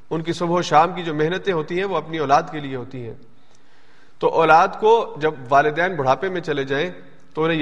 [0.09, 2.76] ان کی صبح و شام کی جو محنتیں ہوتی ہیں، وہ اپنی اولاد کے لیے
[2.76, 3.13] ہوتی ہیں۔
[4.20, 6.91] تو اولاد کو جب والدین بڑھاپے میں چلے جائیں،
[7.34, 7.59] تو انہیں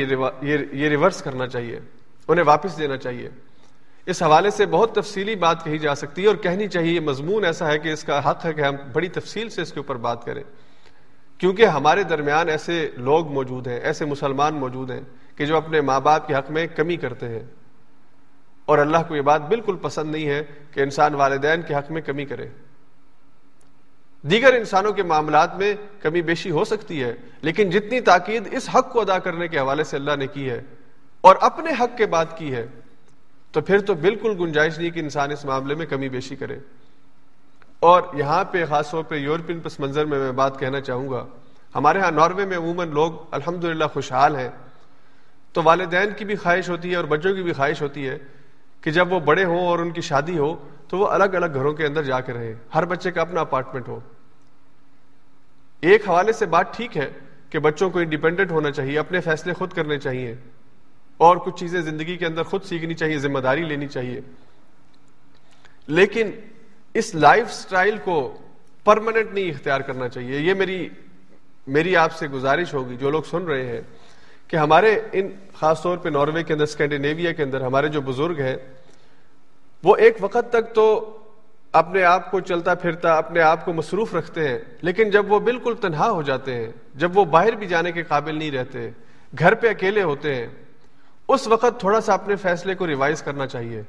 [0.72, 1.80] یہ ریورس کرنا چاہیے،
[2.28, 3.30] انہیں واپس دینا چاہیے۔
[4.08, 7.68] اس حوالے سے بہت تفصیلی بات کہی جا سکتی ہے اور کہنی چاہیے مضمون ایسا
[7.68, 10.26] ہے کہ اس کا حق ہے کہ ہم بڑی تفصیل سے اس کے اوپر بات
[10.26, 10.44] کریں۔
[11.38, 15.02] کیونکہ ہمارے درمیان ایسے لوگ موجود ہیں، ایسے مسلمان موجود ہیں
[15.36, 17.44] کہ جو اپنے ماں باپ کے حق میں کمی کرتے ہیں۔
[18.66, 22.02] اور اللہ کو یہ بات بالکل پسند نہیں ہے کہ انسان والدین کے حق میں
[22.02, 22.48] کمی کرے۔
[24.22, 28.94] دیگر انسانوں کے معاملات میں کمی بیشی ہو سکتی ہے، لیکن جتنی تاکید اس حق
[28.94, 30.62] کو ادا کرنے کے حوالے سے اللہ نے کی ہے
[31.22, 32.68] اور اپنے حق کے بات کی ہے
[33.58, 36.58] تو پھر تو بالکل گنجائش نہیں کہ انسان اس معاملے میں کمی بیشی کرے۔
[37.80, 41.26] اور یہاں پہ خاص طور پہ یورپین پس منظر میں میں بات کہنا چاہوں گا۔
[41.76, 44.50] ہمارے ہاں ناروے میں عموماً لوگ الحمد خوشحال ہیں۔
[45.54, 48.18] تو والدین کی بھی خواہش ہوتی ہے اور بچوں کی بھی خواہش ہوتی ہے
[48.82, 51.74] کہ جب وہ بڑے ہوں اور ان کی شادی ہو تو وہ الگ الگ گھروں
[51.74, 54.00] کے اندر جا کے رہے ہر بچے کا اپنا اپارٹمنٹ ہو۔
[55.82, 57.12] ایک حوالے سے بات ٹھیک ہے
[57.50, 60.36] کہ بچوں کو انڈیپینڈنٹ ہونا چاہیے، اپنے فیصلے خود کرنے چاہیے۔
[61.18, 64.22] اور کچھ چیزیں زندگی کے اندر خود سیکھنی چاہیے، ذمہ داری لینی چاہیے۔
[65.88, 66.32] لیکن
[66.94, 68.38] اس لائف سٹائل کو
[68.84, 70.90] پرماننٹ نہیں اختیار کرنا چاہیے۔ یہ میری
[71.68, 73.82] میری آپ سے گزارش ہوگی، جو لوگ سن رہے ہیں،
[74.48, 78.40] کہ ہمارے ان، خاص طور پہ ناروے کے اندر، اسکینڈینیویا کے اندر، ہمارے جو بزرگ
[78.40, 78.56] ہیں،
[79.84, 81.18] وہ ایک وقت تک تو
[81.72, 85.74] اپنے آپ کو چلتا پھرتا، اپنے آپ کو مصروف رکھتے ہیں، لیکن جب وہ بالکل
[85.82, 88.90] تنہا ہو جاتے ہیں، جب وہ باہر بھی جانے کے قابل نہیں رہتے،
[89.40, 90.48] گھر پہ اکیلے ہوتے ہیں
[91.28, 93.82] اس وقت تھوڑا سا اپنے فیصلے کو ریوائز کرنا چاہیے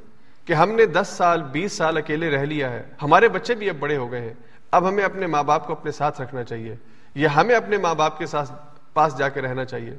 [0.44, 3.76] کہ ہم نے دس سال، بیس سال اکیلے رہ لیا ہے۔ ہمارے بچے بھی اب
[3.76, 4.34] بڑے ہو گئے ہیں۔
[4.70, 6.76] اب ہمیں اپنے ماں باپ کو اپنے ساتھ رکھنا چاہیے۔
[7.14, 8.52] یا ہمیں اپنے ماں باپ کے ساتھ
[8.94, 9.94] پاس جا کے رہنا چاہیے۔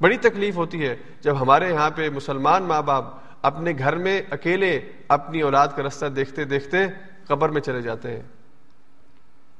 [0.00, 3.04] بڑی تکلیف ہوتی ہے جب ہمارے یہاں پہ مسلمان ماں باپ
[3.42, 6.76] اپنے گھر میں اکیلے اپنی اولاد کا رستہ دیکھتے دیکھتے
[7.26, 8.22] قبر میں چلے جاتے ہیں۔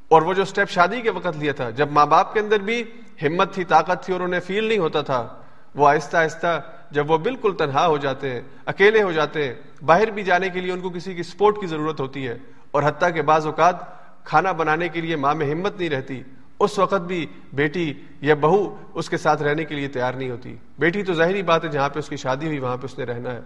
[0.09, 2.85] اور وہ جو سٹیپ شادی کے وقت لیا تھا، جب ماں باپ کے اندر بھی
[3.23, 5.42] ہمت تھی، طاقت تھی اور انہیں فیل نہیں ہوتا تھا
[5.75, 6.61] وہ آہستہ آہستہ
[6.91, 10.61] جب وہ بالکل تنہا ہو جاتے ہیں اکیلے ہو جاتے ہیں باہر بھی جانے کے
[10.61, 12.37] لیے ان کو کسی کی سپورٹ کی ضرورت ہوتی ہے،
[12.71, 13.77] اور حتیٰ کے بعض اوقات
[14.25, 16.23] کھانا بنانے کے لیے ماں میں ہمت نہیں رہتی،
[16.61, 20.55] اس وقت بھی بیٹی یا بہو اس کے ساتھ رہنے کے لیے تیار نہیں ہوتی۔
[20.79, 23.05] بیٹی تو ظاہری بات ہے جہاں پہ اس کی شادی ہوئی وہاں پہ اس نے
[23.05, 23.41] رہنا ہے۔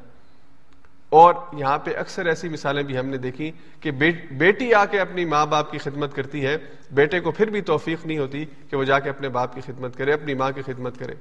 [1.11, 3.51] اور یہاں پہ اکثر ایسی مثالیں بھی ہم نے دیکھی
[3.81, 6.57] کہ بیٹی آ کے اپنی ماں باپ کی خدمت کرتی ہے،
[6.91, 9.97] بیٹے کو پھر بھی توفیق نہیں ہوتی کہ وہ جا کے اپنے باپ کی خدمت
[9.97, 11.15] کرے، اپنی ماں کی خدمت کرے۔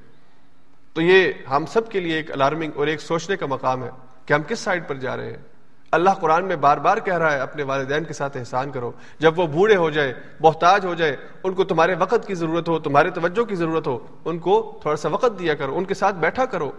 [0.95, 3.89] تو یہ ہم سب کے لیے ایک الارمنگ اور ایک سوچنے کا مقام ہے
[4.25, 5.37] کہ ہم کس سائڈ پر جا رہے ہیں۔
[5.91, 9.39] اللہ قرآن میں بار بار کہہ رہا ہے، اپنے والدین کے ساتھ احسان کرو۔ جب
[9.39, 13.09] وہ بوڑھے ہو جائے، محتاج ہو جائے، ان کو تمہارے وقت کی ضرورت ہو، تمہارے
[13.09, 16.45] توجہ کی ضرورت ہو، ان کو تھوڑا سا وقت دیا کرو، ان کے ساتھ بیٹھا
[16.45, 16.71] کرو۔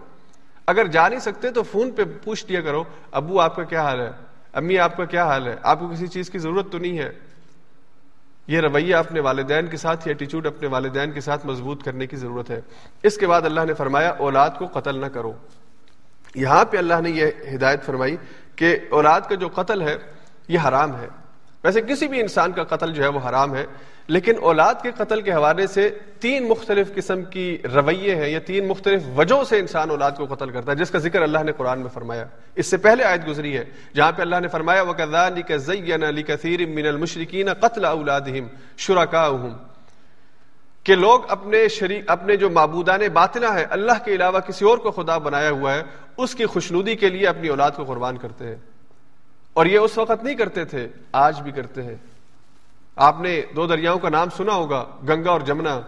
[0.67, 3.99] اگر جا نہیں سکتے تو فون پہ پوچھ دیا کرو، ابو آپ کا کیا حال
[3.99, 4.09] ہے؟
[4.53, 7.26] امی آپ کا کیا حال ہے؟ آپ کو کسی چیز کی ضرورت تو نہیں ہے۔
[8.47, 12.15] یہ رویہ اپنے والدین کے ساتھ، یہ ایٹیچیوڈ اپنے والدین کے ساتھ مضبوط کرنے کی
[12.15, 12.61] ضرورت ہے۔
[13.03, 15.33] اس کے بعد اللہ نے فرمایا، اولاد کو قتل نہ کرو۔
[16.35, 17.25] یہاں پہ اللہ نے یہ
[17.55, 18.17] ہدایت فرمائی
[18.55, 19.97] کہ اولاد کا جو قتل ہے،
[20.47, 21.07] یہ حرام ہے۔
[21.63, 23.65] ویسے کسی بھی انسان کا قتل جو ہے، وہ حرام ہے۔
[24.07, 28.67] لیکن اولاد کے قتل کے حوالے سے تین مختلف قسم کی رویے ہیں یا تین
[28.67, 31.79] مختلف وجہوں سے انسان اولاد کو قتل کرتا ہے، جس کا ذکر اللہ نے قرآن
[31.79, 36.05] میں فرمایا۔ اس سے پہلے آیت گزری ہے، جہاں پہ اللہ نے فرمایا، وَكَذَلِكَ زَيَّنَ
[36.05, 38.47] لِكَثِيرٍ مِّنَ الْمُشْرِكِينَ قَتْلَ أَوْلَادِهِمْ،
[38.77, 39.67] شُرَكَاؤُهُمْ۔
[40.83, 44.91] کہ لوگ اپنے شریک اپنے جو معبودان باطنا ہے اللہ کے علاوہ کسی اور کو
[44.91, 45.83] خدا بنایا ہوا ہے،
[46.17, 48.55] اس کی خوشنودی کے لیے اپنی اولاد کو قربان کرتے ہیں۔
[49.53, 51.95] اور یہ اس وقت نہیں کرتے تھے، آج بھی کرتے ہیں۔
[52.97, 55.81] آپ نے دو دریاؤں کا نام سنا ہوگا، گنگا اور جمنا۔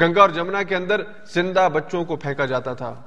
[0.00, 1.00] گنگا اور جمنا کے اندر
[1.34, 3.02] زندہ بچوں کو پھینکا جاتا تھا۔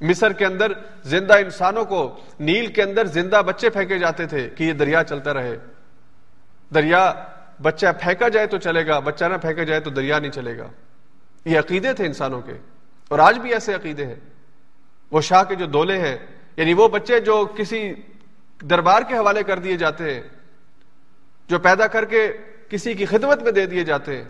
[0.00, 0.72] مصر کے اندر
[1.02, 5.34] زندہ انسانوں کو نیل کے اندر زندہ بچے پھینکے جاتے تھے کہ یہ دریا چلتا
[5.34, 5.58] رہے۔
[6.74, 7.14] دریا
[7.62, 10.68] بچہ پھینکا جائے تو چلے گا، بچہ نہ پھینکا جائے تو دریا نہیں چلے گا۔
[11.44, 12.52] یہ عقیدے تھے انسانوں کے۔
[13.08, 14.16] اور آج بھی ایسے عقیدے ہیں۔
[15.10, 16.18] وہ شاہ کے جو دولے ہیں
[16.56, 17.94] یعنی وہ بچے جو کسی
[18.60, 20.22] دربار کے حوالے کر دیے جاتے ہیں
[21.48, 22.32] جو پیدا کر کے
[22.68, 24.24] کسی کی خدمت میں دے دیے جاتے ہیں۔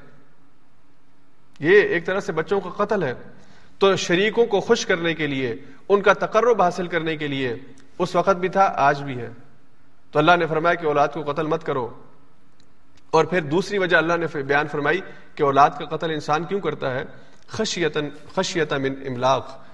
[1.60, 3.14] یہ ایک طرح سے بچوں کا قتل ہے۔
[3.78, 5.56] تو شریکوں کو خوش کرنے کے لیے،
[5.88, 7.54] ان کا تقرب حاصل کرنے کے لیے
[7.98, 9.30] اس وقت بھی تھا، آج بھی ہے۔
[10.10, 12.02] تو اللہ نے فرمایا کہ اولاد کو قتل مت کرو۔
[13.10, 15.00] اور پھر دوسری وجہ اللہ نے بیان فرمائی
[15.34, 17.04] کہ اولاد کا قتل انسان کیوں کرتا ہے؟
[17.48, 19.64] خشیتن خشیت من املاق۔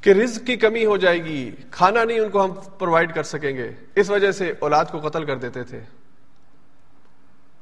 [0.00, 3.56] کہ رزق کی کمی ہو جائے گی، کھانا نہیں ان کو ہم پرووائڈ کر سکیں
[3.56, 5.80] گے۔ اس وجہ سے اولاد کو قتل کر دیتے تھے۔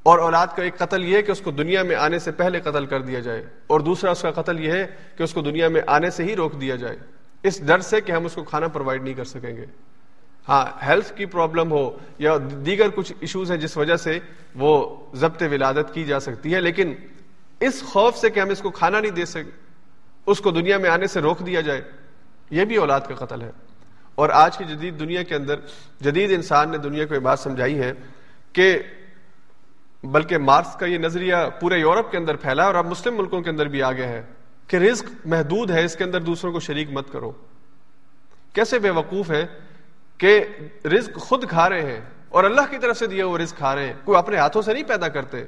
[0.02, 2.60] اور اولاد کا ایک قتل یہ ہے کہ اس کو دنیا میں آنے سے پہلے
[2.60, 4.86] قتل کر دیا جائے اور دوسرا اس کا قتل یہ ہے
[5.16, 6.96] کہ اس کو دنیا میں آنے سے ہی روک دیا جائے۔
[7.42, 9.64] اس ڈر سے کہ ہم اس کو کھانا پرووائڈ نہیں کر سکیں گے۔
[10.48, 12.36] ہاں ہیلتھ کی پرابلم ہو یا
[12.66, 14.18] دیگر کچھ ایشوز ہیں جس وجہ سے
[14.54, 16.94] وہ ضبط ولادت کی جا سکتی ہے، لیکن
[17.60, 19.50] اس خوف سے کہ ہم اس کو کھانا نہیں دے سکیں،
[20.26, 21.80] اس کو دنیا میں آنے سے روک دیا جائے،
[22.50, 23.50] یہ بھی اولاد کا قتل ہے۔
[24.14, 25.60] اور آج کی جدید دنیا کے اندر
[26.00, 27.92] جدید انسان نے دنیا کو یہ بات سمجھائی ہے
[28.52, 28.78] کہ
[30.04, 33.50] بلکہ مارکس کا یہ نظریہ پورے یورپ کے اندر پھیلا اور اب مسلم ملکوں کے
[33.50, 34.22] اندر بھی آگے ہے
[34.66, 37.32] کہ رزق محدود ہے، اس کے اندر دوسروں کو شریک مت کرو۔
[38.52, 39.46] کیسے بے وقوف ہے
[40.18, 40.44] کہ
[40.84, 43.86] رزق خود کھا رہے ہیں اور اللہ کی طرف سے دیا وہ رزق کھا رہے
[43.86, 45.44] ہیں؟ کوئی اپنے ہاتھوں سے نہیں پیدا کرتے۔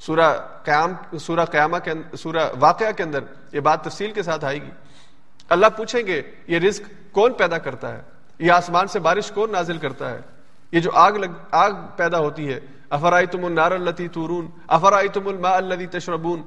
[0.00, 3.20] سورہ قیام، سورہ قیامہ کے سورہ واقعہ کے اندر
[3.52, 4.70] یہ بات تفصیل کے ساتھ آئے گی۔
[5.48, 8.02] اللہ پوچھیں گے، یہ رزق کون پیدا کرتا ہے؟
[8.38, 10.20] یہ آسمان سے بارش کون نازل کرتا ہے؟
[10.72, 12.60] یہ جو آگ لگ، آگ پیدا ہوتی ہے
[12.90, 16.42] افرائی تم النار التی تورون؟ افرائی تم الما الدی تشربون؟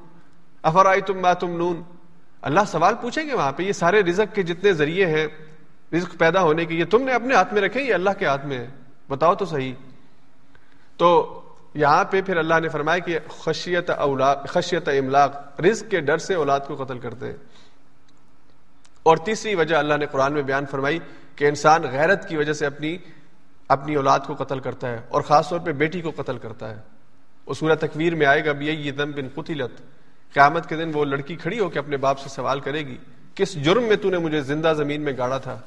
[0.64, 1.82] افرائی تم ما تم نون
[2.42, 5.28] اللہ سوال پوچھیں گے وہاں پہ یہ سارے رزق کے جتنے ذریعے ہیں،
[5.94, 8.46] رزق پیدا ہونے کے یہ تم نے اپنے ہاتھ میں رکھے یہ اللہ کے ہاتھ
[8.46, 8.68] میں ہے
[9.10, 9.74] بتاؤ تو صحیح۔
[10.98, 11.42] تو
[11.74, 16.34] یہاں پہ پھر اللہ نے فرمایا کہ خشیت اولاد خشیت املاق، رزق کے ڈر سے
[16.34, 17.38] اولاد کو قتل کرتے ہیں۔
[19.04, 21.00] اور تیسری وجہ اللہ نے قرآن میں بیان فرمائی
[21.36, 22.98] کہ انسان غیرت کی وجہ سے اپنی
[23.72, 26.82] اپنی اولاد کو قتل کرتا ہے اور خاص طور پہ بیٹی کو قتل کرتا ہے۔
[27.46, 29.82] وہ سورہ تکویر میں آئے گا بھی یہ دم بن قتلت
[30.34, 32.98] قیامت کے دن وہ لڑکی کھڑی ہو کے اپنے باپ سے سوال کرے گی،
[33.36, 35.60] کس جرم میں تو نے مجھے زندہ زمین میں گاڑا تھا؟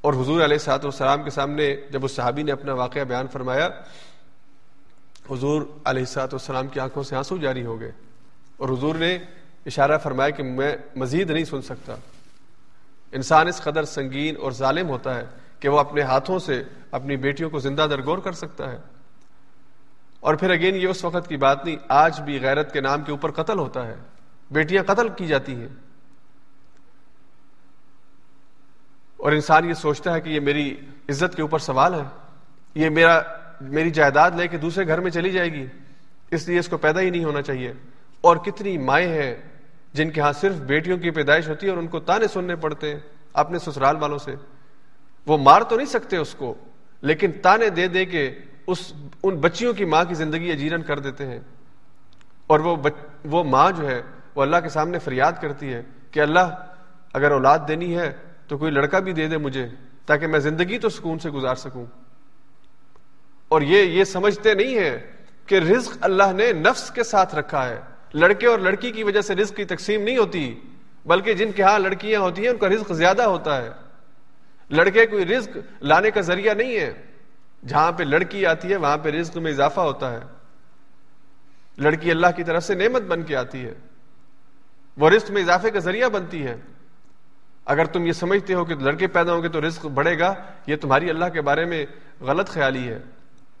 [0.00, 3.68] اور حضور علیہ سات والسلام کے سامنے جب اس صحابی نے اپنا واقعہ بیان فرمایا،
[5.30, 7.92] حضور علیہ سات والسلام کی آنکھوں سے آنسو جاری ہو گئے۔
[8.56, 9.18] اور حضور نے
[9.66, 11.94] اشارہ فرمایا کہ میں مزید نہیں سن سکتا۔
[13.12, 15.24] انسان اس قدر سنگین اور ظالم ہوتا ہے
[15.60, 18.78] کہ وہ اپنے ہاتھوں سے اپنی بیٹیوں کو زندہ درگور کر سکتا ہے۔
[20.20, 23.10] اور پھر اگین یہ اس وقت کی بات نہیں، آج بھی غیرت کے نام کے
[23.10, 23.96] اوپر قتل ہوتا ہے۔
[24.50, 25.68] بیٹیاں قتل کی جاتی ہیں۔
[29.16, 30.76] اور انسان یہ سوچتا ہے کہ یہ میری
[31.08, 32.02] عزت کے اوپر سوال ہے۔
[32.74, 33.20] یہ میرا،
[33.60, 35.66] میری جائیداد لے کے دوسرے گھر میں چلی جائے گی۔
[36.30, 37.72] اس لیے اس کو پیدا ہی نہیں ہونا چاہیے۔
[38.20, 39.34] اور کتنی مائیں ہیں
[39.92, 42.92] جن کے ہاں صرف بیٹیوں کی پیدائش ہوتی ہے اور ان کو تانے سننے پڑتے
[42.92, 43.00] ہیں
[43.32, 44.34] اپنے سسرال والوں سے۔
[45.26, 46.54] وہ مار تو نہیں سکتے اس کو،
[47.00, 48.34] لیکن تانے دے دے کے
[48.66, 51.40] اس، ان بچیوں کی ماں کی زندگی اجیرن کر دیتے ہیں۔
[52.46, 52.92] اور وہ بچ،
[53.24, 54.02] وہ ماں جو ہے،
[54.34, 56.66] وہ اللہ کے سامنے فریاد کرتی ہے کہ اللہ،
[57.12, 58.12] اگر اولاد دینی ہے
[58.46, 59.68] تو کوئی لڑکا بھی دے دے مجھے
[60.06, 61.86] تاکہ میں زندگی تو سکون سے گزار سکوں۔
[63.48, 65.10] اور یہ یہ سمجھتے نہیں ہے
[65.46, 67.80] کہ رزق اللہ نے نفس کے ساتھ رکھا ہے۔
[68.14, 70.60] لڑکے اور لڑکی کی وجہ سے رزق کی تقسیم نہیں ہوتی،
[71.06, 73.70] بلکہ جن کے ہاں لڑکیاں ہوتی ہیں، ان کا رزق زیادہ ہوتا ہے۔
[74.70, 76.92] لڑکے کوئی رزق لانے کا ذریعہ نہیں ہے۔
[77.66, 80.20] جہاں پہ لڑکی آتی ہے، وہاں پہ رزق میں اضافہ ہوتا ہے۔
[81.78, 83.74] لڑکی اللہ کی طرف سے نعمت بن کے آتی ہے۔
[84.96, 86.56] وہ رزق میں اضافے کا ذریعہ بنتی ہے۔
[87.64, 90.34] اگر تم یہ سمجھتے ہو کہ لڑکے پیدا ہوں گے تو رزق بڑھے گا۔
[90.66, 91.86] یہ تمہاری اللہ کے بارے میں
[92.20, 92.98] غلط خیالی ہے۔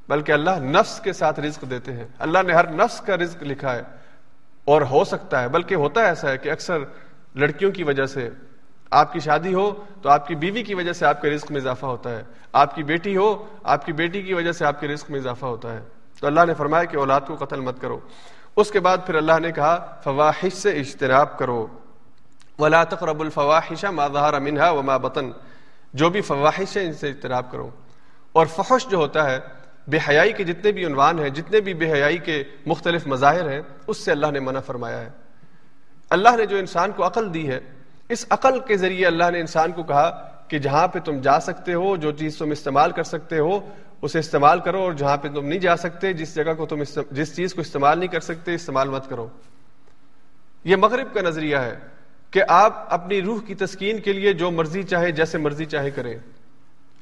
[0.08, 3.74] بلکہ اللہ نفس کے ساتھ رزق دیتے ہیں۔ اللہ نے ہر نفس کا رزق لکھا
[3.74, 3.82] ہے۔
[4.64, 6.78] اور ہو سکتا ہے، بلکہ ہوتا ہے ایسا ہے کہ اکثر
[7.34, 8.30] لڑکیوں کی وجہ سے
[8.90, 11.60] آپ کی شادی ہو تو آپ کی بیوی کی وجہ سے آپ کے رزق میں
[11.60, 12.22] اضافہ ہوتا ہے۔
[12.52, 15.46] آپ کی بیٹی ہو، آپ کی بیٹی کی وجہ سے آپ کے رزق میں اضافہ
[15.46, 15.80] ہوتا ہے۔
[16.20, 18.00] تو اللہ نے فرمایا کہ اولاد کو قتل مت کرو۔
[18.56, 21.66] اس کے بعد پھر اللہ نے کہا فواہش سے اجتناب کرو۔
[22.58, 25.30] ولا تقرب الفواحش ما ظهر منها وما بطن۔
[25.94, 27.70] جو بھی فواہش ہے، ان سے اجتناب کرو۔
[28.32, 29.38] اور فحش جو ہوتا ہے،
[29.86, 33.60] بے حیائی کے جتنے بھی عنوان ہیں، جتنے بھی بے حیائی کے مختلف مظاہر ہیں،
[33.86, 35.10] اس سے اللہ نے منع فرمایا ہے۔
[36.10, 37.60] اللہ نے جو انسان کو عقل دی ہے
[38.08, 41.74] اس عقل کے ذریعے اللہ نے انسان کو کہا کہ جہاں پہ تم جا سکتے
[41.74, 43.60] ہو، جو چیز تم استعمال کر سکتے ہو،
[44.02, 47.36] اسے استعمال کرو اور جہاں پہ تم نہیں جا سکتے، جس جگہ کو تم جس
[47.36, 49.28] چیز کو استعمال نہیں کر سکتے، استعمال مت کرو۔
[50.64, 51.78] یہ مغرب کا نظریہ ہے
[52.30, 56.18] کہ آپ اپنی روح کی تسکین کے لیے جو مرضی چاہے، جیسے مرضی چاہے کریں۔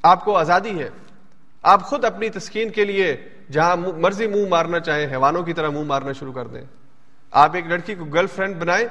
[0.03, 0.89] آپ کو آزادی ہے۔
[1.63, 5.85] آپ خود اپنی تسکین کے لیے جہاں مرضی منہ مارنا چاہیں، حیوانوں کی طرح منہ
[5.85, 6.65] مارنا شروع کر دیں۔
[7.31, 8.87] آپ ایک لڑکی کو گرل فرینڈ بنائیں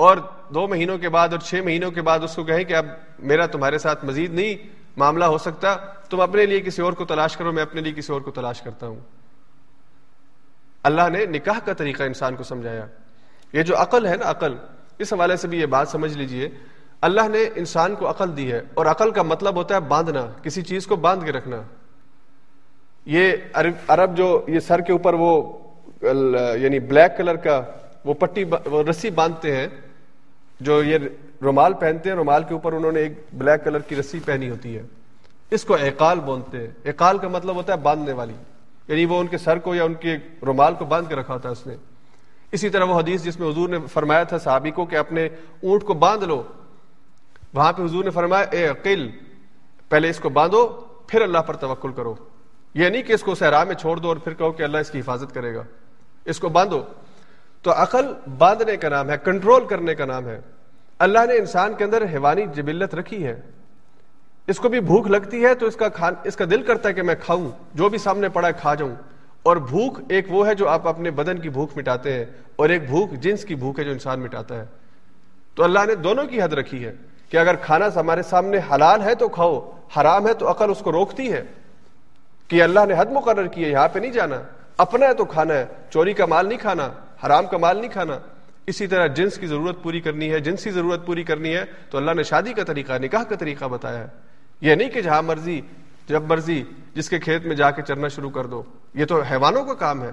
[0.00, 0.16] اور
[0.54, 2.86] دو مہینوں کے بعد اور چھ مہینوں کے بعد اس کو کہیں کہ اب
[3.18, 5.76] میرا تمہارے ساتھ مزید نہیں معاملہ ہو سکتا،
[6.10, 8.62] تم اپنے لیے کسی اور کو تلاش کرو، میں اپنے لیے کسی اور کو تلاش
[8.62, 9.00] کرتا ہوں۔
[10.82, 12.86] اللہ نے نکاح کا طریقہ انسان کو سمجھایا۔
[13.52, 14.54] یہ جو عقل ہے نا، عقل،
[14.98, 16.48] اس حوالے سے بھی یہ بات سمجھ لیجیے۔
[17.00, 20.62] اللہ نے انسان کو عقل دی ہے اور عقل کا مطلب ہوتا ہے باندھنا، کسی
[20.62, 21.62] چیز کو باندھ کے رکھنا۔
[23.06, 23.32] یہ
[23.88, 25.30] عرب جو یہ سر کے اوپر وہ
[26.60, 27.62] یعنی بلیک کلر کا
[28.04, 29.68] وہ پٹی وہ رسی باندھتے ہیں
[30.60, 30.98] جو یہ
[31.42, 34.76] رومال پہنتے ہیں، رومال کے اوپر انہوں نے ایک بلیک کلر کی رسی پہنی ہوتی
[34.76, 34.82] ہے۔
[35.50, 38.32] اس کو اقال بولتے ہیں۔ اقال کا مطلب ہوتا ہے باندھنے والی۔
[38.88, 41.48] یعنی وہ ان کے سر کو یا ان کے رومال کو باندھ کے رکھا ہوتا
[41.48, 41.76] ہے اس نے۔
[42.52, 45.26] اسی طرح وہ حدیث جس میں حضور نے فرمایا تھا صحابی کو کہ اپنے
[45.62, 46.42] اونٹ کو باندھ لو۔
[47.54, 49.10] وہاں پہ حضور نے فرمایا، اے عقل،
[49.88, 50.68] پہلے اس کو باندھو،
[51.06, 52.14] پھر اللہ پر توکل کرو۔
[52.74, 54.90] یہ نہیں کہ اس کو صحرا میں چھوڑ دو اور پھر کہو کہ اللہ اس
[54.90, 55.62] کی حفاظت کرے گا۔
[56.24, 56.82] اس کو باندھو۔
[57.62, 60.40] تو عقل باندھنے کا نام ہے کنٹرول کرنے کا نام ہے۔
[60.98, 63.40] اللہ نے انسان کے اندر حیوانی جبلت رکھی ہے۔
[64.46, 66.94] اس کو بھی بھوک لگتی ہے تو اس کا کھان، اس کا دل کرتا ہے
[66.94, 68.94] کہ میں کھاؤں، جو بھی سامنے پڑا ہے کھا جاؤں۔
[69.42, 72.24] اور بھوک ایک وہ ہے جو آپ اپنے بدن کی بھوک مٹاتے ہیں،
[72.56, 74.64] اور ایک بھوک جنس کی بھوک ہے جو انسان مٹاتا ہے۔
[75.54, 76.94] تو اللہ نے دونوں کی حد رکھی ہے
[77.28, 80.92] کہ اگر کھانا ہمارے سامنے حلال ہے تو کھاؤ، حرام ہے تو عقل اس کو
[80.92, 81.44] روکتی ہے۔
[82.48, 84.42] کہ اللہ نے حد مقرر کی ہے، یہاں پہ نہیں جانا۔
[84.78, 86.88] اپنا ہے تو کھانا ہے، چوری کا مال نہیں کھانا۔
[87.26, 88.18] حرام کا مال نہیں کھانا۔
[88.66, 91.98] اسی طرح جنس کی ضرورت پوری کرنی ہے جنس کی ضرورت پوری کرنی ہے، تو
[91.98, 94.06] اللہ نے شادی کا طریقہ، نکاح کا طریقہ بتایا ہے۔
[94.60, 95.60] یہ نہیں کہ جہاں مرضی،
[96.08, 96.64] جب مرضی
[96.94, 98.62] جس کے کھیت میں جا کے چرنا شروع کر دو۔
[98.94, 100.10] یہ تو حیوانوں کا کام ہے۔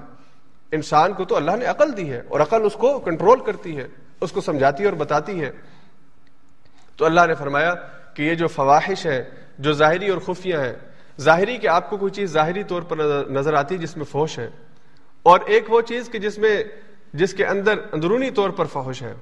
[0.71, 3.87] انسان کو تو اللہ نے عقل دی ہے اور عقل اس کو کنٹرول کرتی ہے،
[4.21, 5.51] اس کو سمجھاتی ہے اور بتاتی ہے۔
[6.95, 7.73] تو اللہ نے فرمایا
[8.13, 9.29] کہ یہ جو فواہش ہے،
[9.59, 10.73] جو ظاہری اور خفیہ ہیں،
[11.21, 12.97] ظاہری کہ آپ کو کوئی چیز ظاہری طور پر
[13.29, 14.49] نظر آتی ہے جس میں فوش ہے۔
[15.23, 16.63] اور ایک وہ چیز کہ جس میں
[17.13, 19.13] جس کے اندر اندرونی طور پر فوش ہے۔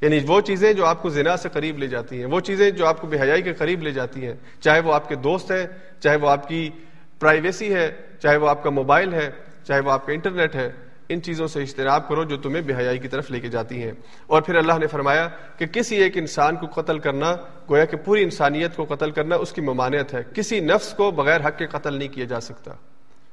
[0.00, 2.86] یعنی وہ چیزیں جو آپ کو زنا سے قریب لے جاتی ہیں، وہ چیزیں جو
[2.86, 5.66] آپ کو بے حیائی کے قریب لے جاتی ہیں، چاہے وہ آپ کے دوست ہیں،
[6.00, 6.70] چاہے وہ آپ کی
[7.18, 9.30] پرائیویسی ہے، چاہے وہ آپ کا موبائل ہے،
[9.64, 10.70] چاہے وہ آپ کا انٹرنیٹ ہے،
[11.08, 13.92] ان چیزوں سے اجتناب کرو جو تمہیں بے حیائی کی طرف لے کے جاتی ہیں۔
[14.26, 17.36] اور پھر اللہ نے فرمایا کہ کسی ایک انسان کو قتل کرنا،
[17.70, 21.40] گویا کہ پوری انسانیت کو قتل کرنا اس کی ممانعت ہے۔ کسی نفس کو بغیر
[21.46, 22.72] حق کے قتل نہیں کیا جا سکتا۔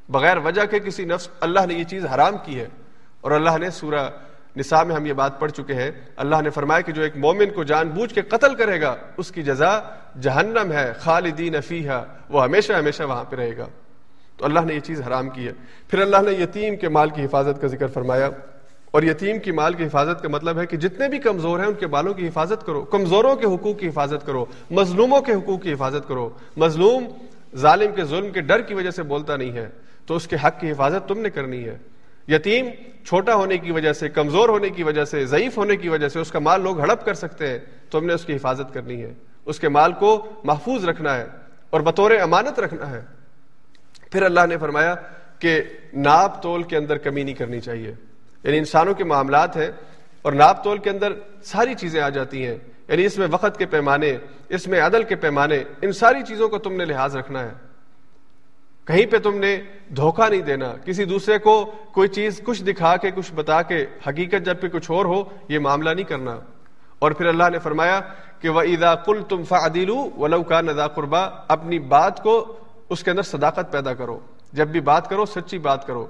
[0.10, 2.68] بغیر وجہ کے کسی نفس اللہ نے یہ چیز حرام کی ہے۔
[3.26, 4.10] اور اللہ نے سورہ
[4.58, 7.50] نساء میں ہم یہ بات پڑھ چکے ہیں، اللہ نے فرمایا کہ جو ایک مومن
[7.56, 9.80] کو جان بوجھ کے قتل کرے گا، اس کی جزا
[10.22, 13.66] جہنم ہے، خالدین فیہا، وہ ہمیشہ ہمیشہ وہاں پہ رہے گا۔
[14.38, 15.54] تو اللہ نے یہ چیز حرام کی ہے۔
[15.88, 18.30] پھر اللہ نے یتیم کے مال کی حفاظت کا ذکر فرمایا۔
[18.92, 21.74] اور یتیم کی مال کی حفاظت کا مطلب ہے کہ جتنے بھی کمزور ہیں، ان
[21.74, 25.74] کے بالوں کی حفاظت کرو۔ کمزوروں کے حقوق کی حفاظت کرو۔ مظلوموں کے حقوق کی
[25.74, 27.08] حفاظت کرو۔ مظلوم
[27.56, 29.70] ظالم کے ظلم کے ڈر کی وجہ سے بولتا نہیں ہے۔
[30.06, 31.78] تو اس کے حق کی حفاظت تم نے کرنی ہے۔
[32.28, 32.66] یتیم
[33.06, 36.20] چھوٹا ہونے کی وجہ سے، کمزور ہونے کی وجہ سے، ضعیف ہونے کی وجہ سے
[36.20, 37.60] اس کا مال لوگ ہڑپ کر سکتے ہیں۔
[37.90, 39.14] تو ہم نے اس کی حفاظت کرنی ہے۔
[39.46, 41.26] اس کے مال کو محفوظ رکھنا ہے
[41.70, 43.02] اور بطور امانت رکھنا ہے۔
[44.12, 44.96] پھر اللہ نے فرمایا
[45.40, 45.62] کہ
[45.94, 47.94] ناپ تول کے اندر کمی نہیں کرنی چاہیے۔
[48.44, 49.72] یعنی انسانوں کے معاملات ہیں
[50.22, 51.14] اور ناپ تول کے اندر
[51.44, 52.58] ساری چیزیں آ جاتی ہیں۔
[52.88, 54.18] یعنی اس میں وقت کے پیمانے،
[54.50, 57.65] اس میں عدل کے پیمانے، ان ساری چیزوں کو تم نے لحاظ رکھنا ہے۔
[58.86, 63.12] کہیں پہ تم نے دھوکہ نہیں دینا، کسی دوسرے کو کوئی چیز کچھ دکھا کے،
[63.12, 66.40] کچھ بتا کے، حقیقت جب پہ کچھ اور ہو، یہ معاملہ نہیں کرنا۔
[67.00, 68.00] اور پھر اللہ نے فرمایا
[68.40, 72.56] کہ وہ ادا کل تم فعدیل ولو کا ندا قربا اپنی بات کو
[72.90, 74.20] اس کے اندر صداقت پیدا کرو۔
[74.54, 76.08] جب بھی بات کرو، سچی بات کرو۔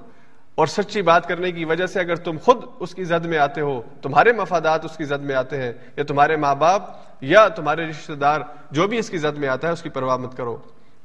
[0.54, 3.60] اور سچی بات کرنے کی وجہ سے اگر تم خود اس کی زد میں آتے
[3.60, 6.82] ہو، تمہارے مفادات اس کی زد میں آتے ہیں، یا تمہارے ماں باپ
[7.20, 10.16] یا تمہارے رشتہ دار جو بھی اس کی زد میں آتا ہے، اس کی پرواہ
[10.16, 10.56] مت کرو۔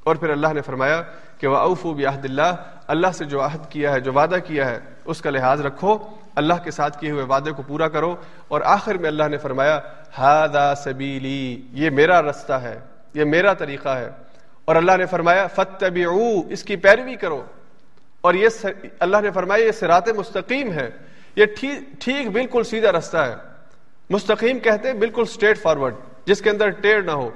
[0.04, 1.02] اور پھر اللہ نے فرمایا
[1.38, 2.54] کہ وہ اوفو بعہد اللہ
[2.86, 5.98] اللہ سے جو عہد کیا ہے، جو وعدہ کیا ہے، اس کا لحاظ رکھو،
[6.34, 8.16] اللہ کے ساتھ کیے ہوئے وعدے کو پورا کرو۔
[8.48, 9.80] اور آخر میں اللہ نے فرمایا
[10.18, 12.80] ہادا سبیلی یہ میرا رستہ ہے،
[13.14, 14.10] یہ میرا طریقہ ہے۔
[14.64, 15.84] اور اللہ نے فرمایا فتح
[16.48, 17.42] اس کی پیروی کرو۔
[18.20, 18.48] اور یہ
[19.00, 20.90] اللہ نے فرمایا، یہ سرات مستقیم ہے۔
[21.36, 21.44] یہ
[22.00, 23.34] ٹھیک بالکل سیدھا رستہ ہے۔
[24.10, 25.94] مستقیم کہتے ہیں بالکل اسٹریٹ فارورڈ
[26.24, 27.30] جس کے اندر ٹیڑھ نہ ہو۔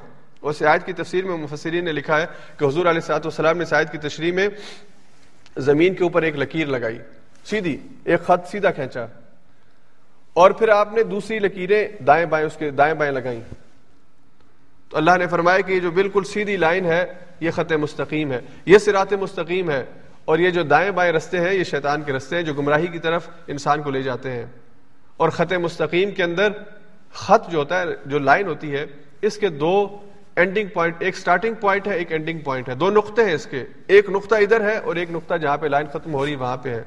[0.48, 2.26] اس آیت کی تفسیر میں مفسرین نے لکھا ہے
[2.58, 4.48] کہ حضور علیہ صاحب والسلام نے آیت کی تشریح میں
[5.66, 6.98] زمین کے اوپر ایک لکیر لگائی،
[7.44, 9.06] سیدھی، ایک خط سیدھا کھینچا،
[10.36, 13.40] اور پھر آپ نے دوسری لکیریں دائیں بائیں اس کے دائیں بائیں لگائیں۔
[14.90, 17.04] تو اللہ نے فرمایا کہ یہ جو بالکل سیدھی لائن ہے،
[17.40, 19.84] یہ خط مستقیم ہے، یہ سرات مستقیم ہے،
[20.24, 22.98] اور یہ جو دائیں بائیں رستے ہیں، یہ شیطان کے رستے ہیں جو گمراہی کی
[22.98, 24.44] طرف انسان کو لے جاتے ہیں۔
[25.16, 26.52] اور خط مستقیم کے اندر
[27.12, 28.84] خط جو ہوتا ہے، جو لائن ہوتی ہے،
[29.22, 29.74] اس کے دو
[30.36, 32.74] اینڈنگ پوائنٹ ایک سٹارٹنگ پوائنٹ ہے، ایک اینڈنگ پوائنٹ ہے.
[32.74, 33.64] دو نقطے ہیں اس کے.
[33.86, 36.68] ایک نقطہ ادھر ہے اور ایک نقطہ جہاں پہ لائن ختم ہو رہی وہاں پہ
[36.68, 36.82] ہے.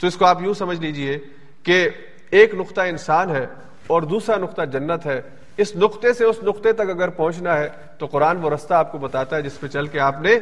[0.00, 1.18] تو اس کو آپ یوں سمجھ لیجیے
[1.62, 1.88] کہ
[2.30, 3.46] ایک نقطہ انسان ہے
[3.86, 5.20] اور دوسرا نقطہ جنت ہے.
[5.56, 8.98] اس نقطے سے اس نقطے تک اگر پہنچنا ہے تو قرآن وہ رستہ آپ کو
[8.98, 10.38] بتاتا ہے جس پہ چل کے آپ نے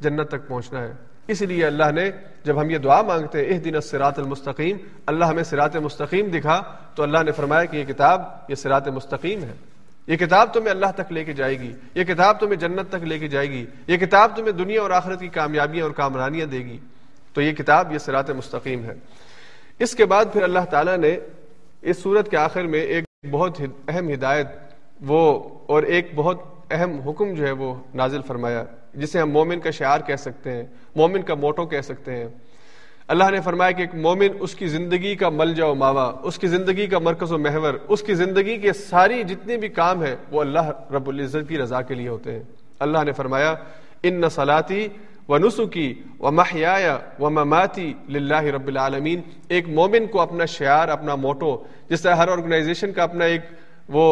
[0.00, 0.92] جنت تک پہنچنا ہے.
[1.28, 2.10] اس لیے اللہ نے
[2.44, 6.60] جب ہم یہ دعا مانگتے ہیں دن سرات المستقیم، اللہ ہمیں سرات مستقیم دکھا
[6.94, 9.54] تو اللہ نے فرمایا کہ یہ کتاب یہ سرات مستقیم ہے.
[10.06, 13.18] یہ کتاب تمہیں اللہ تک لے کے جائے گی، یہ کتاب تمہیں جنت تک لے
[13.18, 16.78] کے جائے گی، یہ کتاب تمہیں دنیا اور آخرت کی کامیابیاں اور کامرانیاں دے گی۔
[17.34, 18.94] تو یہ کتاب، یہ سرات مستقیم ہے۔
[19.78, 21.16] اس کے بعد پھر اللہ تعالیٰ نے
[21.82, 24.46] اس صورت کے آخر میں ایک بہت اہم ہدایت،
[25.00, 26.40] وہ اور ایک بہت
[26.70, 30.64] اہم حکم جو ہے وہ نازل فرمایا، جسے ہم مومن کا شعار کہہ سکتے ہیں،
[30.96, 32.28] مومن کا موٹو کہہ سکتے ہیں۔
[33.08, 36.46] اللہ نے فرمایا کہ ایک مومن اس کی زندگی کا مل جاؤ ماوا، اس کی
[36.46, 40.40] زندگی کا مرکز و محور، اس کی زندگی کے ساری جتنے بھی کام ہیں، وہ
[40.40, 42.42] اللہ رب العزت کی رضا کے لیے ہوتے ہیں۔
[42.80, 43.54] اللہ نے فرمایا،
[44.02, 44.88] ان نسلاتی
[45.28, 51.14] و نسخی و محیا و مماتی لاہ رب العالمین۔ ایک مومن کو اپنا شعار، اپنا
[51.14, 51.56] موٹو،
[51.88, 53.42] جس طرح ہر آرگنائزیشن کا اپنا ایک
[53.88, 54.06] وہ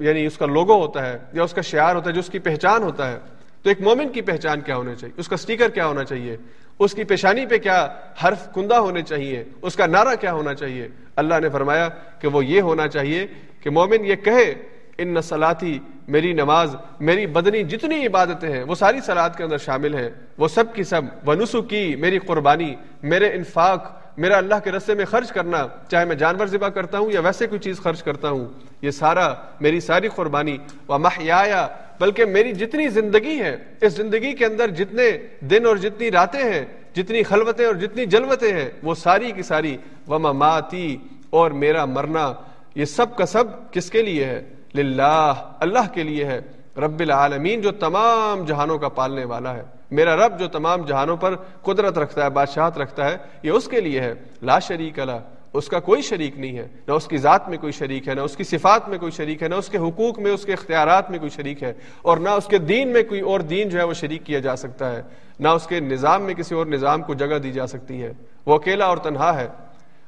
[0.00, 2.38] یعنی اس کا لوگو ہوتا ہے یا اس کا شعار ہوتا ہے، جو اس کی
[2.38, 3.18] پہچان ہوتا ہے۔
[3.62, 6.36] تو ایک مومن کی پہچان کیا ہونا چاہیے؟ اس کا سٹیکر کیا ہونا چاہیے؟
[6.78, 7.88] اس کی پیشانی پہ کیا
[8.24, 11.88] حرف کندہ ہونے چاہیے؟ اس کا نعرہ کیا ہونا چاہیے؟ اللہ نے فرمایا
[12.18, 13.26] کہ وہ یہ ہونا چاہیے
[13.60, 14.54] کہ مومن یہ کہے،
[14.98, 19.94] ان نسلاتی میری نماز، میری بدنی جتنی عبادتیں ہیں، وہ ساری سلاد کے اندر شامل
[19.94, 24.94] ہیں۔ وہ سب کی سب ونسو کی میری قربانی، میرے انفاق، میرا اللہ کے رستے
[24.94, 28.30] میں خرچ کرنا، چاہے میں جانور ذبح کرتا ہوں یا ویسے کوئی چیز خرچ کرتا
[28.30, 28.48] ہوں،
[28.82, 30.58] یہ سارا میری ساری قربانی۔
[30.88, 31.68] و محیا
[32.02, 36.64] بلکہ میری جتنی زندگی ہے، اس زندگی کے اندر جتنے دن اور جتنی راتیں ہیں،
[36.94, 39.76] جتنی خلوتیں اور جتنی جلوتیں ہیں، وہ ساری کی ساری
[40.08, 40.96] و مماتی
[41.30, 42.32] اور میرا مرنا،
[42.74, 44.42] یہ سب کا سب کس کے لیے ہے؟
[44.74, 46.40] للہ، اللہ کے لیے ہے۔
[46.76, 51.36] رب العالمین جو تمام جہانوں کا پالنے والا ہے۔ میرا رب جو تمام جہانوں پر
[51.62, 55.20] قدرت رکھتا ہے، بادشاہت رکھتا ہے، یہ اس کے لیے ہے۔ لا شریک اللہ
[55.52, 58.20] اس کا کوئی شریک نہیں ہے، نہ اس کی ذات میں کوئی شریک ہے، نہ
[58.20, 61.10] اس کی صفات میں کوئی شریک ہے، نہ اس کے حقوق میں، اس کے اختیارات
[61.10, 61.72] میں کوئی شریک ہے
[62.02, 64.56] اور نہ اس کے دین میں کوئی اور دین جو ہے وہ شریک کیا جا
[64.56, 65.02] سکتا ہے،
[65.40, 68.12] نہ اس کے نظام میں کسی اور نظام کو جگہ دی جا سکتی ہے۔
[68.46, 69.48] وہ اکیلا اور تنہا ہے۔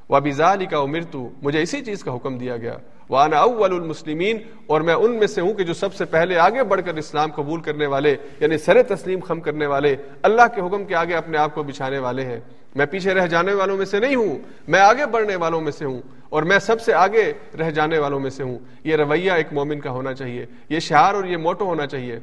[0.09, 0.31] وہ ابھی
[0.65, 2.77] کا امرتو مجھے اسی چیز کا حکم دیا گیا۔
[3.09, 4.37] وانا اول المسلمین
[4.67, 7.31] اور میں ان میں سے ہوں کہ جو سب سے پہلے آگے بڑھ کر اسلام
[7.31, 11.37] قبول کرنے والے یعنی سر تسلیم خم کرنے والے، اللہ کے حکم کے آگے اپنے
[11.37, 12.39] آپ کو بچھانے والے ہیں۔
[12.75, 15.85] میں پیچھے رہ جانے والوں میں سے نہیں ہوں، میں آگے بڑھنے والوں میں سے
[15.85, 19.53] ہوں، اور میں سب سے آگے رہ جانے والوں میں سے ہوں۔ یہ رویہ ایک
[19.53, 22.19] مومن کا ہونا چاہیے، یہ شعار اور یہ موٹو ہونا چاہیے۔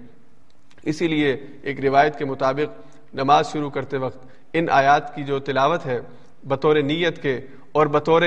[0.83, 5.87] اسی لیے ایک روایت کے مطابق نماز شروع کرتے وقت ان آیات کی جو تلاوت
[5.87, 6.01] ہے،
[6.45, 7.41] بطور نیت کے
[7.73, 8.23] اور بطور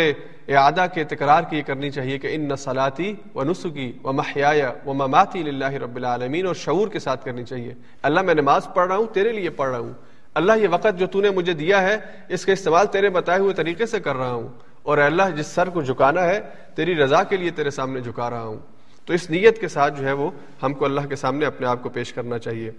[0.47, 5.39] اعادہ کے تکرار کی کرنی چاہیے کہ ان نسلاتی و نسخی و محیا و مماتی
[5.39, 9.05] اللہ رب العالمین اور شعور کے ساتھ کرنی چاہیے۔ اللہ، میں نماز پڑھ رہا ہوں،
[9.13, 9.93] تیرے لیے پڑھ رہا ہوں۔
[10.35, 11.97] اللہ یہ وقت جو تو نے مجھے دیا ہے،
[12.29, 14.47] اس کا استعمال تیرے بتائے ہوئے طریقے سے کر رہا ہوں۔
[14.83, 16.39] اور اللہ، جس سر کو جھکانا ہے،
[16.75, 18.57] تیری رضا کے لیے تیرے سامنے جھکا رہا ہوں۔
[19.05, 20.31] تو اس نیت کے ساتھ جو ہے وہ
[20.63, 22.71] ہم کو اللہ کے سامنے اپنے آپ کو پیش کرنا چاہیے۔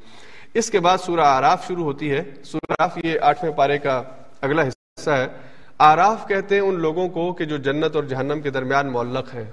[0.54, 4.02] اس کے بعد سورہ آراف شروع ہوتی ہے۔ سورہ آراف یہ آٹھویں پارے کا
[4.40, 5.26] اگلا حصہ ہے۔
[5.78, 9.44] آراف کہتے ہیں ان لوگوں کو کہ جو جنت اور جہنم کے درمیان معلق ہیں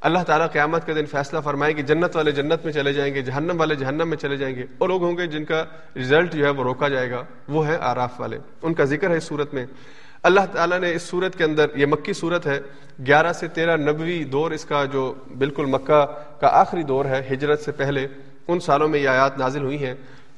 [0.00, 3.22] اللہ تعالیٰ قیامت کے دن فیصلہ فرمائے کہ جنت والے جنت میں چلے جائیں گے،
[3.22, 5.64] جہنم والے جہنم میں چلے جائیں گے۔ اور لوگ ہوں گے جن کا
[5.96, 9.16] رزلٹ جو ہے وہ روکا جائے گا، وہ ہے آراف والے۔ ان کا ذکر ہے
[9.16, 9.66] اس صورت میں۔
[10.22, 12.60] اللہ تعالیٰ نے اس صورت کے اندر، یہ مکی صورت ہے،
[13.06, 16.06] گیارہ سے تیرہ نبوی دور اس کا جو بالکل مکہ
[16.40, 18.08] کا آخری دور ہے، ہجرت سے پہلے،
[18.48, 19.94] ان سالوں میں یہ آیات نازل ہوئی ہیں۔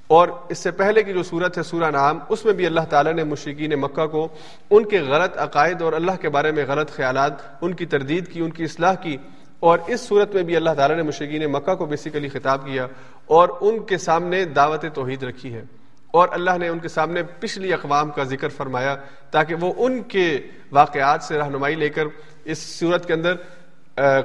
[0.07, 3.13] اور اس سے پہلے کی جو صورت ہے، سورہ نام اس میں بھی اللہ تعالیٰ
[3.13, 4.29] نے مشرقین مکہ کو
[4.71, 8.41] ان کے غلط عقائد اور اللہ کے بارے میں غلط خیالات، ان کی تردید کی،
[8.41, 9.17] ان کی اصلاح کی
[9.61, 12.87] اور اس صورت میں بھی اللہ تعالیٰ نے مشرقین مکہ کو بیسیکلی خطاب کیا
[13.27, 15.63] اور ان کے سامنے دعوت توحید رکھی ہے
[16.11, 18.97] اور اللہ نے ان کے سامنے پچھلی اقوام کا ذکر فرمایا
[19.31, 20.39] تاکہ وہ ان کے
[20.73, 22.03] واقعات سے رہنمائی لے کر
[22.45, 23.35] اس صورت کے اندر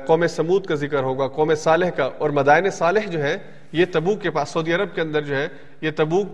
[0.08, 3.38] قوم سمود کا ذکر ہوگا، قوم صالح کا۔ اور مدائن صالح جو ہے،
[3.72, 5.48] یہ تبوک کے پاس، سعودی عرب کے اندر جو ہے،
[5.82, 6.28] یہ تبوک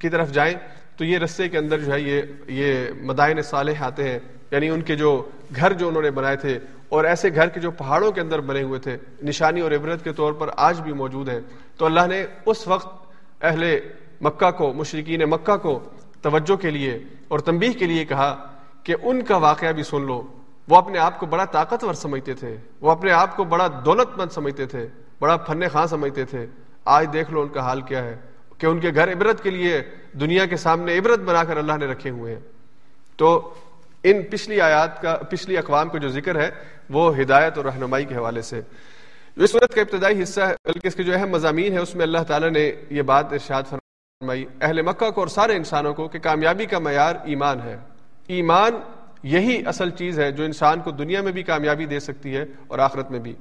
[0.00, 0.54] کی طرف جائیں
[0.96, 4.18] تو یہ رستے کے اندر جو ہے، یہ یہ مدائن صالح آتے ہیں۔
[4.50, 6.58] یعنی ان کے جو گھر جو انہوں نے بنائے تھے
[6.88, 10.12] اور ایسے گھر کے جو پہاڑوں کے اندر بنے ہوئے تھے، نشانی اور عبرت کے
[10.12, 11.40] طور پر آج بھی موجود ہیں۔
[11.76, 13.06] تو اللہ نے اس وقت
[13.44, 13.78] اہل
[14.20, 15.80] مکہ کو مشرقین مکہ کو
[16.22, 20.22] توجہ کے لیے اور تنبیہ کے لیے کہا کہ ان کا واقعہ بھی سن لو۔
[20.68, 24.32] وہ اپنے آپ کو بڑا طاقتور سمجھتے تھے۔ وہ اپنے آپ کو بڑا دولت مند
[24.32, 24.88] سمجھتے تھے،
[25.20, 26.46] بڑا فن خاں سمجھتے تھے۔
[26.84, 28.16] آج دیکھ لو ان کا حال کیا ہے
[28.58, 29.82] کہ ان کے گھر عبرت کے لیے
[30.12, 32.40] دنیا کے سامنے عبرت بنا کر اللہ نے رکھے ہوئے ہیں۔
[33.16, 33.54] تو
[34.02, 36.50] ان پچھلی آیات کا، پچھلی اقوام کا جو ذکر ہے
[36.90, 38.60] وہ ہدایت اور رہنمائی کے حوالے سے۔
[39.36, 42.02] اس صورت کا ابتدائی حصہ ہے، بلکہ اس کے جو اہم مضامین ہے اس میں
[42.02, 46.18] اللہ تعالیٰ نے یہ بات ارشاد فرمائی۔ اہل مکہ کو اور سارے انسانوں کو کہ
[46.18, 47.76] کامیابی کا معیار ایمان ہے۔
[48.26, 48.70] ایمان
[49.22, 52.78] یہی اصل چیز ہے جو انسان کو دنیا میں بھی کامیابی دے سکتی ہے اور
[52.78, 53.34] آخرت میں بھی۔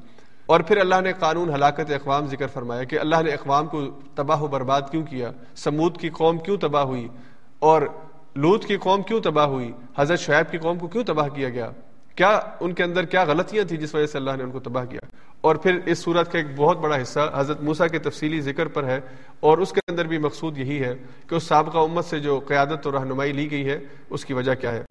[0.46, 3.86] اور پھر اللہ نے قانون ہلاکت اقوام ذکر فرمایا کہ اللہ نے اقوام کو
[4.16, 7.08] تباہ و برباد کیوں کیا؟ سمود کی قوم کیوں تباہ ہوئی؟
[7.60, 7.82] اور
[8.36, 11.72] لوت کی قوم کیوں تباہ ہوئی؟ حضرت شعیب کی قوم کو کیوں تباہ کیا گیا؟
[12.16, 14.86] کیا ان کے اندر کیا غلطیاں تھیں جس وجہ سے اللہ نے ان کو تباہ
[14.86, 15.00] کیا؟
[15.42, 18.84] اور پھر اس صورت کا ایک بہت بڑا حصہ حضرت موسا کے تفصیلی ذکر پر
[18.84, 19.00] ہے،
[19.40, 20.94] اور اس کے اندر بھی مقصود یہی ہے
[21.30, 23.78] کہ اس سابقہ امت سے جو قیادت اور رہنمائی لی گئی ہے،
[24.10, 24.84] اس کی وجہ کیا ہے؟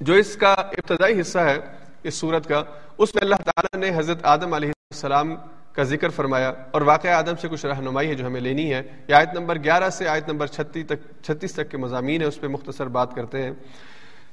[0.00, 1.58] جو اس کا ابتدائی حصہ ہے
[2.02, 2.62] اس صورت کا،
[2.98, 5.34] اس میں اللہ تعالیٰ نے حضرت آدم علیہ السلام
[5.72, 9.14] کا ذکر فرمایا، اور واقعہ آدم سے کچھ رہنمائی ہے جو ہمیں لینی ہے۔ یہ
[9.14, 12.46] آیت نمبر گیارہ سے آیت نمبر چھتیس تک چھتیس تک کے مضامین ہے اس پہ
[12.46, 13.52] مختصر بات کرتے ہیں۔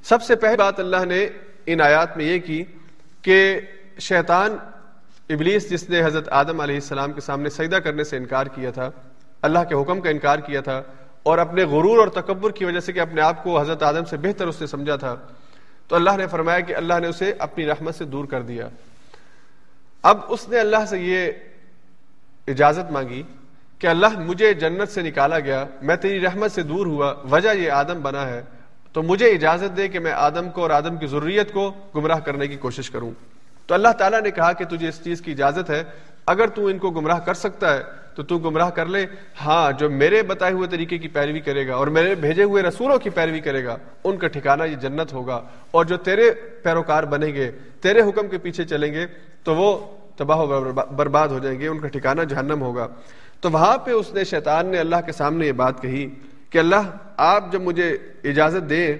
[0.05, 1.27] سب سے پہلی بات اللہ نے
[1.65, 2.63] ان آیات میں یہ کی
[3.21, 3.59] کہ
[3.99, 4.57] شیطان
[5.29, 8.89] ابلیس جس نے حضرت آدم علیہ السلام کے سامنے سجدہ کرنے سے انکار کیا تھا،
[9.41, 10.81] اللہ کے حکم کا انکار کیا تھا
[11.23, 14.17] اور اپنے غرور اور تکبر کی وجہ سے کہ اپنے آپ کو حضرت آدم سے
[14.17, 15.15] بہتر اس نے سمجھا تھا،
[15.87, 18.67] تو اللہ نے فرمایا کہ اللہ نے اسے اپنی رحمت سے دور کر دیا۔
[20.03, 21.31] اب اس نے اللہ سے یہ
[22.47, 23.23] اجازت مانگی
[23.79, 27.71] کہ اللہ مجھے جنت سے نکالا گیا، میں تیری رحمت سے دور ہوا، وجہ یہ
[27.71, 28.41] آدم بنا ہے۔
[28.95, 32.47] تو مجھے اجازت دے کہ میں آدم کو اور آدم کی ضروریت کو گمراہ کرنے
[32.47, 33.11] کی کوشش کروں۔
[33.67, 35.83] تو اللہ تعالیٰ نے کہا کہ تجھے اس چیز کی اجازت ہے،
[36.25, 37.83] اگر تو ان کو گمراہ کر سکتا ہے
[38.15, 39.05] تو تو گمراہ کر لے۔
[39.41, 42.97] ہاں جو میرے بتائے ہوئے طریقے کی پیروی کرے گا اور میرے بھیجے ہوئے رسولوں
[42.97, 45.41] کی پیروی کرے گا، ان کا ٹھکانہ یہ جنت ہوگا۔
[45.71, 46.31] اور جو تیرے
[46.63, 49.05] پیروکار بنیں گے، تیرے حکم کے پیچھے چلیں گے،
[49.43, 52.87] تو وہ تباہ و برباد ہو جائیں گے، ان کا ٹھکانہ جہنم ہوگا۔
[53.41, 56.09] تو وہاں پہ اس نے شیطان نے اللہ کے سامنے یہ بات کہی
[56.55, 58.97] کہ اللہ، آپ جب مجھے اجازت دیں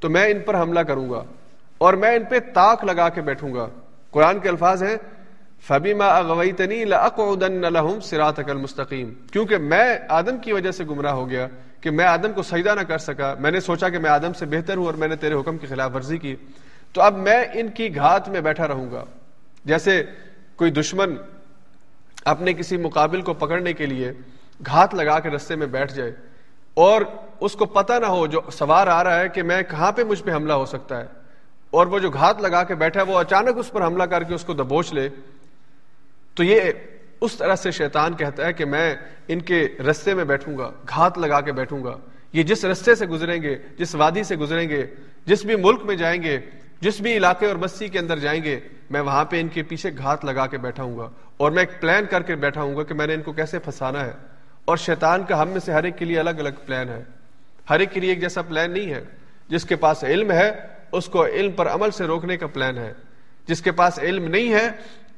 [0.00, 1.24] تو میں ان پر حملہ کروں گا
[1.78, 3.68] اور میں ان پہ تاک لگا کے بیٹھوں گا۔
[4.10, 4.96] قرآن کے الفاظ ہیں
[5.66, 11.46] فبیما اغویتنی لاقعدن لهم صراطك المستقیم کیونکہ میں آدم کی وجہ سے گمراہ ہو گیا
[11.80, 14.46] کہ میں آدم کو سجدہ نہ کر سکا۔ میں نے سوچا کہ میں آدم سے
[14.46, 16.36] بہتر ہوں اور میں نے تیرے حکم کی خلاف ورزی کی۔
[16.92, 19.04] تو اب میں ان کی گھات میں بیٹھا رہوں گا۔
[19.64, 20.02] جیسے
[20.56, 21.14] کوئی دشمن
[22.24, 24.12] اپنے کسی مقابل کو پکڑنے کے لیے
[24.66, 26.33] گھات لگا کے رستے میں بیٹھ جائے
[26.74, 27.02] اور
[27.40, 30.22] اس کو پتہ نہ ہو جو سوار آ رہا ہے کہ میں کہاں پہ مجھ
[30.22, 31.06] پہ حملہ ہو سکتا ہے۔
[31.70, 34.34] اور وہ جو گھات لگا کے بیٹھا ہے وہ اچانک اس پر حملہ کر کے
[34.34, 35.08] اس کو دبوچ لے۔
[36.34, 36.60] تو یہ
[37.20, 38.96] اس طرح سے شیطان کہتا ہے کہ میں
[39.28, 41.98] ان کے رستے میں بیٹھوں گا، گھات لگا کے بیٹھوں گا۔
[42.32, 44.86] یہ جس رستے سے گزریں گے، جس وادی سے گزریں گے،
[45.26, 46.40] جس بھی ملک میں جائیں گے،
[46.80, 48.60] جس بھی علاقے اور بستی کے اندر جائیں گے،
[48.90, 51.80] میں وہاں پہ ان کے پیچھے گھات لگا کے بیٹھا ہوں گا۔ اور میں ایک
[51.80, 54.12] پلان کر کے بیٹھا ہوں گا کہ میں نے ان کو کیسے پھنسانا ہے۔
[54.64, 57.04] اور شیطان کا ہم میں سے ہر ایک کے لیے الگ الگ پلان ہے۔
[57.70, 59.04] ہر ایک کے لیے ایک جیسا پلان نہیں ہے۔
[59.48, 60.52] جس کے پاس علم ہے،
[60.92, 62.92] اس کو علم پر عمل سے روکنے کا پلان ہے۔
[63.46, 64.68] جس کے پاس علم نہیں ہے،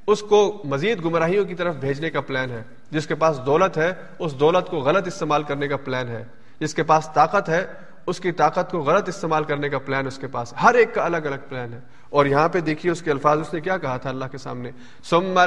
[0.06, 3.92] اس کو مزید گمراہیوں کی طرف بھیجنے کا پلان ہے۔ جس کے پاس دولت ہے،
[4.18, 6.24] اس دولت کو غلط استعمال کرنے کا پلان ہے۔
[6.60, 7.66] جس کے پاس طاقت ہے،
[8.06, 11.04] اس کی طاقت کو غلط استعمال کرنے کا پلان اس کے پاس۔ ہر ایک کا
[11.04, 11.80] الگ الگ پلان ہے۔
[12.10, 14.70] اور یہاں پہ دیکھیے اس کے الفاظ، اس نے کیا کہا تھا اللہ کے سامنے؟
[15.04, 15.40] ثم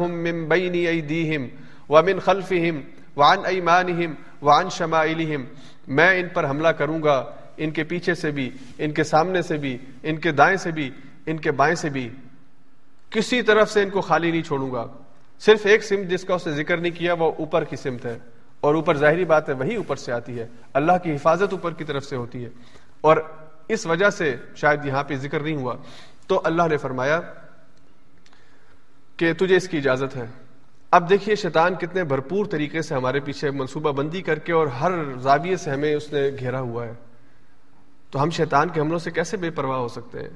[0.00, 1.46] من بین ایدیہم
[1.88, 2.80] ومن خلفہم
[3.16, 4.14] وعن ایمانہم،
[4.46, 5.44] وعن شمائلہم،
[5.88, 9.56] میں ان پر حملہ کروں گا، ان کے پیچھے سے بھی، ان کے سامنے سے
[9.56, 10.90] بھی، ان کے دائیں سے بھی،
[11.26, 12.10] ان کے بائیں سے بھی۔
[13.10, 14.86] کسی طرف سے ان کو خالی نہیں چھوڑوں گا۔
[15.38, 18.18] صرف ایک سمت جس کا اس نے ذکر نہیں کیا، وہ اوپر کی سمت ہے۔
[18.60, 21.84] اور اوپر ظاہری بات ہے، وہی اوپر سے آتی ہے۔ اللہ کی حفاظت اوپر کی
[21.84, 22.50] طرف سے ہوتی ہے۔
[23.00, 23.16] اور
[23.68, 25.74] اس وجہ سے شاید یہاں پہ ذکر نہیں ہوا۔
[26.26, 27.20] تو اللہ نے فرمایا
[29.16, 30.45] کہ تجھے اس کی اجازت ہے۔
[30.90, 34.90] اب دیکھیے شیطان کتنے بھرپور طریقے سے ہمارے پیچھے منصوبہ بندی کر کے اور ہر
[35.18, 36.92] زاویے سے ہمیں اس نے گھیرا ہوا ہے۔
[38.10, 40.28] تو ہم شیطان کے حملوں سے کیسے بے پرواہ ہو سکتے ہیں؟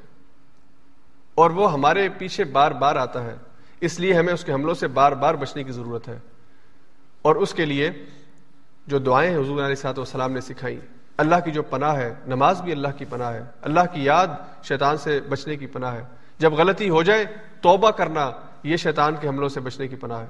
[1.35, 3.37] اور وہ ہمارے پیچھے بار بار آتا ہے۔
[3.81, 6.19] اس لیے ہمیں اس کے حملوں سے بار بار بچنے کی ضرورت ہے۔
[7.23, 7.91] اور اس کے لیے
[8.87, 10.81] جو دعائیں حضور علیہ صاحب والسلام نے سکھائی
[11.17, 14.27] اللہ کی جو پناہ ہے، نماز بھی اللہ کی پناہ ہے۔ اللہ کی یاد
[14.63, 16.03] شیطان سے بچنے کی پناہ ہے۔
[16.39, 17.25] جب غلطی ہو جائے،
[17.61, 18.31] توبہ کرنا
[18.63, 20.27] یہ شیطان کے حملوں سے بچنے کی پناہ ہے۔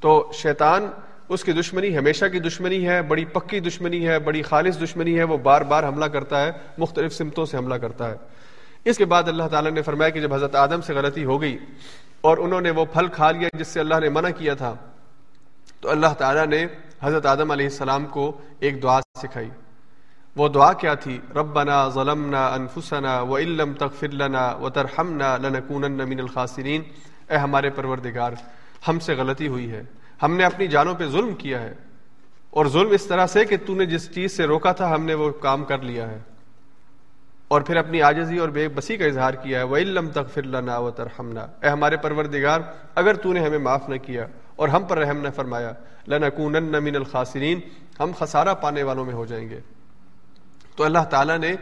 [0.00, 0.86] تو شیطان
[1.28, 5.24] اس کی دشمنی ہمیشہ کی دشمنی ہے، بڑی پکی دشمنی ہے، بڑی خالص دشمنی ہے،
[5.24, 8.14] وہ بار بار حملہ کرتا ہے، مختلف سمتوں سے حملہ کرتا ہے۔
[8.84, 11.58] اس کے بعد اللہ تعالیٰ نے فرمایا کہ جب حضرت آدم سے غلطی ہو گئی
[12.20, 14.74] اور انہوں نے وہ پھل کھا لیا جس سے اللہ نے منع کیا تھا،
[15.80, 16.66] تو اللہ تعالیٰ نے
[17.02, 19.48] حضرت آدم علیہ السلام کو ایک دعا سکھائی۔
[20.36, 26.20] وہ دعا کیا تھی؟ ربنا ظلمنا انفسنا و علم تغفر لنا و ترحمنا لنکونن من
[26.20, 26.82] الخاسرین۔
[27.30, 28.32] اے ہمارے پروردگار،
[28.88, 29.82] ہم سے غلطی ہوئی ہے۔
[30.22, 31.74] ہم نے اپنی جانوں پہ ظلم کیا ہے۔
[32.50, 35.14] اور ظلم اس طرح سے کہ تو نے جس چیز سے روکا تھا، ہم نے
[35.14, 36.18] وہ کام کر لیا ہے۔
[37.48, 40.78] اور پھر اپنی آجزی اور بے بسی کا اظہار کیا ہے۔ وہ علم تغفر لنا
[40.78, 42.60] و ترحمنا اے ہمارے پروردگار،
[42.94, 45.72] اگر تو نے ہمیں معاف نہ کیا اور ہم پر رحم نہ فرمایا
[46.08, 47.60] لنکونن من الخاسرین
[48.00, 49.60] ہم خسارہ پانے والوں میں ہو جائیں گے۔
[50.76, 51.54] تو اللہ تعالیٰ نے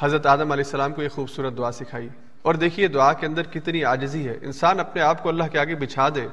[0.00, 2.08] حضرت آدم علیہ السلام کو یہ خوبصورت دعا سکھائی۔
[2.44, 5.74] اور دیکھیے دعا کے اندر کتنی عاجزی ہے۔ انسان اپنے آپ کو اللہ کے آگے
[5.74, 6.28] بچھا دے۔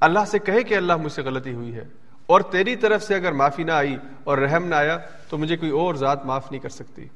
[0.00, 1.84] اللہ سے کہے کہ اللہ مجھ سے غلطی ہوئی ہے۔
[2.26, 5.70] اور تیری طرف سے اگر معافی نہ آئی اور رحم نہ آیا تو مجھے کوئی
[5.70, 7.08] اور ذات معاف نہیں کر سکتی۔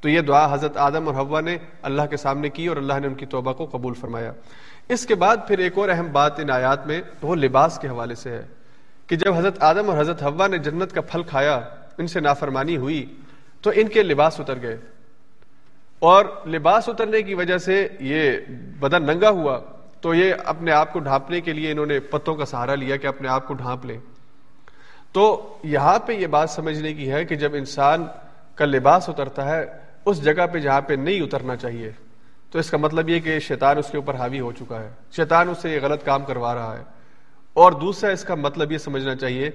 [0.00, 3.06] تو یہ دعا حضرت آدم اور ہوا نے اللہ کے سامنے کی اور اللہ نے
[3.06, 4.32] ان کی توبہ کو قبول فرمایا۔
[4.88, 8.14] اس کے بعد پھر ایک اور اہم بات ان آیات میں وہ لباس کے حوالے
[8.14, 8.46] سے ہے
[9.06, 11.60] کہ جب حضرت آدم اور حضرت ہوا نے جنت کا پھل کھایا،
[11.98, 13.14] ان سے نافرمانی ہوئی
[13.60, 14.76] تو ان کے لباس اتر گئے۔
[15.98, 18.32] اور لباس اترنے کی وجہ سے یہ
[18.80, 19.60] بدن ننگا ہوا،
[20.00, 23.06] تو یہ اپنے آپ کو ڈھانپنے کے لیے انہوں نے پتوں کا سہارا لیا کہ
[23.06, 23.98] اپنے آپ کو ڈھانپ لیں۔
[25.12, 28.06] تو یہاں پہ یہ بات سمجھنے کی ہے کہ جب انسان
[28.54, 29.66] کا لباس اترتا ہے،
[30.04, 31.90] اس جگہ پہ جہاں پہ نہیں اترنا چاہیے۔
[32.50, 35.48] تو اس کا مطلب یہ کہ شیطان اس کے اوپر حاوی ہو چکا ہے۔ شیطان
[35.48, 36.82] اس سے یہ غلط کام کروا رہا ہے۔
[37.52, 39.50] اور دوسرا اس کا مطلب یہ سمجھنا چاہیے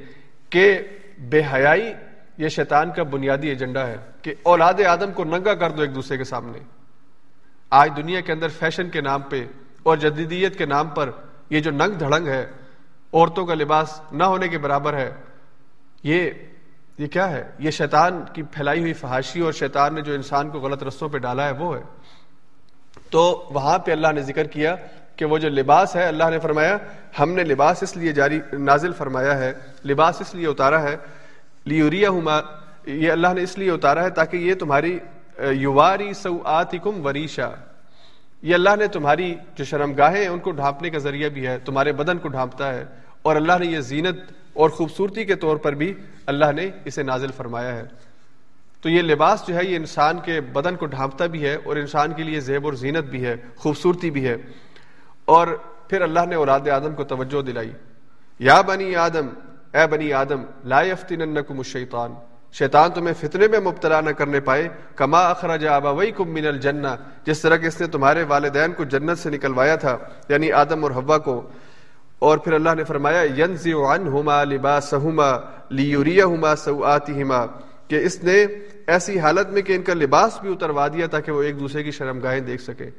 [0.49, 0.79] کہ
[1.17, 1.93] بے حیائی
[2.37, 6.17] یہ شیطان کا بنیادی ایجنڈا ہے کہ اولاد آدم کو ننگا کر دو ایک دوسرے
[6.17, 6.59] کے سامنے۔
[7.69, 9.45] آج دنیا کے اندر فیشن کے نام پہ
[9.83, 11.09] اور جدیدیت کے نام پر
[11.49, 12.45] یہ جو ننگ دھڑنگ ہے،
[13.13, 15.11] عورتوں کا لباس نہ ہونے کے برابر ہے،
[16.03, 16.31] یہ
[16.97, 20.59] یہ کیا ہے؟ یہ شیطان کی پھیلائی ہوئی فحاشی اور شیطان نے جو انسان کو
[20.59, 21.81] غلط رستوں پہ ڈالا ہے، وہ ہے۔
[23.09, 24.75] تو وہاں پہ اللہ نے ذکر کیا
[25.15, 26.77] کہ وہ جو لباس ہے، اللہ نے فرمایا،
[27.19, 29.53] ہم نے لباس اس لیے جاری، نازل فرمایا ہے،
[29.85, 30.97] لباس اس لیے اتارا ہے
[31.65, 32.09] لیوریا
[32.85, 34.99] یہ اللہ نے اس لیے اتارا ہے تاکہ یہ تمہاری
[35.37, 37.49] یواری سو آتکم وریشا
[38.41, 41.93] یہ اللہ نے تمہاری جو شرم گاہیں ان کو ڈھانپنے کا ذریعہ بھی ہے، تمہارے
[41.93, 42.85] بدن کو ڈھانپتا ہے۔
[43.21, 44.19] اور اللہ نے یہ زینت
[44.53, 45.93] اور خوبصورتی کے طور پر بھی
[46.25, 47.83] اللہ نے اسے نازل فرمایا ہے۔
[48.81, 52.13] تو یہ لباس جو ہے، یہ انسان کے بدن کو ڈھانپتا بھی ہے اور انسان
[52.13, 54.37] کے لیے زیب اور زینت بھی ہے، خوبصورتی بھی ہے۔
[55.25, 55.47] اور
[55.87, 57.71] پھر اللہ نے اولاد آدم کو توجہ دلائی۔
[58.39, 59.27] یا بنی آدم
[59.73, 62.13] اے بنی آدم، لا یفتننکم الشیطان۔
[62.51, 66.87] شیطان تمہیں فتنے میں مبتلا نہ کرنے پائے۔ کما اخرج ابویکم من الجنہ۔
[67.23, 69.97] جس طرح کہ اس نے تمہارے والدین کو جنت سے نکلوایا تھا
[70.29, 71.49] یعنی آدم اور حوا کو۔
[72.19, 75.31] اور پھر اللہ نے فرمایا، ینزع عنہما لباسہما
[75.69, 77.45] لیریہما سوآتہما۔
[77.87, 78.45] کہ اس نے
[78.87, 81.91] ایسی حالت میں کہ ان کا لباس بھی اتروا دیا تاکہ وہ ایک دوسرے کی
[81.91, 82.89] شرم گاہیں دیکھ سکے۔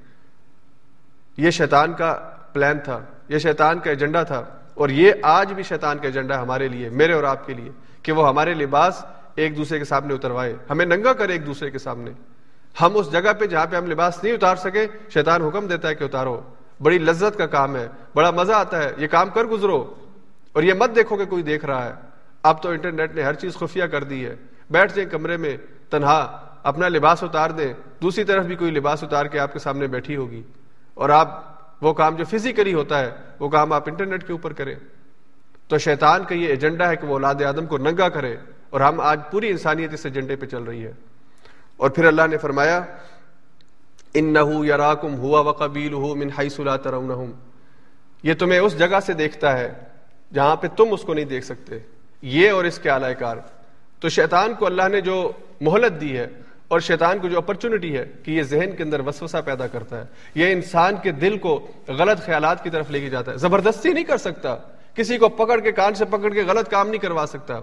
[1.36, 4.44] یہ شیطان کا پلان تھا۔ یہ شیطان کا ایجنڈا تھا۔
[4.74, 7.70] اور یہ آج بھی شیطان کا ایجنڈا ہے ہمارے لیے، میرے اور آپ کے لیے،
[8.02, 9.04] کہ وہ ہمارے لباس
[9.34, 12.10] ایک دوسرے کے سامنے اتروائے ہمیں ننگا کرے ایک دوسرے کے سامنے۔
[12.80, 15.94] ہم اس جگہ پہ جہاں پہ ہم لباس نہیں اتار سکے، شیطان حکم دیتا ہے
[15.94, 16.40] کہ اتارو۔
[16.80, 19.94] بڑی لذت کا کام ہے، بڑا مزہ آتا ہے۔ یہ کام کر گزرو۔
[20.52, 21.92] اور یہ مت دیکھو کہ کوئی دیکھ رہا ہے۔
[22.42, 24.36] اب تو انٹرنیٹ نے ہر چیز خفیہ کر دی ہے۔
[24.70, 25.56] بیٹھ جائیں کمرے میں،
[25.90, 29.86] تنہا، اپنا لباس اتار دیں۔ دوسری طرف بھی کوئی لباس اتار کے آپ کے سامنے
[29.86, 30.42] بیٹھی ہوگی۔
[30.94, 31.51] اور آپ
[31.82, 33.10] وہ کام جو فزیکلی ہوتا ہے،
[33.40, 34.74] وہ کام آپ انٹرنیٹ کے اوپر کریں۔
[35.68, 38.36] تو شیطان کا یہ ایجنڈا ہے کہ وہ اولاد آدم کو ننگا کرے
[38.70, 40.92] اور ہم آج پوری انسانیت اس ایجنڈے پہ چل رہی ہے۔
[41.76, 42.80] اور پھر اللہ نے فرمایا
[44.14, 46.28] ان نہ ہوا و قبیل ہو من
[48.22, 49.72] یہ تمہیں اس جگہ سے دیکھتا ہے
[50.34, 51.78] جہاں پہ تم اس کو نہیں دیکھ سکتے۔
[52.22, 53.36] یہ اور اس کے اعلی کار۔
[54.00, 56.26] تو شیطان کو اللہ نے جو مہلت دی ہے
[56.72, 60.04] اور شیطان کو جو اپرچونٹی ہے کہ یہ ذہن کے اندر وسوسہ پیدا کرتا ہے،
[60.34, 64.04] یہ انسان کے دل کو غلط خیالات کی طرف لے کے جاتا ہے۔ زبردستی نہیں
[64.04, 64.56] کر سکتا۔
[64.94, 67.60] کسی کو پکڑ کے، کان سے پکڑ کے غلط کام نہیں کروا سکتا،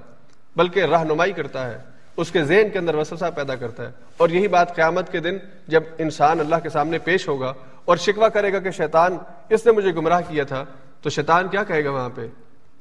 [0.56, 1.78] بلکہ رہنمائی کرتا ہے۔
[2.18, 5.38] اس کے ذہن کے اندر وسوسہ پیدا کرتا ہے۔ اور یہی بات قیامت کے دن
[5.68, 7.54] جب انسان اللہ کے سامنے پیش ہوگا
[7.86, 9.18] اور شکوا کرے گا کہ شیطان،
[9.50, 10.66] اس نے مجھے گمراہ کیا تھا،
[11.02, 12.28] تو شیطان کیا کہے گا وہاں پہ؟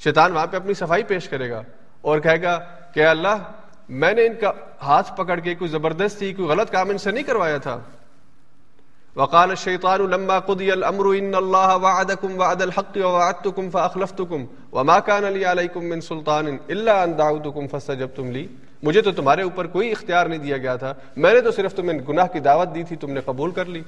[0.04, 1.62] شیطان وہاں پہ اپنی صفائی پیش کرے گا
[2.00, 2.60] اور کہے گا
[2.94, 3.36] کہ اللہ
[3.88, 7.24] میں نے ان کا ہاتھ پکڑ کے کوئی زبردستی کوئی غلط کام ان سے نہیں
[7.24, 7.78] کروایا تھا۔
[9.16, 15.44] وقال الشيطان لما قضي الامر ان الله وعدكم وعد الحق ووعدتكم فاخلفتكم وما كان لي
[15.44, 18.46] عليكم من سلطان الا ان دعوتكم فاستجبتم لي
[18.82, 21.98] مجھے تو تمہارے اوپر کوئی اختیار نہیں دیا گیا تھا۔ میں نے تو صرف تمہیں
[21.98, 23.82] گناہ کی دعوت دی تھی تم نے قبول کر لی۔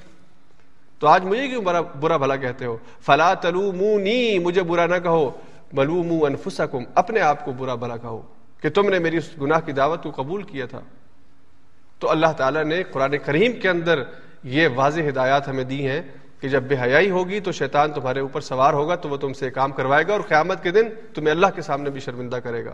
[0.99, 5.31] تو آج مجھے کیوں برا, برا بھلا کہتے ہو؟ فلا تلومونی مجھے برا نہ کہو۔
[5.73, 8.21] بلوموا انفسکم اپنے آپ کو برا بھلا کہو۔
[8.61, 10.81] کہ تم نے میری اس گناہ کی دعوت کو قبول کیا تھا۔
[11.99, 14.03] تو اللہ تعالیٰ نے قرآن کریم کے اندر
[14.43, 16.01] یہ واضح ہدایات ہمیں دی ہیں
[16.39, 19.49] کہ جب بے حیائی ہوگی تو شیطان تمہارے اوپر سوار ہوگا، تو وہ تم سے
[19.49, 22.73] کام کروائے گا اور قیامت کے دن تمہیں اللہ کے سامنے بھی شرمندہ کرے گا۔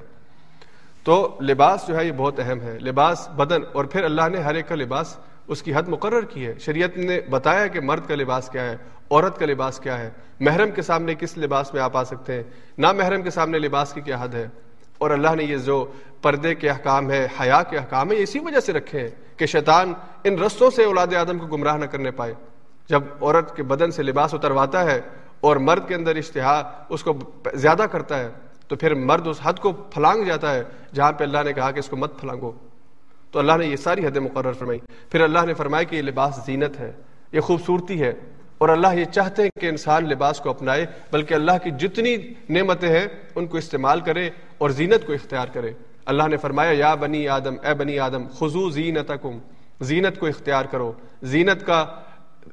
[1.04, 4.56] تو لباس جو ہے یہ بہت اہم ہے۔ لباس بدن اور پھر اللہ نے ہر
[4.56, 5.18] ایک کا لباس
[5.48, 8.78] اس کی حد مقرر کی ہے۔ شریعت نے بتایا کہ مرد کا لباس کیا ہے،
[9.12, 10.10] عورت کا لباس کیا ہے۔
[10.40, 12.44] محرم کے سامنے کس لباس میں آپ آ سکتے ہیں؟
[12.78, 14.48] نہ محرم کے سامنے لباس کی کیا حد ہے؟
[14.98, 15.86] اور اللہ نے یہ جو
[16.22, 19.94] پردے کے احکام ہے حیا کے احکام ہے اسی وجہ سے رکھے ہیں کہ شیطان
[20.24, 22.34] ان رستوں سے اولاد آدم کو گمراہ نہ کرنے پائے۔
[22.90, 25.02] جب عورت کے بدن سے لباس اترواتا ہے
[25.40, 27.14] اور مرد کے اندر اشتہا اس کو
[27.54, 28.30] زیادہ کرتا ہے،
[28.68, 31.80] تو پھر مرد اس حد کو پھلانگ جاتا ہے جہاں پہ اللہ نے کہا کہ
[31.80, 32.52] اس کو مت پھلانگو۔
[33.32, 34.80] تو اللہ نے یہ ساری حدیں مقرر فرمائی
[35.10, 36.92] پھر اللہ نے فرمایا کہ یہ لباس زینت ہے،
[37.32, 38.14] یہ خوبصورتی ہے۔
[38.58, 42.18] اور اللہ یہ چاہتے ہیں کہ انسان لباس کو اپنائے، بلکہ اللہ کی جتنی
[42.50, 45.72] نعمتیں ہیں، ان کو استعمال کرے اور زینت کو اختیار کرے۔
[46.06, 49.40] اللہ نے فرمایا، یا بنی آدم، اے بنی آدم خزو زینتکم۔
[49.82, 50.92] زینت کو اختیار کرو۔
[51.24, 51.86] زینت کا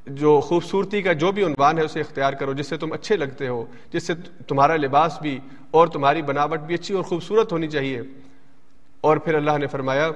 [0.07, 3.49] جو خوبصورتی کا جو بھی عنوان ہے، اسے اختیار کرو، جس سے تم اچھے لگتے
[3.49, 4.13] ہو، جس سے
[4.49, 5.39] تمہارا لباس بھی
[5.71, 8.03] اور تمہاری بناوٹ بھی اچھی اور خوبصورت ہونی چاہیے۔
[9.01, 10.11] اور پھر اللہ نے فرمایا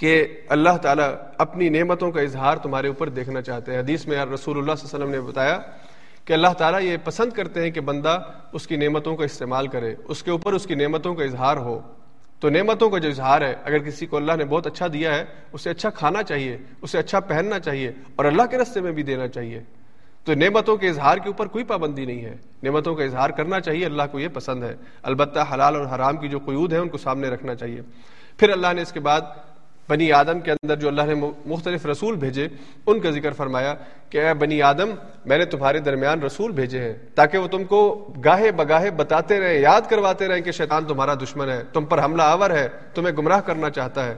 [0.00, 4.58] کہ اللہ تعالیٰ اپنی نعمتوں کا اظہار تمہارے اوپر دیکھنا چاہتے ہیں۔ حدیث میں رسول
[4.58, 5.58] اللہ صلی اللہ علیہ وسلم نے بتایا
[6.24, 8.18] کہ اللہ تعالیٰ یہ پسند کرتے ہیں کہ بندہ
[8.52, 11.80] اس کی نعمتوں کا استعمال کرے، اس کے اوپر اس کی نعمتوں کا اظہار ہو۔
[12.40, 15.24] تو نعمتوں کا جو اظہار ہے، اگر کسی کو اللہ نے بہت اچھا دیا ہے،
[15.52, 19.28] اسے اچھا کھانا چاہیے، اسے اچھا پہننا چاہیے اور اللہ کے رستے میں بھی دینا
[19.28, 19.62] چاہیے۔
[20.24, 23.86] تو نعمتوں کے اظہار کے اوپر کوئی پابندی نہیں ہے۔ نعمتوں کا اظہار کرنا چاہیے،
[23.86, 26.98] اللہ کو یہ پسند ہے۔ البتہ حلال اور حرام کی جو قیود ہے ان کو
[26.98, 27.80] سامنے رکھنا چاہیے۔
[28.38, 29.20] پھر اللہ نے اس کے بعد
[29.90, 31.14] بنی آدم کے اندر جو اللہ نے
[31.46, 32.48] مختلف رسول بھیجے،
[32.86, 33.74] ان کا ذکر فرمایا
[34.10, 34.90] کہ اے بنی آدم،
[35.26, 39.58] میں نے تمہارے درمیان رسول بھیجے ہیں تاکہ وہ تم کو گاہے بگاہے بتاتے رہیں
[39.58, 43.40] یاد کرواتے رہیں کہ شیطان تمہارا دشمن ہے، تم پر حملہ آور ہے، تمہیں گمراہ
[43.40, 44.14] کرنا چاہتا ہے۔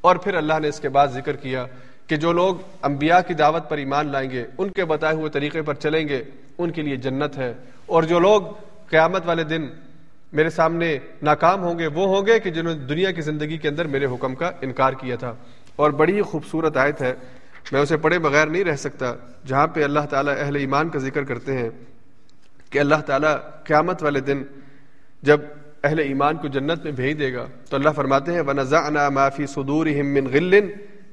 [0.00, 1.66] اور پھر اللہ نے اس کے بعد ذکر کیا
[2.06, 5.62] کہ جو لوگ انبیاء کی دعوت پر ایمان لائیں گے، ان کے بتائے ہوئے طریقے
[5.62, 6.24] پر چلیں گے،
[6.58, 7.54] ان کے لیے جنت ہے۔
[7.86, 8.42] اور جو لوگ
[8.86, 9.66] قیامت والے دن
[10.32, 13.68] میرے سامنے ناکام ہوں گے، وہ ہوں گے کہ جنہوں نے دنیا کی زندگی کے
[13.68, 15.34] اندر میرے حکم کا انکار کیا تھا۔
[15.76, 17.14] اور بڑی ہی خوبصورت آیت ہے۔
[17.72, 19.14] میں اسے پڑھے بغیر نہیں رہ سکتا،
[19.46, 21.70] جہاں پہ اللہ تعالیٰ اہل ایمان کا ذکر کرتے ہیں
[22.70, 24.42] کہ اللہ تعالیٰ قیامت والے دن
[25.22, 25.40] جب
[25.84, 29.46] اہل ایمان کو جنت میں بھیج دے گا، تو اللہ فرماتے ہیں، وَنَزَعْنَا مَا فِي
[29.46, 30.68] صُدُورِهِم مِّن غِلٍ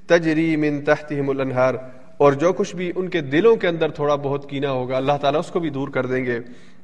[0.07, 1.77] تَجْرِي مِن تَحْتِهِمُ الْأَنْهَارِ۔
[2.17, 5.39] اور جو کچھ بھی ان کے دلوں کے اندر تھوڑا بہت کینا ہوگا، اللہ تعالیٰ
[5.39, 6.39] اس کو بھی دور کر دیں گے۔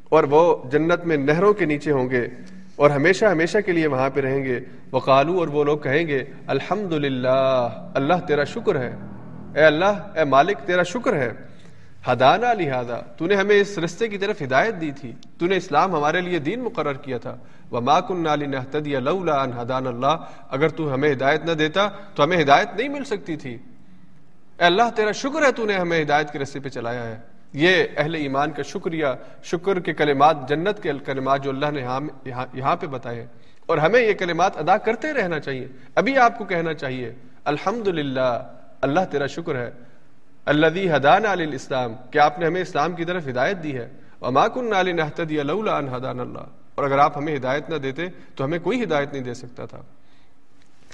[0.09, 2.27] اور وہ جنت میں نہروں کے نیچے ہوں گے
[2.75, 4.59] اور ہمیشہ ہمیشہ کے لیے وہاں پہ رہیں گے۔
[4.91, 8.95] وہ قالو اور وہ لوگ کہیں گے الحمد اللہ تیرا شکر ہے۔
[9.55, 11.31] اے اللہ، اے مالک، تیرا شکر ہے۔
[12.11, 15.95] ہدانا لہذا تو نے ہمیں اس رستے کی طرف ہدایت دی تھی۔ تو نے اسلام
[15.95, 17.35] ہمارے لیے دین مقرر کیا تھا۔
[17.71, 20.15] وہ ماکن نالی نحتدی اللہ ہدان اللہ
[20.49, 24.83] اگر تو ہمیں ہدایت نہ دیتا، تو ہمیں ہدایت نہیں مل سکتی تھی۔ اے اللہ،
[24.95, 28.51] تیرا شکر ہے تو نے ہمیں ہدایت کے رستے پہ چلایا ہے۔ یہ اہل ایمان
[28.51, 29.05] کا شکریہ،
[29.43, 31.81] شکر کے کلمات جنت کے کلمات جو اللہ نے
[32.53, 33.27] یہاں پہ بتائے
[33.65, 37.13] اور ہمیں یہ کلمات ادا کرتے رہنا چاہیے۔ ابھی آپ کو کہنا چاہیے
[37.45, 37.87] الحمد
[38.81, 39.71] اللہ تیرا شکر ہے۔
[40.45, 43.89] اللہ حدان علی اسلام کہ آپ نے ہمیں اسلام کی طرف ہدایت دی ہے۔
[44.21, 46.43] اماکن علی نحتدی اللہ حدان اللہ۔
[46.75, 49.81] اور اگر آپ ہمیں ہدایت نہ دیتے، تو ہمیں کوئی ہدایت نہیں دے سکتا تھا۔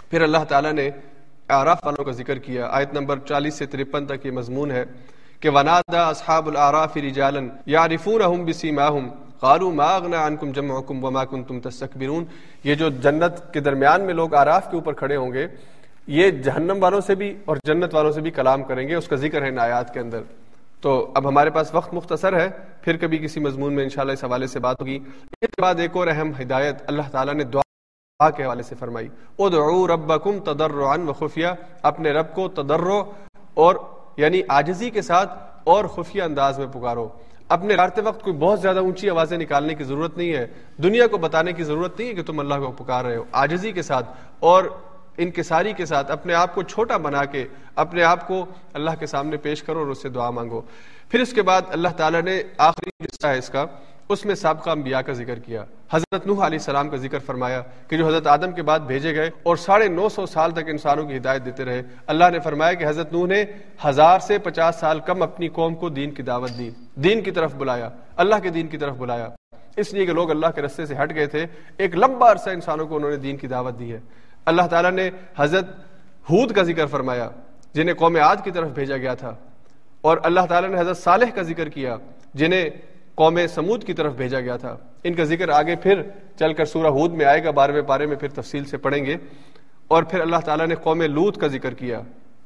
[0.09, 0.89] پھر اللہ تعالیٰ نے
[1.47, 4.86] آراف والوں کا ذکر کیا۔ آیت نمبر چالیس سے ترپن تک یہ مضمون ہے۔
[5.41, 9.07] کہ ونادا اصحاب الاعراف رجالا يعرفونهم بسيماهم
[9.39, 12.25] قالوا ما اغنى عنكم جمعكم وما كنتم تستكبرون۔
[12.63, 15.47] یہ جو جنت کے درمیان میں لوگ آراف کے اوپر کھڑے ہوں گے،
[16.07, 19.15] یہ جہنم والوں سے بھی اور جنت والوں سے بھی کلام کریں گے، اس کا
[19.15, 20.21] ذکر ہے ان آیات کے اندر۔
[20.81, 22.49] تو اب ہمارے پاس وقت مختصر ہے،
[22.81, 24.99] پھر کبھی کسی مضمون میں انشاءاللہ اس حوالے سے بات ہوگی۔
[25.41, 29.07] اس کے بعد ایک اور اہم ہدایت اللہ تعالیٰ نے دعا کے حوالے سے فرمائی۔
[29.39, 31.47] ادعوا ربکم تضرعا وخفیہ،
[31.81, 33.01] اپنے رب کو تضرع
[33.53, 33.76] اور
[34.22, 37.10] یعنی آجزی کے ساتھ اور خفیہ انداز میں پکارو۔
[37.49, 40.48] اپنے لڑتے وقت کوئی بہت زیادہ اونچی آوازیں نکالنے کی ضرورت نہیں ہے۔
[40.84, 43.72] دنیا کو بتانے کی ضرورت نہیں ہے کہ تم اللہ کو پکار رہے ہو۔ آجزی
[43.72, 44.64] کے ساتھ اور
[45.18, 47.45] انکساری کے ساتھ اپنے آپ کو چھوٹا بنا کے
[47.76, 50.61] اپنے آپ کو اللہ کے سامنے پیش کرو اور اس سے دعا مانگو۔
[51.10, 53.65] پھر اس کے بعد اللہ تعالیٰ نے آخری حصہ ہے اس کا۔
[54.11, 57.97] اس میں سابقہ انبیاء کا ذکر کیا۔ حضرت نوح علیہ السلام کا ذکر فرمایا کہ
[57.97, 61.17] جو حضرت آدم کے بعد بھیجے گئے اور ساڑھے نو سو سال تک انسانوں کی
[61.17, 63.45] ہدایت دیتے رہے، اللہ نے فرمایا کہ حضرت نوح نے
[63.85, 67.55] ہزار سے پچاس سال کم اپنی قوم کو دین کی دعوت دی، دین کی طرف
[67.55, 69.29] بلایا، اللہ کے دین کی طرف بلایا۔
[69.77, 71.45] اس لیے کہ لوگ اللہ کے رستے سے ہٹ گئے تھے،
[71.77, 73.99] ایک لمبا عرصہ انسانوں کو انہوں نے دین کی دعوت دی ہے۔
[74.45, 75.65] اللہ تعالیٰ نے حضرت
[76.29, 77.29] ہود کا ذکر فرمایا،
[77.73, 79.35] جنہیں قوم عاد کی طرف بھیجا گیا تھا۔
[80.01, 81.97] اور اللہ تعالیٰ نے حضرت صالح کا ذکر کیا،
[82.33, 82.69] جنہیں
[83.15, 86.01] قوم سمود کی طرف بھیجا گیا تھا۔ ان کا ذکر آگے پھر
[86.39, 89.15] چل کر سورہ ہود میں آئے گا، بارہویں پارے میں پھر تفصیل سے پڑھیں گے۔
[89.88, 92.01] اور پھر اللہ تعالیٰ نے قوم لوت کا ذکر کیا۔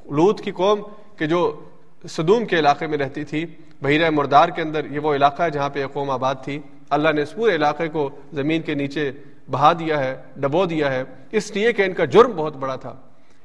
[0.05, 0.81] لوت کی قوم
[1.15, 1.63] کہ جو
[2.09, 3.45] صدوم کے علاقے میں رہتی تھی،
[3.81, 6.59] بحیرہ مردار کے اندر یہ وہ علاقہ ہے جہاں پہ یہ قوم آباد تھی۔
[6.89, 9.11] اللہ نے اس پورے علاقے کو زمین کے نیچے
[9.51, 12.95] بہا دیا ہے، ڈبو دیا ہے۔ اس لیے کہ ان کا جرم بہت بڑا تھا۔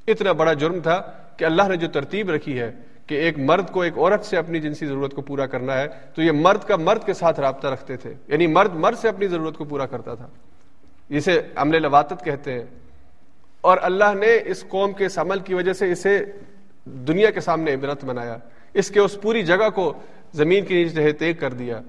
[0.09, 1.02] اتنا بڑا جرم تھا
[1.36, 2.72] کہ اللہ نے جو ترتیب رکھی ہے
[3.11, 6.23] کہ ایک مرد کو ایک عورت سے اپنی جنسی ضرورت کو پورا کرنا ہے، تو
[6.23, 9.57] یہ مرد کا مرد کے ساتھ رابطہ رکھتے تھے۔ یعنی مرد مرد سے اپنی ضرورت
[9.57, 10.28] کو پورا کرتا تھا۔
[11.09, 12.65] جسے عمل لواطت کہتے ہیں۔
[13.61, 16.24] اور اللہ نے اس قوم کے اس عمل کی وجہ سے اسے
[16.85, 18.37] دنیا کے سامنے عبرت بنایا۔
[18.74, 19.93] اس کے اس پوری جگہ کو
[20.32, 21.81] زمین کے نیچے تیگ کر دیا۔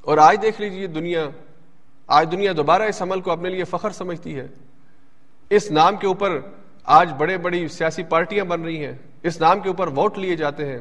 [0.00, 1.28] اور آج دیکھ لیجیے دنیا،
[2.06, 4.46] آج دنیا دوبارہ اس عمل کو اپنے لیے فخر سمجھتی ہے۔
[5.50, 6.38] اس نام کے اوپر
[6.84, 8.94] آج بڑے بڑی سیاسی پارٹیاں بن رہی ہیں۔
[9.26, 10.78] اس نام کے اوپر ووٹ لیے جاتے ہیں،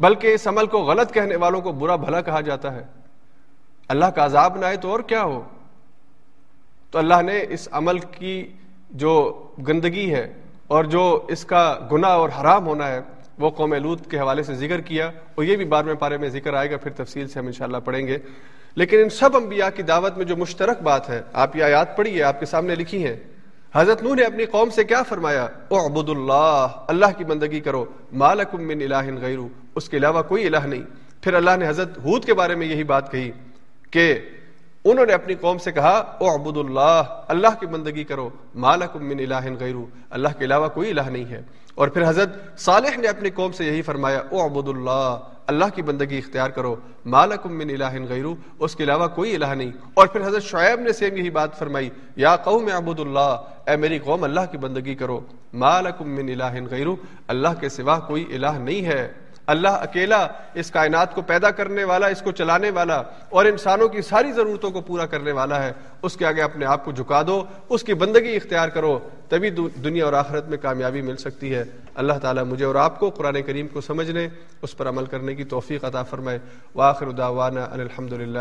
[0.00, 2.82] بلکہ اس عمل کو غلط کہنے والوں کو برا بھلا کہا جاتا ہے۔
[3.88, 5.42] اللہ کا عذاب نہ آئے تو اور کیا ہو؟
[6.90, 8.52] تو اللہ نے اس عمل کی
[8.90, 10.32] جو گندگی ہے
[10.66, 13.00] اور جو اس کا گناہ اور حرام ہونا ہے،
[13.38, 16.28] وہ قوم لوت کے حوالے سے ذکر کیا۔ اور یہ بھی بار میں پارے میں
[16.28, 18.18] ذکر آئے گا، پھر تفصیل سے ہم انشاءاللہ پڑھیں گے۔
[18.74, 22.18] لیکن ان سب انبیاء کی دعوت میں جو مشترک بات ہے، آپ یہ آیات پڑھی
[22.18, 23.16] ہے آپ کے سامنے لکھی ہیں۔
[23.74, 28.62] حضرت نوح نے اپنی قوم سے کیا فرمایا؟ اعبد اللہ اللہ کی بندگی کرو مالکم
[28.62, 30.82] من الہ غیرو اس کے علاوہ کوئی الہ نہیں۔
[31.20, 33.30] پھر اللہ نے حضرت ہود کے بارے میں یہی بات کہی
[33.90, 34.18] کہ
[34.84, 35.96] انہوں نے اپنی قوم سے کہا
[36.28, 37.02] اعبد اللہ
[37.34, 38.28] اللہ کی بندگی کرو
[38.64, 41.42] مالکم من الہ غیرو اللہ کے علاوہ کوئی الہ نہیں ہے.
[41.74, 42.30] اور پھر حضرت
[42.60, 45.18] صالح نے اپنی قوم سے یہی فرمایا اعبد اللہ
[45.52, 46.74] اللہ کی بندگی اختیار کرو
[47.14, 49.70] مالکم من الہ غیرو اس کے علاوہ کوئی الہ نہیں.
[49.94, 53.36] اور پھر حضرت شعیب نے سیم یہی بات فرمائی، یا قوم اعبد اللہ
[53.68, 55.20] اے میری قوم، اللہ کی بندگی کرو
[55.64, 56.96] مالکم من الہ غیرو
[57.34, 59.08] اللہ کے سوا کوئی الہ نہیں ہے.
[59.46, 64.02] اللہ اکیلا اس کائنات کو پیدا کرنے والا، اس کو چلانے والا اور انسانوں کی
[64.02, 67.44] ساری ضرورتوں کو پورا کرنے والا ہے، اس کے آگے اپنے آپ کو جھکا دو،
[67.68, 68.98] اس کی بندگی اختیار کرو،
[69.28, 69.50] تبھی
[69.84, 71.64] دنیا اور آخرت میں کامیابی مل سکتی ہے۔
[71.94, 74.28] اللہ تعالیٰ مجھے اور آپ کو قرآن کریم کو سمجھنے،
[74.62, 76.38] اس پر عمل کرنے کی توفیق عطا فرمائے۔
[76.74, 78.38] واخر دعوانا الحمد للہ